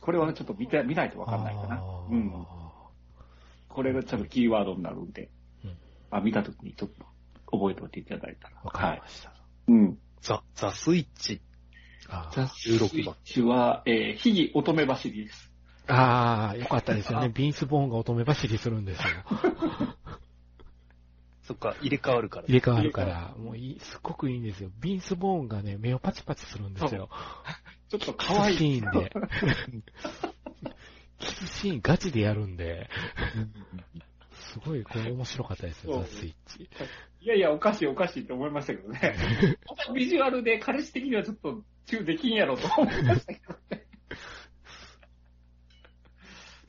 [0.00, 2.46] これはね、ちょっと見て、見ないとわかんないかなうん。
[3.68, 5.30] これがちょっとキーワードになるんで、
[5.64, 5.76] うん
[6.10, 7.04] あ、見たときにちょっと
[7.56, 8.56] 覚えておいていただいたら。
[8.64, 8.96] わかはい。
[8.96, 9.32] りました。
[9.68, 9.98] うん。
[10.20, 11.40] ザ、ザスイッチ。
[11.40, 15.52] あーザ・スイ16番ッチは、えー、秘技乙女走りです。
[15.88, 17.28] あー、よかったですよね。
[17.34, 19.06] ビンスボーンが乙女走りするんですよ。
[21.42, 22.46] そっか、入れ替わるから。
[22.48, 24.70] 入れ替わるから、もういい、すっごくいいんですよ。
[24.80, 27.08] ビンスボーンがね、目をパチパチするんですよ。
[27.88, 28.56] ちょっと可愛い。
[28.56, 29.12] キスシーンで。
[31.20, 32.90] キスシーンガチでやるんで、
[34.32, 36.68] すごい、これ面白かったですよ、ザ・スイッチ。
[37.20, 39.14] いやいや、おかしいおかしいって思いましたけどね。
[39.94, 43.86] ビジュアルで彼氏的にはちょっとチューできんやろと思いましたけどね。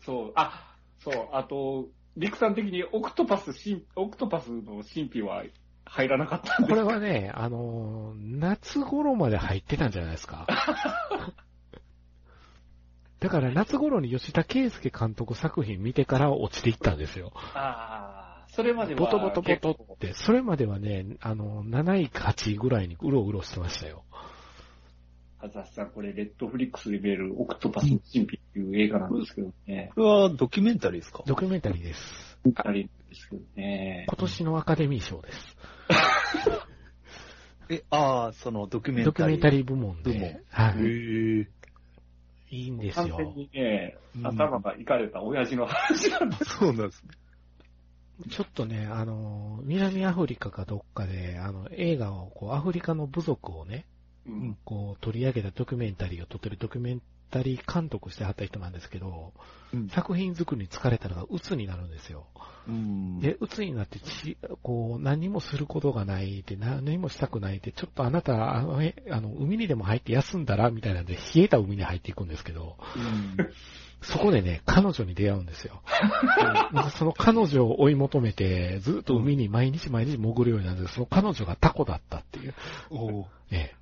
[0.06, 5.44] そう、あ、そう、あと、リクさん的にオクトパス神、オクトパスの神秘は
[5.86, 10.46] 入らなかったんですこれはね、あのー夏頃まで入ってたんじゃないですか。
[13.20, 17.32] だから夏頃に吉田圭介監督作品見てから落ちていったんですよ。
[17.56, 19.00] ああ、それまでは。
[19.00, 24.04] ボトボトボトって、それまではね、あの、7位か8位ぐらいにうろうろしてましたよ。
[25.40, 29.92] あざっさん、これ、レッドフリックスで見えるオクトパスの神秘っていう映画なんですけどね。
[29.94, 31.24] これはドキュメンタリーですか？
[31.28, 32.38] ドキュメンタリーです。
[32.56, 34.06] ありですけどね。
[34.08, 35.58] 今年のアカデミー賞です。
[37.70, 39.06] え、ああ、そのドキュメンタリー。
[39.06, 40.12] ドキュメンタリー部門で。
[40.14, 40.86] 部門はい。
[40.86, 41.48] へえ。
[42.50, 43.36] いいんですよ完全。
[43.36, 46.46] にね、うん頭がいかれた親父の話なんです。
[46.46, 47.12] そうなんですね。
[48.32, 53.97] ちょっとね、あの、南アフリカかどっかで、あの、映画を、こう、アフリカの部族をね、うん。
[54.66, 57.02] こう、取り上げたドキュメンタリーを撮ってるドキュメン
[57.32, 59.34] タリー監督してはった人なんですけど、
[59.74, 62.26] うん作品作りに疲れたのが鬱になるんですよ。
[62.70, 63.20] うん。
[63.20, 73.50] で、鬱になってち、こう、何もすることがないで、何もしたくないで、ちょっとあなた、あの、えあの海にでも入って休んだらみたいなんで、冷えた海に入っていくんですけど、うん
[74.02, 75.82] そこでね、彼女に出会うんですよ。
[76.72, 82.54] で その彼女を追い求めて、ずっと海に毎日毎日潜るようになるんですけど、その彼女がタコだったっていう。
[82.92, 83.74] おえ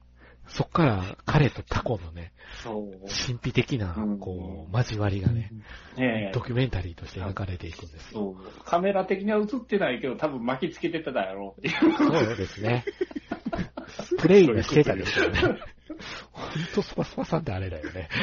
[0.48, 3.08] そっから彼とタコのね、そう。
[3.08, 5.52] 神秘的なうん、こう、交わりがね、
[6.34, 8.36] ドキュメンタリーとして描かれていくんですよ。
[8.36, 8.64] そう。
[8.64, 11.98] カメラ的には映ってないけど、多分巻きつけてただろうっていう。
[11.98, 12.86] そうですね。
[14.20, 15.40] プレイがしてたですよね。
[16.32, 18.10] ほんとスパスパさんってあれだよね。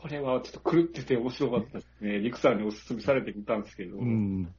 [0.00, 2.20] これはちょっと狂ってて面白かったですね。
[2.20, 3.98] リクさんにお勧めされてみたんですけど。
[3.98, 4.54] うん。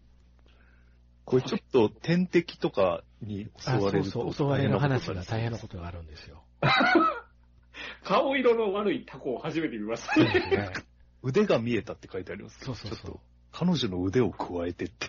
[1.29, 6.43] これちょっと天敵とかに襲あわれるとそうそう、襲われる話が大大変変なことがあるんですよ。
[8.03, 10.73] 顔色の悪いタコを初めて見ましたね。
[11.21, 12.65] 腕が見えたって書いてあります。
[12.65, 13.19] そうそうそうちょっと。
[13.51, 15.07] 彼女の腕を加えてって、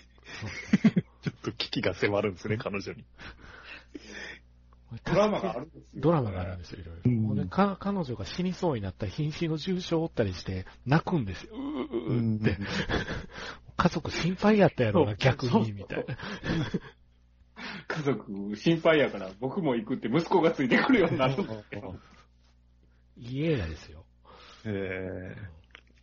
[1.22, 3.04] ちょっと危機が迫るんですね、彼女に。
[5.04, 5.88] ドラマがあるんですよ。
[5.94, 7.46] ドラマがあるんですよ、いろいろ。
[7.46, 11.54] か彼女が死にそうになったら瀕死の重傷を負ったりして、泣くんですよ。
[11.54, 12.58] うーうーって。
[13.80, 16.16] 家族心配やったやろな、逆に、みたいな。
[17.88, 21.94] 家族心配やから僕も行くって息子がついてくるようになるんですけど。
[23.16, 24.04] いい映画ですよ。
[24.66, 25.34] え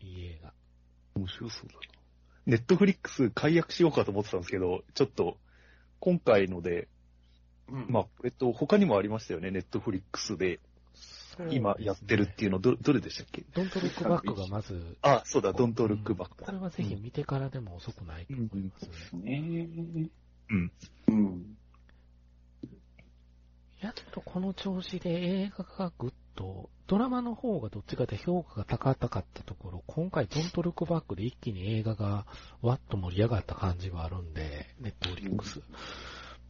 [0.02, 0.50] いい映画。
[0.50, 1.80] ー、面白そうだな。
[2.48, 5.38] ネットフリックス解約しようかと思ってたんですけど、ちょっと、
[6.00, 6.88] 今回ので、
[7.70, 10.60] うんまあ、えっと、他にもありましたよね、ネットフリックスで、
[11.52, 13.44] 今やってるっていうの、ど、どれでしたっけ？
[13.54, 16.46] ドントルックバックがまず、あ、そうだ、ドントルックバックだ。
[16.46, 19.42] これはぜひ見てからでも遅くないと思いますね。
[19.42, 20.10] ね
[20.50, 20.72] うん。
[21.08, 21.58] うん。
[23.82, 25.12] やっとこの調子で
[25.44, 32.26] 映画がぐっと、ドラマの方がどっちかで評価が高かったところ、今回ドントルックバックで一気に映画が
[32.62, 35.60] わっと盛り上がった感じはあるんで、ネットフリックス。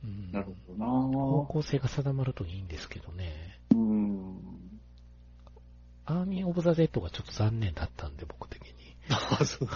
[0.04, 3.60] うんなるほど方な向性が定まるといいんですけどね。
[3.72, 3.87] うん。
[6.10, 8.96] アーミー・オブ・ザ・デッドがちょっと残念だったんで、僕的に。
[9.10, 9.70] あ、そう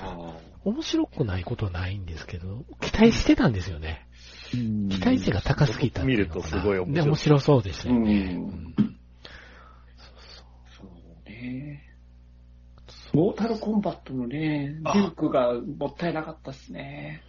[0.00, 4.06] あ面白くないことはないんですけど、期待してたんですよね。
[4.50, 4.58] 期
[4.98, 7.08] 待値が高すぎた見るとすごい面で、白い。
[7.08, 8.34] 面白そうでしたよね。
[8.34, 8.74] うんうん
[10.78, 11.82] そうね。
[13.14, 17.22] モータルコンバットのね、デュークがもったいなかったっすね。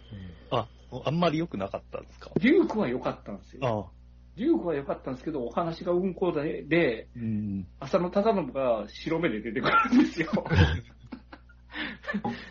[0.50, 0.68] あ、
[1.04, 2.30] あんまり良くなかったんですか？
[2.36, 3.90] デュークは良かったんですよ。
[3.90, 7.66] あデュークは良かったんですけど、お話が運行で、で、うん。
[7.80, 10.30] 浅野忠信が白目で出てくるんですよ。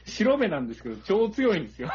[0.06, 1.90] 白目なんですけど、超強いんですよ。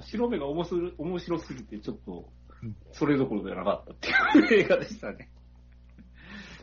[0.00, 2.28] 白目が面白い面白すぎて、ちょっと
[2.62, 4.08] うん、それどころじゃなかったって
[4.54, 5.28] いう映画でしたね。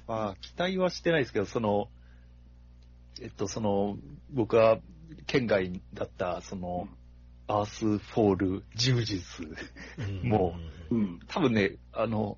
[0.08, 1.90] まあ、期待はしてないですけど、その、
[3.22, 3.98] えっと、その、
[4.32, 4.80] 僕は
[5.28, 6.88] 県外だった、その、
[7.50, 9.44] アースフォール柔術。
[9.98, 10.56] うんも
[10.92, 11.20] うん。
[11.28, 12.38] 多分ね、あの、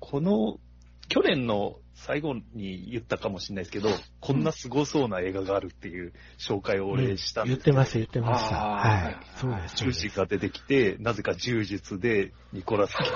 [0.00, 0.60] この、
[1.08, 3.88] 去年の最後に言ったかもしれないですけど、
[4.20, 8.56] こんな凄そうな映画があるっていう紹介を俺したんです言ってました、言ってました。
[8.56, 9.16] はい。
[9.36, 9.76] そうです。
[9.76, 13.06] そう柔です術が出てきて、なぜか柔術でニコラス・ケイ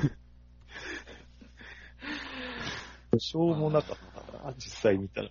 [0.00, 0.10] ジで、
[3.18, 3.96] しょうもなかっ
[4.32, 5.30] たな、実際見たら。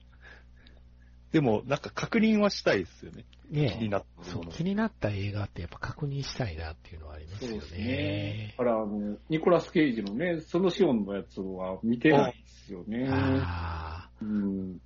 [1.34, 3.26] でも、なんか確認はしたいですよね。
[3.50, 4.46] ね気になったそう。
[4.50, 8.56] 気になった映画ってやっぱ確認したいなっていうのはありますよそうですねね。。
[8.56, 13.08] だから、あの、ニコラス・ケイジのね、そのシオンのやつは見てないですよね。
[13.10, 14.80] あうん。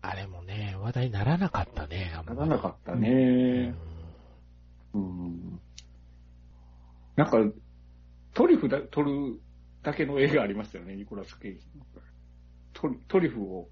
[0.00, 3.76] あ、あれもね、話題にならなかったね、あんまりならなかったうねん。
[4.94, 5.60] うん。
[7.16, 7.36] なんか、
[8.32, 9.38] トリュフだ取る
[9.82, 11.84] だけの映画ありましたよね、ニコラス・ケイジの。
[12.72, 13.68] トリトリュフを。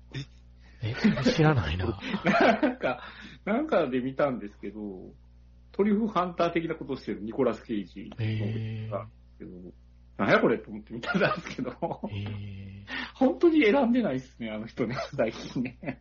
[0.82, 0.94] え、
[1.24, 1.98] 知らないな。
[2.24, 3.02] なんか、
[3.44, 4.80] なんかで見たんですけど、
[5.72, 8.10] トリュフハンター的なことをしてるニコラス・ケイジ
[8.90, 9.06] が
[9.38, 9.50] けど、
[10.16, 11.72] なんやこれと思って見たんですけど、
[12.10, 12.16] え。
[12.16, 12.84] へ
[13.14, 15.78] 本当に選んでないっすね、あの人ね、最近ね。
[15.82, 15.98] え。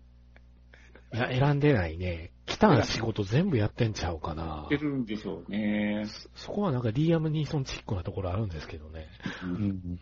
[1.13, 2.31] いや、選んでないね。
[2.45, 4.77] 来た仕事全部やってんちゃうかなして。
[4.77, 6.05] るんでしょうね。
[6.35, 9.07] そこはなんかリアム・ニーソンチックなところあるんですけどね。
[9.43, 9.99] うんうん。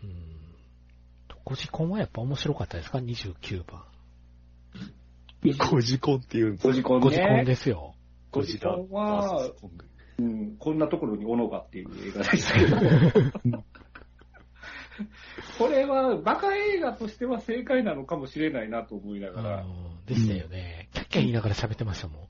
[1.44, 3.84] ゴジコンはやっぱ面白かったですか ?29 番。
[5.54, 7.04] ゴジコンっていうんですゴジコンね。
[7.04, 7.94] ゴジコンですよ。
[8.30, 9.50] ゴジラゴジラは。
[10.18, 12.66] うん、こんなところに斧がっていう映画でしたけ
[13.50, 13.64] ど。
[15.58, 19.62] これは、バカ映画としては正解なのかもしれないなと思いながら。
[19.62, 20.88] うんでしたよね。
[20.92, 22.28] キャッキャ言いながら喋ってましたもん。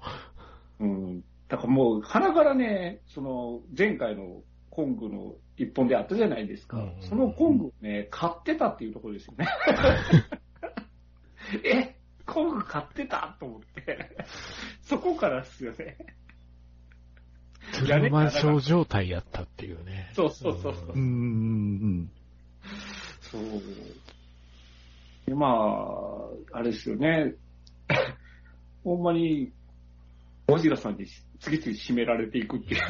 [0.81, 0.87] う
[1.17, 1.25] ん。
[1.47, 6.79] だからもう、鼻からね、その、前回のコングの一本であったじゃないですか。
[6.79, 9.47] うんうんうんそのコングをね、買ってたっていうところですよね。
[11.65, 11.96] え、
[12.27, 14.17] コング買ってたと思って。
[14.83, 15.97] そこからですよね。
[17.73, 20.11] トゥルーマンショー状態やったっていうね。
[20.15, 21.05] そうそうそうそううんうんう
[22.03, 22.11] ん。
[23.21, 23.43] そう。
[25.27, 25.47] で、ま
[26.53, 27.35] あ、あれですよね。
[28.85, 29.53] ほんまに、
[30.47, 31.07] ゴジラさんに
[31.41, 32.83] 次々締められていくっていう。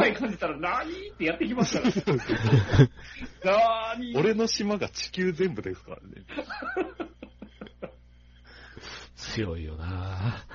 [0.00, 1.90] 気配感じたら、なーにってやってきますから。
[3.44, 6.24] なーに俺の島が地球全部ですからね。
[9.16, 10.46] 強いよな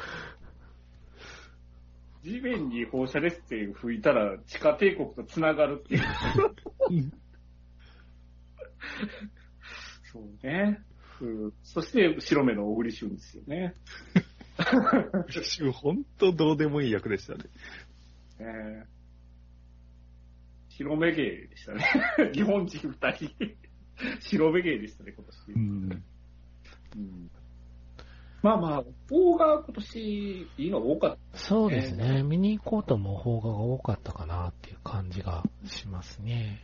[2.23, 6.01] 地面に放射熱線吹いたら地下帝国と繋がるっていう。
[10.11, 10.81] そうね。
[11.21, 13.75] うんそして白目の小栗旬ですよね。
[15.71, 17.43] 本当どうでもいい役でしたね。
[18.39, 18.94] えー
[20.77, 21.85] 白目芸でしたね。
[22.33, 23.29] 日本人二人。
[24.19, 25.51] 白目芸でしたね、今年。
[25.51, 26.03] うん。
[26.97, 27.31] うん
[28.41, 31.37] まあまあ、邦画今年いいの多かった。
[31.39, 32.21] そうですね。
[32.21, 36.61] 見に行こうとも邦画が多かったかなっていう感じがしますね。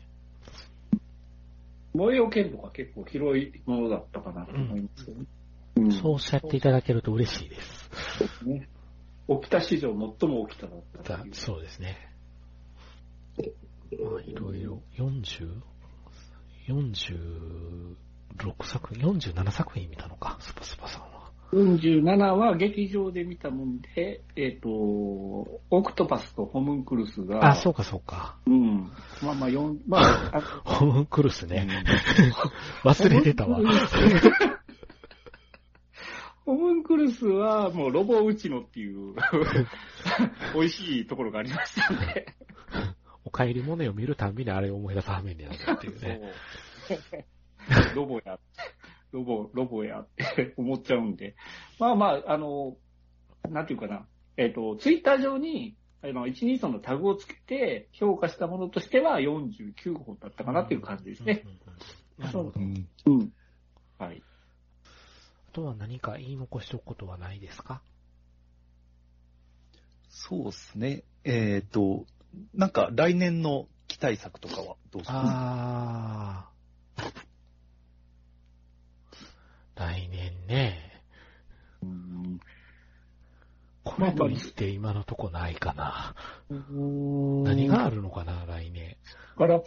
[1.95, 5.25] 燃えよ剣とか結構広いものだったかなと思いますけどね。
[5.77, 8.45] うんそうおっしゃっていただけると嬉しいです。
[8.45, 8.69] ね。
[9.27, 9.89] 起きた史上
[10.19, 11.25] 最も起きただった。
[11.31, 11.97] そうですね。
[13.99, 15.61] まあ、いろいろ、40、
[16.67, 21.11] 46作品、47作品見たのか、スパスパさんは。
[21.51, 28.37] 47は劇場で見たもんで、えっ、と、オクトパスとホムンクルスが、あ、そうかそうか。
[28.47, 28.89] うん。
[29.21, 31.67] まあまあ、四まあ、あ ホムンクルスね。
[32.85, 33.59] 忘れてたわ。
[36.45, 39.13] ホムンクルスはもうロボウチノっていう
[40.55, 42.25] 美味しいところがありましたね。
[43.23, 46.21] お帰り物を見るたんびにあれを思い出すはめになるっていうね。
[47.95, 48.39] ロボや、
[49.11, 51.35] ロボ、ロボやって思っちゃうんで。
[51.79, 52.77] まあまあ、あの、
[53.49, 54.07] なんていうかな。
[54.37, 61.43] えっ、と、ツイッター上に、あの、123のタグをつけて評価したものとしては49本だったかなっていう感じですね。
[62.17, 62.59] なるほどう。
[62.59, 62.89] ん。
[63.05, 63.33] うん。
[63.99, 64.23] はい。
[65.49, 67.81] あとは何か言い残しておくことはないですか？
[70.09, 71.03] そうですね。
[71.23, 72.05] えっ、と、
[72.53, 77.01] なんか来年の期待作とかはどうですかあー。
[79.75, 81.03] 来年ね。
[81.81, 82.39] うん
[83.83, 86.15] これと言って今のとこないかな。
[86.49, 88.95] 何があるのかな、来年。
[89.39, 89.61] だから、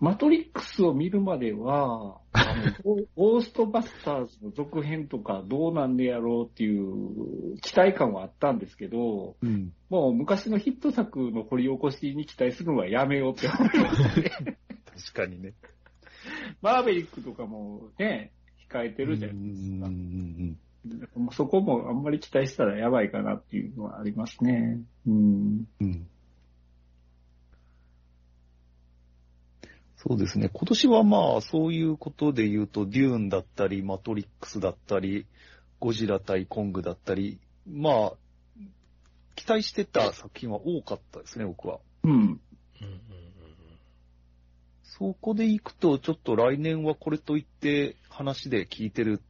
[0.00, 2.54] マトリックスを見るまでは、あ
[2.86, 9.74] のゴ ーストバスターズの続編とかどうなんでやろうっていう期待感はあったんですけど、うん。
[9.90, 14.30] もう昔のヒット作の掘り起こしに期待するのはやめようって思いますね。
[14.86, 15.52] 確かにね。
[16.62, 18.32] マーベリックとかもね、
[18.70, 19.86] 控えてるじゃないですか。
[19.86, 19.96] うんう
[20.44, 20.58] ん
[21.14, 24.80] もうそこもあんまり期待したらやばいかなっていうのはありますね。
[25.06, 25.14] うん。
[25.14, 26.06] うんうん
[30.02, 30.48] そうですね。
[30.50, 35.26] 今年はまあ、そういうことで言うと、デューンだったり、マトリックスだったり、
[35.78, 38.12] ゴジラ対コングだったり、まあ、
[39.36, 41.80] 期待してた作品は多かったですね、僕は。
[42.04, 42.12] うん。
[42.12, 42.40] うんうんうん
[44.82, 49.22] そこで行くと、ちょっと来年はこれといって話で聞いてる、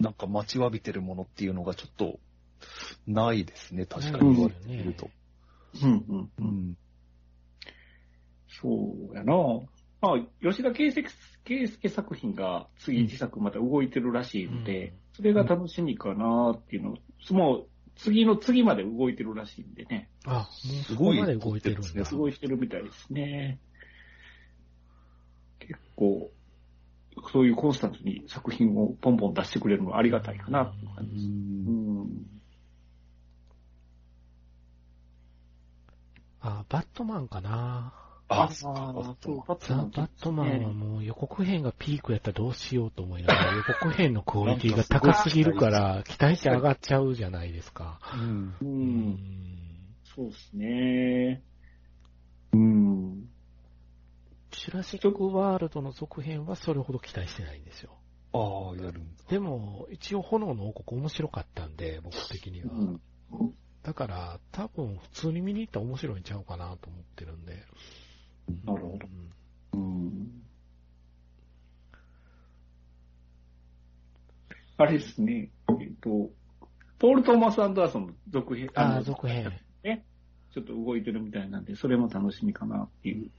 [0.00, 2.18] なんか待ちわびてるものっていうのがちょっと
[3.06, 5.10] ないですね、確かに言われてみると。
[5.80, 5.90] うん。
[5.90, 6.20] うん。
[6.20, 6.76] ううん。
[8.52, 8.60] ん。
[8.60, 9.34] そうやな
[10.00, 11.08] まあ、吉田圭介
[11.44, 16.96] 圭介作品が次自作また動いてるらしいので、うんそれが楽しみかなっていうの、
[17.30, 17.66] もう
[17.96, 22.04] 次の次まで動いてるらしいんでね、あ、もうすごいまで動いてるんだ。
[22.04, 23.60] す動いてるみたいですね。
[25.58, 26.30] 結構、
[27.30, 31.26] そういうコンスタントに作品をポンポン出してくれるのはありがたいかなっていう感じです。
[31.26, 32.26] うん。
[36.40, 38.01] あ、バットマンかな。
[38.32, 48.00] あ、あそうかバットマンザ・バットマンはもう予告編がピークやったらどうしようと思いながら、 予告編のクオリティが高すぎるから、期待値上がっちゃうじゃないですか。
[48.14, 48.56] うん。
[48.60, 48.64] う。
[48.64, 49.18] うん
[50.14, 51.42] そうですね。
[52.52, 53.28] うん。
[54.50, 57.96] ジュラシックワールドの続編はそれほど期待してないんですよ。
[58.34, 59.24] ああ、やるんだ。
[59.28, 62.72] でも、一応炎の王国面白かったんで、僕的には。
[62.72, 63.00] うん
[63.82, 67.64] だから、多分普通に見に行ったら面白いんちゃうかなと思ってるんで。
[68.64, 69.08] なるほど
[69.74, 70.42] うんうん
[74.78, 75.50] あれですね、
[75.80, 76.30] えっと、
[76.98, 79.52] ポール・トーマス・アンダーソンの続編、ああ、の続編。
[80.54, 83.30] ちょっと動いてるみたいなんで、それも楽しみかなっていう。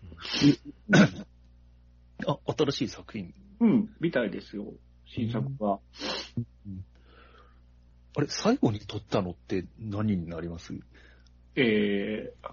[2.26, 3.34] あ、新しい作品。
[3.60, 4.66] うん、みたいですよ、
[5.06, 5.80] 新作は。
[8.16, 10.74] あれ、最後に撮ったのって何になります？
[11.56, 12.50] えー、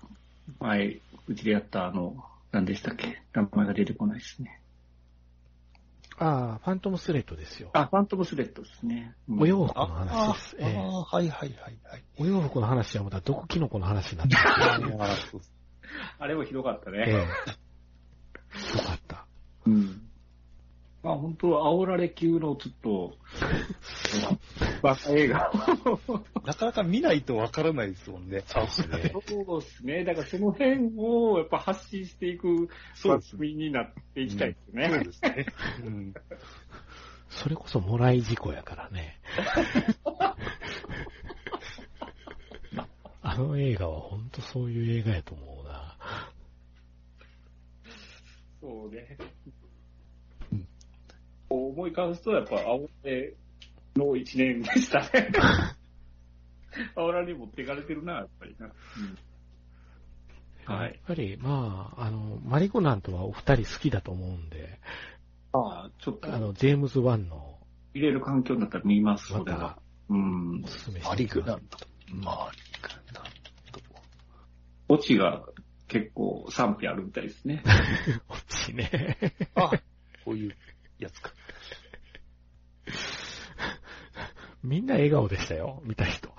[0.58, 2.16] 前、うちでやったあの、
[2.52, 3.22] 何でしたっけ？
[3.32, 4.60] 名前が出てこないですね。
[6.18, 7.70] ああ、ファントムスレッドですよ。
[7.72, 9.14] あ、ファントムスレッドですね。
[9.28, 10.56] うんお洋服の話です。
[10.60, 12.04] ああ、ええはいはいはいはい。
[12.18, 15.12] お洋服の話はまた毒キノコの話になってます。
[15.12, 15.40] あそう
[16.18, 17.04] あれもひどかったえね。
[17.08, 17.12] え。
[17.12, 17.24] よ
[18.84, 19.26] かった。
[19.66, 20.02] うん。
[21.02, 23.16] まあ本当、煽られ級のちょっと、
[24.80, 25.50] バカ映画。
[26.44, 28.42] なかなか見ないとわからないですもんね。
[28.46, 29.12] そうですね。
[29.26, 30.04] そうですね。
[30.04, 34.88] だからその辺をやっぱ発信していくそうです番組になっていきたいですね。
[34.88, 35.46] そうですね。
[35.84, 36.14] うん。
[37.28, 39.20] それこそもらい事故やからね。
[43.22, 45.96] あの映画は本当そういう映画やと思うな。
[48.60, 49.16] そうね。
[50.52, 50.66] うん
[51.50, 53.34] 思い返すと、やっぱ、煽って
[53.96, 55.30] の一年でしたね。
[56.96, 58.66] 煽られに持っていかれてるな、やっぱりな。
[60.66, 64.78] はいやっぱり、まあ、あの、マリゴナントはお二人好きだと思うんで、
[65.52, 67.58] ああ、ちょっとあ、の、ジェームズ・ワンの、
[67.92, 69.78] 入れる環境になったら見ます、それは。
[70.08, 70.68] うんお。
[70.68, 71.78] すすめマリグナンント。
[72.12, 73.80] マリグナント。
[74.88, 75.44] オチが
[75.88, 77.64] 結構賛否あるみたいですね。
[78.28, 79.18] こっちね。
[79.56, 79.70] あ、
[80.24, 80.56] こういう
[80.98, 81.32] やつか。
[84.62, 86.30] みんな笑顔でしたよ、見た人。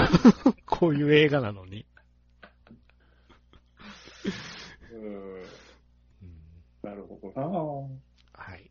[0.66, 1.86] こういう映画なのに。
[4.92, 5.34] うん。
[5.34, 5.44] うん
[6.82, 7.48] なるほどな
[8.34, 8.70] はい。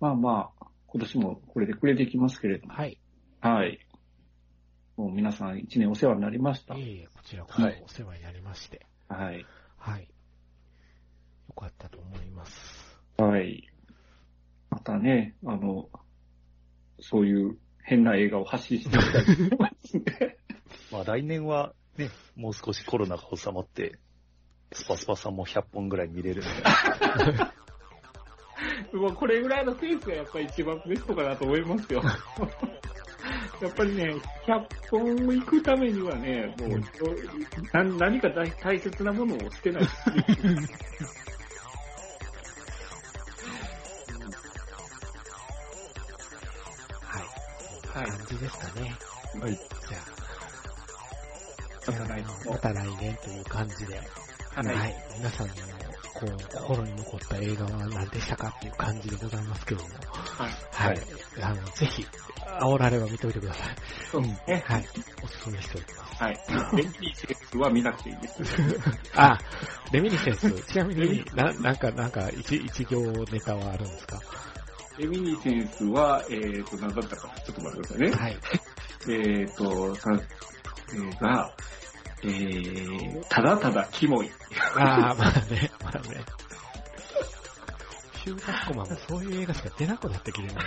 [0.00, 2.74] まあまあ、今年もこれでくれていきますけれども。
[2.74, 2.98] はい。
[3.40, 3.86] はい。
[4.96, 6.74] もう皆さん一年お世話になりました。
[6.74, 8.86] いえいえ、こちらこそはいお世話になりまして。
[9.08, 9.46] はい。
[9.78, 10.02] はい。
[10.02, 10.08] よ
[11.54, 13.00] かったと思います。
[13.16, 13.68] はい。
[14.68, 15.88] またね、あの、
[17.00, 20.36] そういう変な映画を発信していきたいと思いますね。
[20.92, 23.98] まあ来年はね、もう少しコロナが収まって、
[24.72, 27.52] スパスパさんも100本ぐらい見れるみたいな。
[28.92, 32.02] も うこれぐらいのペースがやっぱり一番ベストかなと思いますよ。
[33.60, 34.14] やっぱりね、
[34.46, 36.80] 100本行くためにはね、もう、
[37.72, 39.82] な何か大大切なものを捨てない。
[48.30, 48.96] じですかね。
[49.40, 49.54] はい。
[49.54, 49.98] じゃ
[51.86, 53.96] あ、また来年また来年という感じで、
[54.54, 54.94] ははい。
[55.16, 55.54] 皆さんの、
[56.14, 59.88] こう、心に残った映画は何でしたかっていう感じでございますけども、
[60.72, 60.94] はい。
[60.94, 61.00] はい。
[61.42, 62.06] あの、ぜひ、
[62.60, 63.76] 煽られは見ておいてください。
[64.10, 64.64] そうですね。
[64.66, 64.88] はい。
[65.22, 66.22] お勧めしておきます。
[66.22, 66.38] はい。
[66.76, 68.34] ベンティーセックスは見なくていいです。
[69.16, 69.38] あ、
[69.92, 70.50] レミニセンス。
[70.72, 73.00] ちなみにな、なんか、なんか、一、一行
[73.32, 74.20] ネタはあるんですか？
[75.00, 78.10] レミニセンスは、えーと、何だったか、ちょっと待ってくださいね。
[78.10, 78.36] はい。
[79.08, 80.10] えーと、さ、
[80.92, 81.54] えーが、
[82.22, 84.30] えー、ただただキモい。
[84.76, 86.22] ああ、まあね、まあね。
[88.24, 90.60] ヒューコマンもそういう映画しか出なくなってきてるね。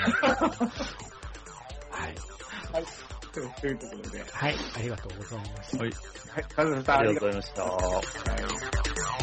[1.91, 2.15] はい。
[3.31, 4.23] というところで。
[4.31, 5.83] はい、ありがとうございました。
[5.83, 5.91] はい。
[6.33, 7.63] はい、カズさんありがとうございました。
[7.63, 9.22] ござい。